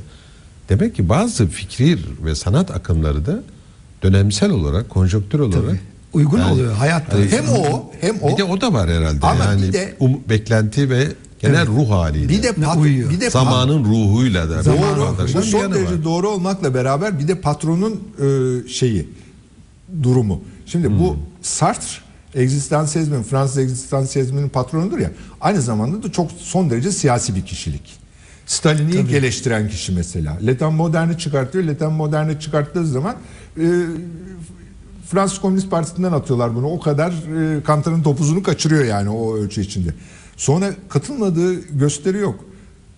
Demek 0.69 0.95
ki 0.95 1.09
bazı 1.09 1.47
fikri 1.47 1.97
ve 2.25 2.35
sanat 2.35 2.71
akımları 2.71 3.25
da 3.25 3.43
dönemsel 4.03 4.51
olarak, 4.51 4.89
konjonktür 4.89 5.39
olarak 5.39 5.79
Uygun 6.13 6.39
Yani- 6.39 6.51
oluyor 6.51 6.73
hayatta. 6.73 7.17
Hani- 7.17 7.31
hem 7.31 7.49
o 7.49 7.91
hem 8.01 8.15
o 8.21 8.31
bir 8.31 8.37
de 8.37 8.43
o 8.43 8.61
da 8.61 8.73
var 8.73 8.89
herhalde. 8.89 9.25
Ama 9.27 9.43
yani 9.45 9.61
bir 9.61 9.73
de- 9.73 9.95
um- 9.99 10.19
beklenti 10.29 10.89
ve 10.89 11.07
genel 11.41 11.67
ruh 11.67 11.89
haliyle. 11.89 12.29
bir 12.29 12.43
de 12.43 12.47
pat- 12.51 12.77
uyuyor. 12.79 13.09
bir 13.09 13.19
de 13.21 13.25
pat- 13.25 13.31
zamanın 13.31 13.85
ruhuyla 13.85 14.49
da 14.49 14.65
Doğru. 14.65 15.15
Bu 15.35 15.41
son 15.41 15.71
derece 15.73 15.93
var. 15.95 16.03
doğru 16.03 16.29
olmakla 16.29 16.73
beraber 16.73 17.19
bir 17.19 17.27
de 17.27 17.35
patronun 17.41 17.91
e, 17.93 18.67
şeyi 18.69 19.09
durumu. 20.03 20.41
Şimdi 20.65 20.87
Hmm. 20.87 20.99
bu 20.99 21.17
Sartre 21.41 21.87
egzistansiyalizmin 22.35 23.23
Fransız 23.23 23.57
egzistansiyalizminin 23.57 24.49
patronudur 24.49 24.99
ya. 24.99 25.11
Aynı 25.41 25.61
zamanda 25.61 26.03
da 26.03 26.11
çok 26.11 26.31
son 26.31 26.69
derece 26.69 26.91
siyasi 26.91 27.35
bir 27.35 27.41
kişilik. 27.45 28.01
Stalin'i 28.45 28.91
ilk 28.91 29.11
eleştiren 29.11 29.69
kişi 29.69 29.91
mesela. 29.91 30.37
Letan 30.45 30.73
Modern'i 30.73 31.17
çıkartıyor. 31.17 31.63
Letan 31.63 31.93
Modern'i 31.93 32.39
çıkarttığı 32.39 32.87
zaman 32.87 33.15
e, 33.57 33.65
Fransız 35.09 35.39
Komünist 35.41 35.69
Partisi'nden 35.71 36.11
atıyorlar 36.11 36.55
bunu. 36.55 36.67
O 36.67 36.79
kadar 36.79 37.11
e, 37.11 37.63
Kantar'ın 37.63 38.03
topuzunu 38.03 38.43
kaçırıyor 38.43 38.83
yani 38.85 39.09
o 39.09 39.35
ölçü 39.37 39.61
içinde. 39.61 39.93
Sonra 40.41 40.69
katılmadığı 40.89 41.53
gösteri 41.69 42.17
yok. 42.17 42.39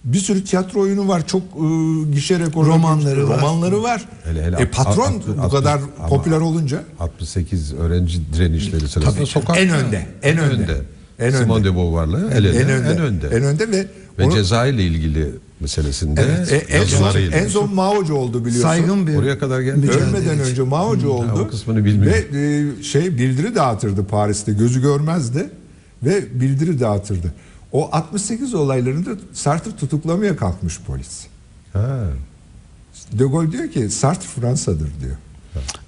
Bir 0.04 0.18
sürü 0.18 0.44
tiyatro 0.44 0.80
oyunu 0.80 1.08
var. 1.08 1.28
Çok 1.28 1.42
e, 1.42 2.12
gişe 2.14 2.40
rekoru. 2.40 2.68
Romanları 2.68 3.30
var. 3.30 3.38
Romanları 3.42 3.84
var. 3.84 4.06
Hele 4.24 4.44
hele 4.46 4.56
e, 4.62 4.66
patron 4.72 5.04
alt- 5.14 5.40
alt- 5.40 5.46
bu 5.46 5.50
kadar 5.50 5.80
ama- 6.00 6.08
popüler 6.08 6.40
olunca 6.40 6.84
68 7.00 7.74
öğrenci 7.74 8.34
direnişleri 8.34 8.88
sırasında 8.90 9.26
sokak 9.26 9.58
En 9.58 9.70
önde, 9.70 10.06
en 10.22 10.38
önde. 10.38 10.82
En 11.20 11.32
Simone 11.32 11.60
önde. 11.60 11.70
de 11.70 11.76
Beauvoir'la 11.76 12.20
el 12.34 12.46
ele, 12.46 12.60
en 12.60 12.70
önde. 12.70 12.90
en 12.92 12.98
önde. 12.98 13.28
En 13.28 13.44
önde 13.44 13.72
ve, 13.72 13.88
Ve 14.20 14.24
onu- 14.24 14.34
Cezayir'le 14.34 14.80
ilgili 14.80 15.30
meselesinde 15.60 16.22
e, 16.50 16.56
en 16.56 16.86
son 16.86 17.16
en 17.32 17.48
son 17.48 17.74
Mao'cu 17.76 18.14
oldu 18.16 18.40
biliyorsun. 18.46 18.62
Saygın 18.70 19.08
bir 19.08 19.16
Oraya 19.16 19.40
kadar 19.40 19.62
geldi. 19.62 19.90
Ölmeden 19.92 20.40
önce 20.40 20.62
Mao'cu 20.62 21.10
oldu. 21.10 21.46
o 21.46 21.48
kısmını 21.48 21.86
bilmiyorum. 21.86 22.24
Ve 22.34 22.40
e, 22.80 22.84
şey 22.84 23.18
bildiri 23.18 23.56
dağıtırdı 23.56 24.06
Paris'te. 24.06 24.54
Gözü 24.54 24.82
görmezdi 24.82 25.50
ve 26.06 26.40
bildiri 26.42 26.80
dağıtırdı. 26.80 27.34
O 27.72 27.90
68 27.92 28.54
olaylarında 28.54 29.10
Sartre 29.34 29.76
tutuklamaya 29.76 30.36
kalkmış 30.36 30.80
polis. 30.88 31.26
Ha. 31.74 32.00
De 33.12 33.24
Gaulle 33.24 33.52
diyor 33.52 33.72
ki 33.72 33.90
Sartre 33.90 34.28
Fransa'dır 34.28 34.90
diyor. 35.02 35.16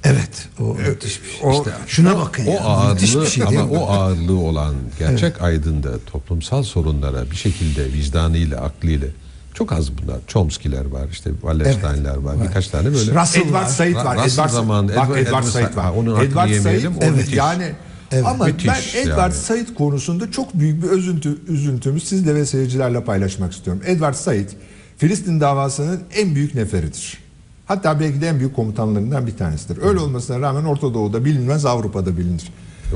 Evet. 0.04 0.48
O 0.60 0.64
müthiş 0.64 1.24
bir 1.24 1.30
şey. 1.30 1.40
o- 1.50 1.52
İşte 1.54 1.72
şuna 1.88 2.18
bakın 2.18 2.46
O 2.46 2.50
ya. 2.52 2.94
Müthiş 2.94 3.12
bir 3.14 3.18
ağırlığı 3.18 3.30
şey 3.32 3.48
değil 3.48 3.60
ama 3.60 3.72
mi? 3.72 3.78
o 3.78 3.88
ağırlığı 3.90 4.38
olan 4.40 4.76
gerçek 5.00 5.42
aydında 5.42 5.90
toplumsal 6.06 6.64
sorunlara 6.64 7.32
bir 7.32 7.36
şekilde 7.36 7.94
vicdanıyla, 7.94 8.62
aklıyla 8.62 9.08
çok 9.54 9.72
az 9.72 9.98
bunlar. 9.98 10.18
Chomsky'ler 10.28 10.86
var, 10.86 11.08
işte 11.12 11.32
Wallerstein'ler 11.32 12.16
var, 12.18 12.36
birkaç 12.48 12.68
tane 12.68 12.86
böyle. 12.94 13.22
Russell 13.22 13.42
Edward 13.42 13.64
var. 13.64 13.68
Said 13.68 13.96
var. 13.96 14.16
Russell 14.16 14.30
Edward, 14.32 14.50
zamanı, 14.50 14.88
bak 14.88 14.96
Edward- 14.96 15.18
Edward, 15.20 15.28
Edward 15.28 15.44
Said 15.44 15.76
var. 15.76 15.86
hakkını 15.86 16.24
Edward 16.24 16.54
Said, 16.62 16.84
evet. 17.02 17.34
yani 17.34 17.72
Evet. 18.12 18.26
ama 18.26 18.46
Müthiş 18.46 18.68
ben 18.68 19.02
Edward 19.02 19.20
yani. 19.20 19.34
Said 19.34 19.68
konusunda 19.78 20.32
çok 20.32 20.54
büyük 20.54 20.84
bir 20.84 20.90
üzüntü, 20.90 21.38
üzüntümü 21.48 22.00
sizle 22.00 22.36
ve 22.36 22.46
seyircilerle 22.46 23.04
paylaşmak 23.04 23.54
istiyorum. 23.54 23.82
Edward 23.86 24.14
Said 24.14 24.50
Filistin 24.98 25.42
davasının 25.42 26.00
en 26.16 26.36
büyük 26.36 26.56
neferidir. 26.56 27.18
Hatta 27.66 28.00
belki 28.00 28.22
de 28.22 28.28
en 28.28 28.40
büyük 28.40 28.56
komutanlarından 28.56 29.28
bir 29.28 29.38
tanesidir. 29.38 29.84
Öyle 29.84 30.00
olmasına 30.00 30.40
rağmen 30.40 30.64
Orta 30.64 30.94
Doğu'da 30.94 31.26
bilinmez, 31.26 31.66
Avrupa'da 31.66 32.18
bilinir. 32.18 32.44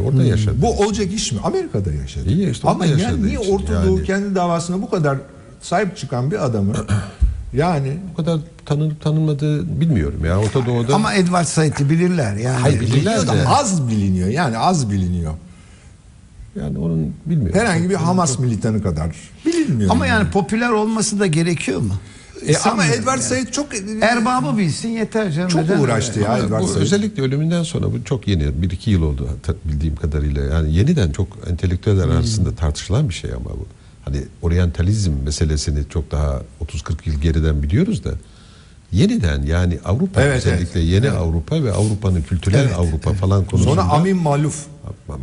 Orada 0.06 0.24
yaşadı. 0.24 0.56
Bu 0.62 0.84
olacak 0.84 1.14
iş 1.14 1.32
mi? 1.32 1.40
Amerika'da 1.44 1.92
yaşadı. 1.92 2.30
İyi 2.30 2.52
işte, 2.52 2.68
Ama 2.68 2.86
yani 2.86 3.28
niye 3.28 3.40
Orta 3.40 3.74
yani. 3.74 3.88
Doğu 3.88 4.04
kendi 4.04 4.36
davasına 4.36 4.82
bu 4.82 4.90
kadar 4.90 5.18
sahip 5.62 5.98
çıkan 5.98 6.32
bir 6.32 6.46
adamı 6.46 6.74
yani 7.54 7.98
Bu 8.12 8.16
kadar 8.18 8.40
tanınıp 8.66 9.02
tanınmadığı 9.02 9.80
bilmiyorum 9.82 10.26
ya. 10.26 10.40
Orta 10.40 10.66
Doğu'da 10.66 10.96
Ama 10.96 11.14
Edward 11.14 11.46
Said'i 11.46 11.90
bilirler 11.90 12.36
yani. 12.36 12.58
Hayır, 12.58 12.80
bilirler 12.82 13.28
de. 13.28 13.48
az 13.48 13.88
biliniyor. 13.88 14.28
Yani 14.28 14.58
az 14.58 14.90
biliniyor. 14.92 15.34
yani 16.60 16.78
onun 16.78 17.14
bilmiyorum. 17.26 17.60
Herhangi 17.60 17.90
bir 17.90 17.96
Hamas 17.96 18.40
militanı 18.40 18.84
kadar 18.84 19.16
bilinmiyor. 19.46 19.90
Ama 19.92 20.08
yani 20.08 20.30
popüler 20.32 20.70
olması 20.70 21.20
da 21.20 21.28
gerekiyor 21.28 21.82
mu? 21.82 21.94
E, 22.48 22.50
ama 22.56 22.60
Sanmıyorum 22.60 22.94
Edward 23.00 23.14
yani. 23.16 23.24
Said 23.24 23.48
çok 23.48 23.68
Erbabı 24.02 24.58
bilsin 24.58 24.90
yeter 24.90 25.32
canım. 25.32 25.50
Çok 25.50 25.62
Neden 25.62 25.80
uğraştı 25.80 26.12
öyle? 26.20 26.24
ya. 26.24 26.30
Ama 26.36 26.44
Edward 26.44 26.62
bu 26.62 26.68
Said. 26.68 26.82
özellikle 26.82 27.24
ölümünden 27.24 27.64
sonra 27.64 27.86
bu 27.94 28.04
çok 28.06 28.28
yeni. 28.28 28.62
Bir 28.62 28.70
iki 28.72 28.92
yıl 28.92 29.02
oldu 29.02 29.28
bildiğim 29.66 29.96
kadarıyla. 29.96 30.44
Yani 30.44 30.74
yeniden 30.76 31.12
çok 31.12 31.28
entelektüeller 31.50 32.06
Hmm. 32.06 32.12
arasında 32.12 32.56
tartışılan 32.56 33.10
bir 33.10 33.14
şey 33.14 33.32
ama 33.34 33.50
bu. 33.50 33.68
Hani 34.10 34.24
oryantalizm 34.42 35.12
meselesini 35.26 35.80
çok 35.90 36.12
daha 36.12 36.42
30-40 36.62 36.94
yıl 37.06 37.22
geriden 37.22 37.64
biliyoruz 37.64 38.04
da 38.04 38.10
yeniden 38.92 39.42
yani 39.44 39.80
Avrupa 39.86 40.22
Evet, 40.22 40.38
özellikle 40.46 40.80
yeni 40.80 41.10
Avrupa 41.12 41.64
ve 41.64 41.72
Avrupa'nın 41.72 42.22
kültürel 42.22 42.60
Evet, 42.60 42.74
Avrupa 42.78 43.14
falan 43.14 43.46
konusunda. 43.46 43.82
Sonra 43.82 43.92
Amin 43.94 44.18
Maluf. 44.18 44.66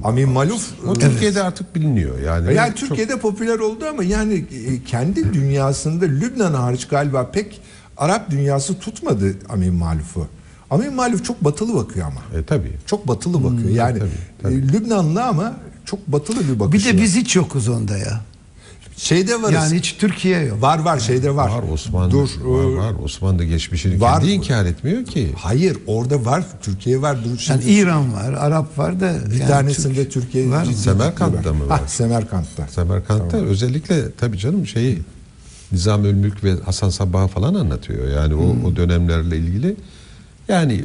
Amin 0.05 0.29
Maluf 0.29 0.71
o 0.89 0.95
Türkiye'de 0.95 1.43
artık 1.43 1.75
biliniyor 1.75 2.21
yani. 2.21 2.55
yani 2.55 2.75
Çok- 2.75 2.89
Türkiye'de 2.89 3.19
popüler 3.19 3.59
oldu 3.59 3.85
ama 3.91 4.05
yani 4.05 4.35
e, 4.35 4.85
kendi 4.85 5.33
dünyasında 5.35 6.05
Lübnan 6.05 6.55
hariç 6.55 6.89
galiba 6.89 7.31
pek 7.31 7.61
Arap 7.97 8.31
dünyası 8.31 8.79
tutmadı 8.79 9.35
Amin 9.49 9.75
Maluf'u. 9.75 10.27
Amin 10.71 10.95
Maluf 10.95 11.25
çok 11.25 11.45
batılı 11.45 11.75
bakıyor 11.75 12.07
ama. 12.07 12.41
E, 12.41 12.45
tabii. 12.45 12.73
Çok 12.87 13.09
batılı 13.09 13.45
bakıyor. 13.45 13.71
Yani 13.71 13.99
tabii, 13.99 14.11
tabii. 14.43 14.55
e, 14.55 14.57
Lübnanlı 14.73 15.25
ama 15.25 15.57
çok 15.85 16.07
batılı 16.09 16.41
bir 16.41 16.55
Bir 16.55 16.61
bakışı 16.61 16.89
de 16.89 16.95
var. 16.97 17.03
biz 17.03 17.17
hiç 17.17 17.37
yokuz 17.37 17.69
onda 17.69 17.99
ya. 17.99 18.21
Şeyde 18.97 19.43
varız. 19.43 19.55
Yani 19.55 19.79
hiç 19.79 19.97
Türkiye 19.99 20.41
yok. 20.41 20.63
var 20.63 20.79
var 20.79 20.99
şeyde 20.99 21.37
var. 21.37 21.49
Var 21.51 21.63
Osmanlı, 21.73 22.11
Dur. 22.11 22.29
var, 22.45 22.65
e, 22.73 22.77
var. 22.77 22.93
Osmanlı 23.05 23.45
geçmişini 23.45 24.01
var. 24.01 24.19
kendi 24.21 24.33
inkar 24.33 24.65
etmiyor 24.65 25.05
ki. 25.05 25.29
Hayır 25.37 25.77
orada 25.87 26.25
var. 26.25 26.45
Türkiye 26.63 27.03
var. 27.03 27.25
Dur 27.25 27.29
Yani 27.29 27.39
şimdi. 27.41 27.65
İran 27.71 28.13
var, 28.15 28.33
Arap 28.33 28.79
var 28.79 29.01
da. 29.01 29.15
bir 29.31 29.37
yani 29.37 29.49
tanesinde 29.51 29.95
Türk- 30.09 30.13
Türkiye 30.13 30.51
var 30.51 30.65
Semerkant'ta 30.65 31.53
mı 31.53 31.69
var? 31.69 31.81
Ha, 31.81 31.89
Semerkant'ta. 31.89 32.69
Semerkant'ta 32.69 33.37
özellikle 33.37 34.13
tabii 34.13 34.39
canım 34.39 34.67
şeyi 34.67 34.99
Nizam 35.73 36.05
Ölmülk 36.05 36.45
ve 36.45 36.55
Hasan 36.65 36.91
Sabbah'ı 36.91 37.29
falan 37.29 37.55
anlatıyor. 37.55 38.09
Yani 38.09 38.35
o, 38.35 38.69
o 38.69 38.77
dönemlerle 38.77 39.37
ilgili. 39.37 39.77
Yani 40.49 40.85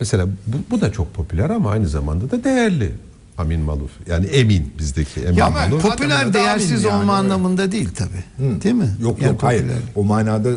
mesela 0.00 0.26
bu, 0.46 0.56
bu 0.70 0.80
da 0.80 0.92
çok 0.92 1.14
popüler 1.14 1.50
ama 1.50 1.70
aynı 1.70 1.88
zamanda 1.88 2.30
da 2.30 2.44
değerli. 2.44 2.92
Amin 3.38 3.60
Maluf. 3.60 3.90
Yani 4.06 4.26
emin 4.26 4.72
bizdeki 4.78 5.20
Emin 5.20 5.36
Ya 5.36 5.50
Maluf. 5.50 5.82
popüler 5.82 6.34
değersiz 6.34 6.84
yani, 6.84 6.94
olma 6.94 7.20
evet. 7.20 7.24
anlamında 7.24 7.72
değil 7.72 7.88
tabii. 7.94 8.60
Değil 8.62 8.74
mi? 8.74 8.90
Yok 9.02 9.22
Yani 9.22 9.32
yok 9.32 9.42
hayır. 9.42 9.60
popüler. 9.62 9.78
O 9.94 10.04
manada 10.04 10.50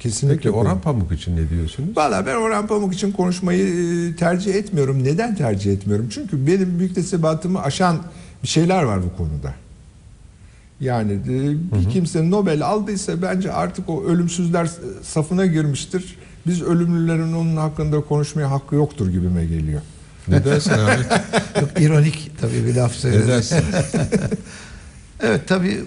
kesinlikle. 0.00 0.36
Peki 0.36 0.50
Orhan 0.50 0.80
Pamuk 0.80 1.12
için 1.12 1.36
ne 1.36 1.50
diyorsunuz? 1.50 1.96
Valla 1.96 2.26
ben 2.26 2.34
Orhan 2.36 2.66
Pamuk 2.66 2.94
için 2.94 3.12
konuşmayı 3.12 3.64
e, 4.12 4.16
tercih 4.16 4.54
etmiyorum. 4.54 5.04
Neden 5.04 5.36
tercih 5.36 5.72
etmiyorum? 5.72 6.08
Çünkü 6.10 6.46
benim 6.46 6.78
büyük 6.78 6.94
tesebatımı 6.94 7.62
aşan 7.62 7.98
bir 8.42 8.48
şeyler 8.48 8.82
var 8.82 9.00
bu 9.02 9.16
konuda. 9.16 9.54
Yani 10.80 11.12
e, 11.12 11.56
bir 11.78 11.90
kimse 11.90 12.30
Nobel 12.30 12.66
aldıysa 12.66 13.22
bence 13.22 13.52
artık 13.52 13.88
o 13.88 14.04
ölümsüzler 14.04 14.70
safına 15.02 15.46
girmiştir. 15.46 16.16
Biz 16.46 16.62
ölümlülerin 16.62 17.32
onun 17.32 17.56
hakkında 17.56 18.00
konuşmaya 18.00 18.50
hakkı 18.50 18.74
yoktur 18.74 19.10
gibime 19.10 19.44
geliyor. 19.44 19.80
Ne 20.28 20.44
dersin 20.44 20.70
Ahmet? 20.70 21.06
Çok 21.60 21.80
ironik 21.80 22.30
tabii 22.40 22.66
bir 22.66 22.74
laf 22.74 22.90
ne 22.92 22.96
söyledin. 22.98 23.28
dersin? 23.28 23.58
Evet 25.24 25.40
tabii 25.48 25.80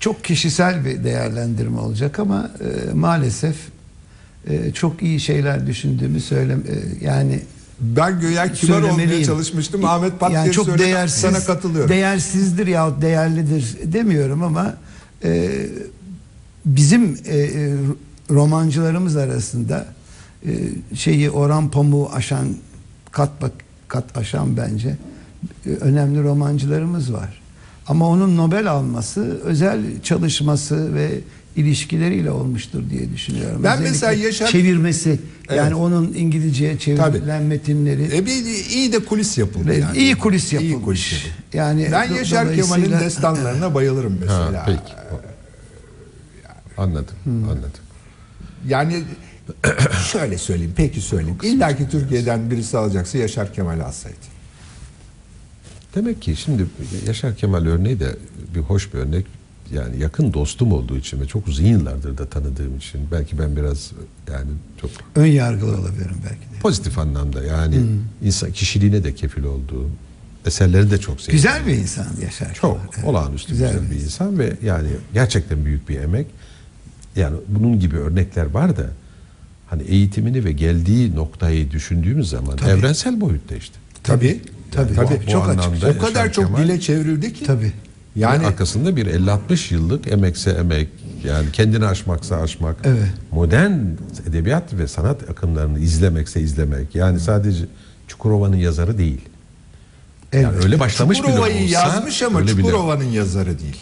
çok 0.00 0.24
kişisel 0.24 0.84
bir 0.84 1.04
değerlendirme 1.04 1.78
olacak 1.80 2.18
ama 2.18 2.50
e, 2.60 2.92
maalesef 2.92 3.56
e, 4.48 4.72
çok 4.72 5.02
iyi 5.02 5.20
şeyler 5.20 5.66
düşündüğümü 5.66 6.20
söylem 6.20 6.58
e, 6.58 7.04
yani 7.04 7.40
Ben 7.80 8.20
göya 8.20 8.52
kibar 8.52 8.82
olmaya 8.82 9.24
çalışmıştım. 9.24 9.84
Ahmet 9.84 10.20
Pat 10.20 10.32
yani 10.32 10.52
çok 10.52 10.66
söyledi. 10.66 10.82
değersiz, 10.82 11.20
Sana 11.20 11.40
katılıyorum. 11.40 11.88
Değersizdir 11.90 12.66
yahut 12.66 13.02
değerlidir 13.02 13.76
demiyorum 13.84 14.42
ama 14.42 14.74
e, 15.24 15.50
bizim 16.66 17.18
e, 17.26 17.36
e, 17.38 17.74
romancılarımız 18.30 19.16
arasında 19.16 19.86
e, 20.46 20.50
şeyi 20.96 21.30
Orhan 21.30 21.70
Pamuk'u 21.70 22.12
aşan 22.14 22.46
kat 23.12 23.30
bak 23.42 23.52
kat 23.94 24.16
aşan 24.18 24.56
bence 24.56 24.96
e, 25.66 25.70
önemli 25.70 26.22
romancılarımız 26.22 27.12
var. 27.12 27.40
Ama 27.86 28.08
onun 28.08 28.36
Nobel 28.36 28.70
alması 28.70 29.20
özel 29.44 29.80
çalışması 30.02 30.94
ve 30.94 31.10
ilişkileriyle 31.56 32.30
olmuştur 32.30 32.82
diye 32.90 33.12
düşünüyorum. 33.12 33.60
Ben 33.64 33.72
Özellikle 33.72 33.90
mesela 33.90 34.12
Yaşar- 34.12 34.46
çevirmesi 34.50 35.08
yani 35.50 35.60
Evet. 35.60 35.74
onun 35.74 36.12
İngilizceye 36.14 36.78
çevrilen 36.78 37.42
metinleri 37.42 38.16
E 38.16 38.26
bir 38.26 38.44
iyi 38.70 38.92
de 38.92 38.98
kulis 38.98 39.38
yapıldı 39.38 39.78
yani. 39.78 39.98
iyi 39.98 40.14
kulis 40.14 40.52
İyi 40.52 40.54
yapılmış. 40.54 40.84
kulis 40.84 41.12
yapıldı. 41.12 41.34
Yani 41.54 41.88
Ben 41.92 42.08
do- 42.08 42.16
Yaşar 42.16 42.44
dolayısıyla- 42.44 42.76
Kemal'in 42.76 43.04
destanlarına 43.04 43.74
bayılırım 43.74 44.16
mesela. 44.20 44.52
ha, 44.52 44.62
peki. 44.66 44.94
Anladım, 46.76 47.14
anladım. 47.26 47.70
Yani 48.68 49.02
şöyle 50.12 50.38
söyleyeyim, 50.38 50.72
peki 50.76 51.00
söyleyeyim. 51.00 51.38
İlla 51.42 51.76
ki 51.76 51.88
Türkiye'den 51.90 52.50
birisi 52.50 52.78
alacaksa 52.78 53.18
Yaşar 53.18 53.54
Kemal 53.54 53.80
alsaydı. 53.80 54.16
Demek 55.94 56.22
ki 56.22 56.36
şimdi 56.36 56.66
Yaşar 57.06 57.36
Kemal 57.36 57.66
örneği 57.66 58.00
de 58.00 58.16
bir 58.54 58.60
hoş 58.60 58.94
bir 58.94 58.98
örnek. 58.98 59.26
Yani 59.72 60.00
yakın 60.00 60.32
dostum 60.32 60.72
olduğu 60.72 60.96
için 60.96 61.20
ve 61.20 61.26
çok 61.26 61.48
uzun 61.48 61.64
yıllardır 61.64 62.18
da 62.18 62.26
tanıdığım 62.26 62.76
için 62.76 63.00
belki 63.12 63.38
ben 63.38 63.56
biraz 63.56 63.92
yani 64.32 64.50
çok 64.80 64.90
ön 65.14 65.26
yargılı 65.26 65.76
olabilirim 65.76 66.16
belki 66.24 66.40
de. 66.40 66.60
pozitif 66.62 66.98
anlamda 66.98 67.44
yani 67.44 67.76
insan 68.22 68.52
kişiliğine 68.52 69.04
de 69.04 69.14
kefil 69.14 69.44
olduğum 69.44 69.90
eserleri 70.46 70.90
de 70.90 70.98
çok 70.98 71.20
sevdim. 71.20 71.34
Güzel 71.34 71.66
bir 71.66 71.74
insan 71.74 72.06
Yaşar 72.22 72.54
Çok 72.54 72.76
Kemal. 72.76 72.86
Evet. 72.94 73.04
olağanüstü 73.04 73.52
güzel, 73.52 73.90
bir 73.90 73.96
insan 73.96 74.38
ve 74.38 74.56
yani 74.62 74.88
gerçekten 75.14 75.64
büyük 75.64 75.88
bir 75.88 76.00
emek. 76.00 76.26
Yani 77.16 77.36
bunun 77.48 77.80
gibi 77.80 77.96
örnekler 77.96 78.46
var 78.46 78.76
da 78.76 78.86
hani 79.74 79.82
eğitimini 79.88 80.44
ve 80.44 80.52
geldiği 80.52 81.14
noktayı 81.16 81.70
düşündüğümüz 81.70 82.28
zaman 82.30 82.56
Tabii. 82.56 82.70
evrensel 82.70 83.20
boyutta 83.20 83.54
işte. 83.56 83.74
Tabii. 84.02 84.40
Tabii. 84.70 84.94
Tabii. 84.94 85.20
Bu 85.26 85.30
Çok 85.30 85.48
anlamda 85.48 85.86
açık. 85.86 86.02
O 86.02 86.06
kadar 86.06 86.32
çok 86.32 86.44
Kemal- 86.46 86.58
dile 86.64 86.80
çevrildi 86.80 87.32
ki. 87.32 87.44
Tabii. 87.44 87.72
Yani 88.16 88.34
Yani 88.34 88.46
arkasında 88.46 88.96
bir 88.96 89.06
50-60 89.06 89.74
yıllık 89.74 90.12
emekse 90.12 90.50
emek 90.50 90.88
yani 91.24 91.46
kendini 91.52 91.86
aşmaksa 91.86 92.36
aşmak 92.36 92.76
Evet. 92.84 93.08
modern 93.32 93.72
edebiyat 94.28 94.74
ve 94.74 94.88
sanat 94.88 95.30
akımlarını 95.30 95.78
izlemekse 95.78 96.40
izlemek 96.40 96.94
yani 96.94 97.20
sadece 97.20 97.64
Çukurova'nın 98.08 98.56
yazarı 98.56 98.98
değil. 98.98 99.20
Yani 100.32 100.44
Elbette. 100.44 100.64
öyle 100.64 100.80
başlamış 100.80 101.18
bile 101.18 101.26
Çukurova'yı 101.26 101.64
olsa 101.64 101.72
yazmış 101.88 102.22
ama 102.22 102.46
Çukurova'nın 102.46 103.04
yazarı 103.04 103.58
değil. 103.58 103.76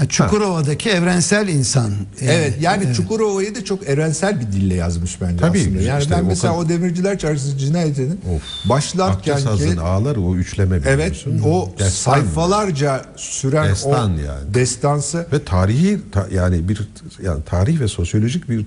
Ya 0.00 0.08
Çukurova'daki 0.08 0.90
evrensel 0.90 1.48
insan. 1.48 1.90
Evet 2.20 2.54
yani 2.60 2.94
Çukurova'yı 2.94 3.54
da 3.54 3.64
çok 3.64 3.86
evrensel 3.88 4.40
bir 4.40 4.46
dille 4.52 4.74
yazmış 4.74 5.20
bence 5.20 5.36
Tabii, 5.36 5.60
aslında. 5.60 5.82
Yani 5.82 6.02
işte 6.02 6.14
ben 6.16 6.20
o 6.24 6.26
mesela 6.26 6.52
kadar- 6.54 6.64
o 6.64 6.68
Demirciler 6.68 7.18
Çarşısı 7.18 7.58
cinayetinin 7.58 8.20
Of. 8.34 8.42
başlarken 8.68 9.36
ki 9.38 9.80
ağları 9.80 10.20
o 10.20 10.36
üçleme 10.36 10.80
evet 10.86 11.24
o 11.44 11.72
Destan. 11.78 12.12
sayfalarca 12.12 13.04
süren 13.16 13.68
Destan 13.70 14.14
o 14.16 14.20
yani. 14.20 14.54
destansı 14.54 15.26
ve 15.32 15.44
tarihi 15.44 15.98
ta- 16.12 16.28
yani 16.32 16.68
bir 16.68 16.80
yani 17.22 17.42
tarih 17.46 17.80
ve 17.80 17.88
sosyolojik 17.88 18.48
bir 18.48 18.66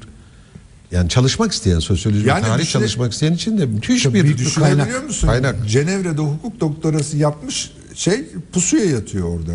yani 0.91 1.09
çalışmak 1.09 1.51
isteyen 1.51 1.79
sosyoloji 1.79 2.27
Yani 2.27 2.41
tarih 2.45 2.61
düşüne- 2.63 2.81
çalışmak 2.81 3.13
isteyen 3.13 3.34
için 3.34 3.57
de 3.57 3.65
müthiş 3.65 4.05
bir 4.05 4.13
büyük 4.23 4.38
Düşünebiliyor 4.38 4.86
kaynak. 4.88 5.03
musun? 5.07 5.27
Kaynak. 5.27 5.55
Cenevre'de 5.69 6.21
hukuk 6.21 6.59
doktorası 6.59 7.17
yapmış 7.17 7.71
şey 7.95 8.25
pusuya 8.53 8.86
yatıyor 8.86 9.27
orada. 9.39 9.51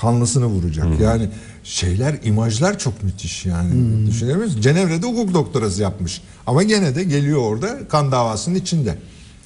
Kanlısını 0.00 0.46
vuracak. 0.46 1.00
Yani 1.00 1.28
şeyler 1.64 2.18
imajlar 2.24 2.78
çok 2.78 3.02
müthiş 3.02 3.46
yani. 3.46 4.06
Düşünebiliyor 4.06 4.44
musun? 4.44 4.60
Cenevre'de 4.60 5.06
hukuk 5.06 5.34
doktorası 5.34 5.82
yapmış. 5.82 6.22
Ama 6.46 6.62
gene 6.62 6.94
de 6.94 7.04
geliyor 7.04 7.38
orada 7.40 7.88
kan 7.88 8.12
davasının 8.12 8.54
içinde. 8.54 8.98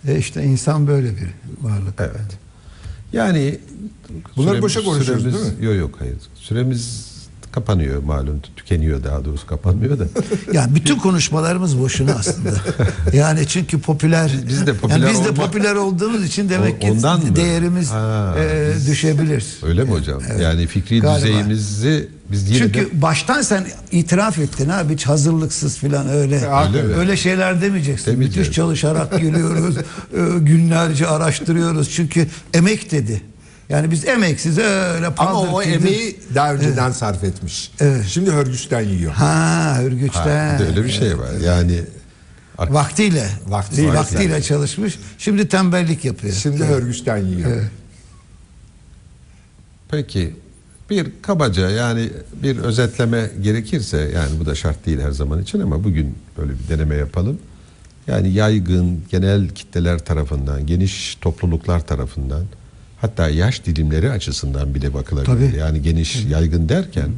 E 0.09 0.18
işte 0.18 0.44
insan 0.44 0.86
böyle 0.86 1.11
bir 1.16 1.28
varlık. 1.61 1.94
Evet. 1.98 2.38
Yani 3.12 3.59
Bunları 4.36 4.62
boşa 4.62 4.84
konuşuyoruz, 4.84 5.24
süremiz- 5.24 5.44
değil 5.44 5.59
mi? 5.59 5.64
Yok 5.64 5.76
yok 5.76 5.94
hayır. 5.98 6.16
Süremiz 6.34 7.11
kapanıyor 7.53 8.03
malum. 8.03 8.40
Tükeniyor 8.57 9.05
daha 9.05 9.24
doğrusu 9.24 9.46
kapanmıyor 9.46 9.98
da. 9.98 10.05
Yani 10.53 10.74
bütün 10.74 10.98
konuşmalarımız 10.98 11.78
boşuna 11.78 12.12
aslında. 12.12 12.50
Yani 13.12 13.46
çünkü 13.48 13.80
popüler 13.80 14.32
Biz 14.48 14.66
de 14.66 14.74
popüler 14.74 14.98
yani 15.00 15.11
biz 15.12 15.24
de 15.24 15.34
popüler 15.34 15.74
olduğumuz 15.74 16.24
için 16.24 16.48
demek 16.48 16.80
ki 16.80 16.90
ondan 16.90 17.20
mı? 17.20 17.36
değerimiz 17.36 17.90
Ha, 17.90 18.34
e, 18.38 18.72
biz- 18.76 18.88
düşebilir. 18.88 19.44
Öyle 19.62 19.84
mi 19.84 19.90
hocam? 19.90 20.20
Yani 20.40 20.66
fikri 20.66 21.00
Galiba. 21.00 21.26
düzeyimizi 21.26 22.09
biz 22.32 22.48
yine 22.50 22.59
Çünkü 22.59 22.80
de 22.80 23.03
baştan 23.03 23.42
sen 23.42 23.64
itiraf 23.90 24.38
ettin 24.38 24.68
abi 24.68 24.92
hiç 24.94 25.07
hazırlıksız 25.07 25.78
filan 25.78 26.09
öyle 26.09 26.34
Öyle 26.36 26.82
mi? 26.82 26.94
öyle 26.94 27.16
şeyler 27.16 27.62
demeyeceksin. 27.62 28.18
Müthiş 28.18 28.50
çalışarak 28.53 29.20
geliyoruz. 29.20 29.76
e, 30.14 30.18
günlerce 30.38 31.07
araştırıyoruz. 31.07 31.90
Çünkü 31.90 32.26
emek 32.55 32.90
dedi. 32.90 33.22
Yani 33.72 33.90
biz 33.90 34.04
emeksiz 34.04 34.58
öyle 34.58 35.06
Ama 35.06 35.14
paldır 35.14 35.48
o 35.52 35.60
küldür- 35.60 35.74
emeği 35.74 36.20
daha 36.34 36.54
önceden 36.54 36.90
sarf 36.90 37.24
etmiş. 37.24 37.70
Evet. 37.80 38.04
Şimdi 38.08 38.30
hörgüçten 38.30 38.80
yiyor. 38.80 39.12
ha 39.12 39.78
hürgüçten. 39.82 40.58
Ha, 40.58 40.64
öyle 40.64 40.84
bir 40.84 40.90
şey 40.90 41.18
var. 41.18 41.30
Yani 41.44 41.80
Vaktiyle. 42.58 43.28
Vaktiyle. 43.46 43.94
Vaktiyle 43.94 44.42
çalışmış. 44.42 44.98
Şimdi 45.18 45.48
tembellik 45.48 46.04
yapıyor. 46.04 46.34
Şimdi 46.34 46.64
hörgüçten 46.64 47.16
yiyor. 47.16 47.50
Evet. 47.50 47.70
Peki 49.90 50.36
bir 50.90 51.12
kabaca 51.22 51.70
yani 51.70 52.10
bir 52.42 52.58
özetleme 52.58 53.30
gerekirse 53.42 54.10
yani 54.14 54.40
bu 54.40 54.46
da 54.46 54.54
şart 54.54 54.86
değil 54.86 55.00
her 55.00 55.10
zaman 55.10 55.42
için 55.42 55.60
ama 55.60 55.84
bugün 55.84 56.14
böyle 56.38 56.52
bir 56.52 56.68
deneme 56.68 56.94
yapalım. 56.94 57.38
Yani 58.06 58.32
yaygın 58.32 59.04
genel 59.10 59.48
kitleler 59.48 59.98
tarafından, 59.98 60.66
geniş 60.66 61.14
topluluklar 61.20 61.86
tarafından 61.86 62.44
hatta 63.03 63.28
yaş 63.28 63.64
dilimleri 63.66 64.11
açısından 64.11 64.74
bile 64.74 64.94
bakılabilir. 64.94 65.48
Tabii. 65.48 65.59
Yani 65.59 65.82
geniş, 65.82 66.24
yaygın 66.24 66.68
derken 66.68 67.09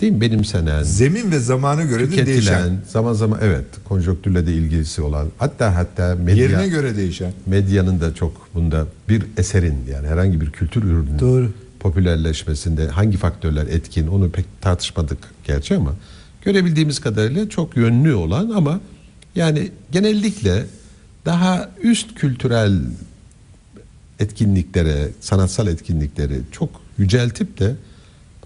değil 0.00 0.12
mi 0.12 0.20
benimsenen, 0.20 0.82
Zemin 0.82 1.30
ve 1.30 1.38
zamana 1.38 1.82
göre 1.82 2.10
de 2.12 2.26
değişen. 2.26 2.80
zaman 2.88 3.12
zaman 3.12 3.38
evet 3.42 3.64
konjonktürle 3.84 4.46
de 4.46 4.52
ilgisi 4.52 5.02
olan 5.02 5.28
hatta 5.38 5.76
hatta 5.76 6.14
medya 6.14 6.42
Yerine 6.44 6.68
göre 6.68 6.96
değişen. 6.96 7.32
medyanın 7.46 8.00
da 8.00 8.14
çok 8.14 8.48
bunda 8.54 8.86
bir 9.08 9.22
eserin 9.36 9.76
yani 9.92 10.06
herhangi 10.08 10.40
bir 10.40 10.50
kültür 10.50 10.82
ürününün 10.82 11.18
Doğru. 11.18 11.52
popülerleşmesinde 11.80 12.88
hangi 12.88 13.16
faktörler 13.16 13.66
etkin 13.66 14.06
onu 14.06 14.30
pek 14.30 14.44
tartışmadık 14.60 15.18
gerçi 15.44 15.76
ama 15.76 15.92
görebildiğimiz 16.44 17.00
kadarıyla 17.00 17.48
çok 17.48 17.76
yönlü 17.76 18.14
olan 18.14 18.50
ama 18.50 18.80
yani 19.36 19.70
genellikle 19.92 20.64
daha 21.26 21.70
üst 21.82 22.14
kültürel 22.14 22.78
etkinliklere, 24.20 25.08
sanatsal 25.20 25.66
etkinlikleri 25.66 26.40
çok 26.52 26.68
yüceltip 26.98 27.60
de 27.60 27.74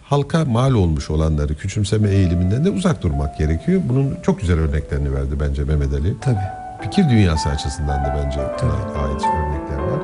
halka 0.02 0.44
mal 0.44 0.72
olmuş 0.74 1.10
olanları 1.10 1.54
küçümseme 1.54 2.10
eğiliminden 2.10 2.64
de 2.64 2.70
uzak 2.70 3.02
durmak 3.02 3.38
gerekiyor. 3.38 3.82
Bunun 3.88 4.16
çok 4.22 4.40
güzel 4.40 4.58
örneklerini 4.58 5.14
verdi 5.14 5.34
bence 5.40 5.64
Mehmet 5.64 5.92
Ali 5.92 6.14
Tabii. 6.20 6.36
fikir 6.82 7.08
dünyası 7.10 7.48
açısından 7.48 8.04
da 8.04 8.14
bence 8.24 8.38
buna 8.38 9.02
ait 9.02 9.22
örnekler 9.22 9.78
var. 9.78 10.00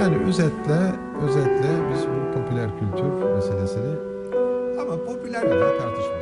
Yani 0.00 0.16
özetle 0.16 0.92
özetle 1.22 1.70
biz 1.92 2.00
bu 2.02 2.34
popüler 2.34 2.68
kültür 2.80 3.34
meselesini 3.34 3.96
Ama 4.80 5.04
popüler 5.04 5.42
bir 5.42 5.58
tartışmıyoruz. 5.60 6.17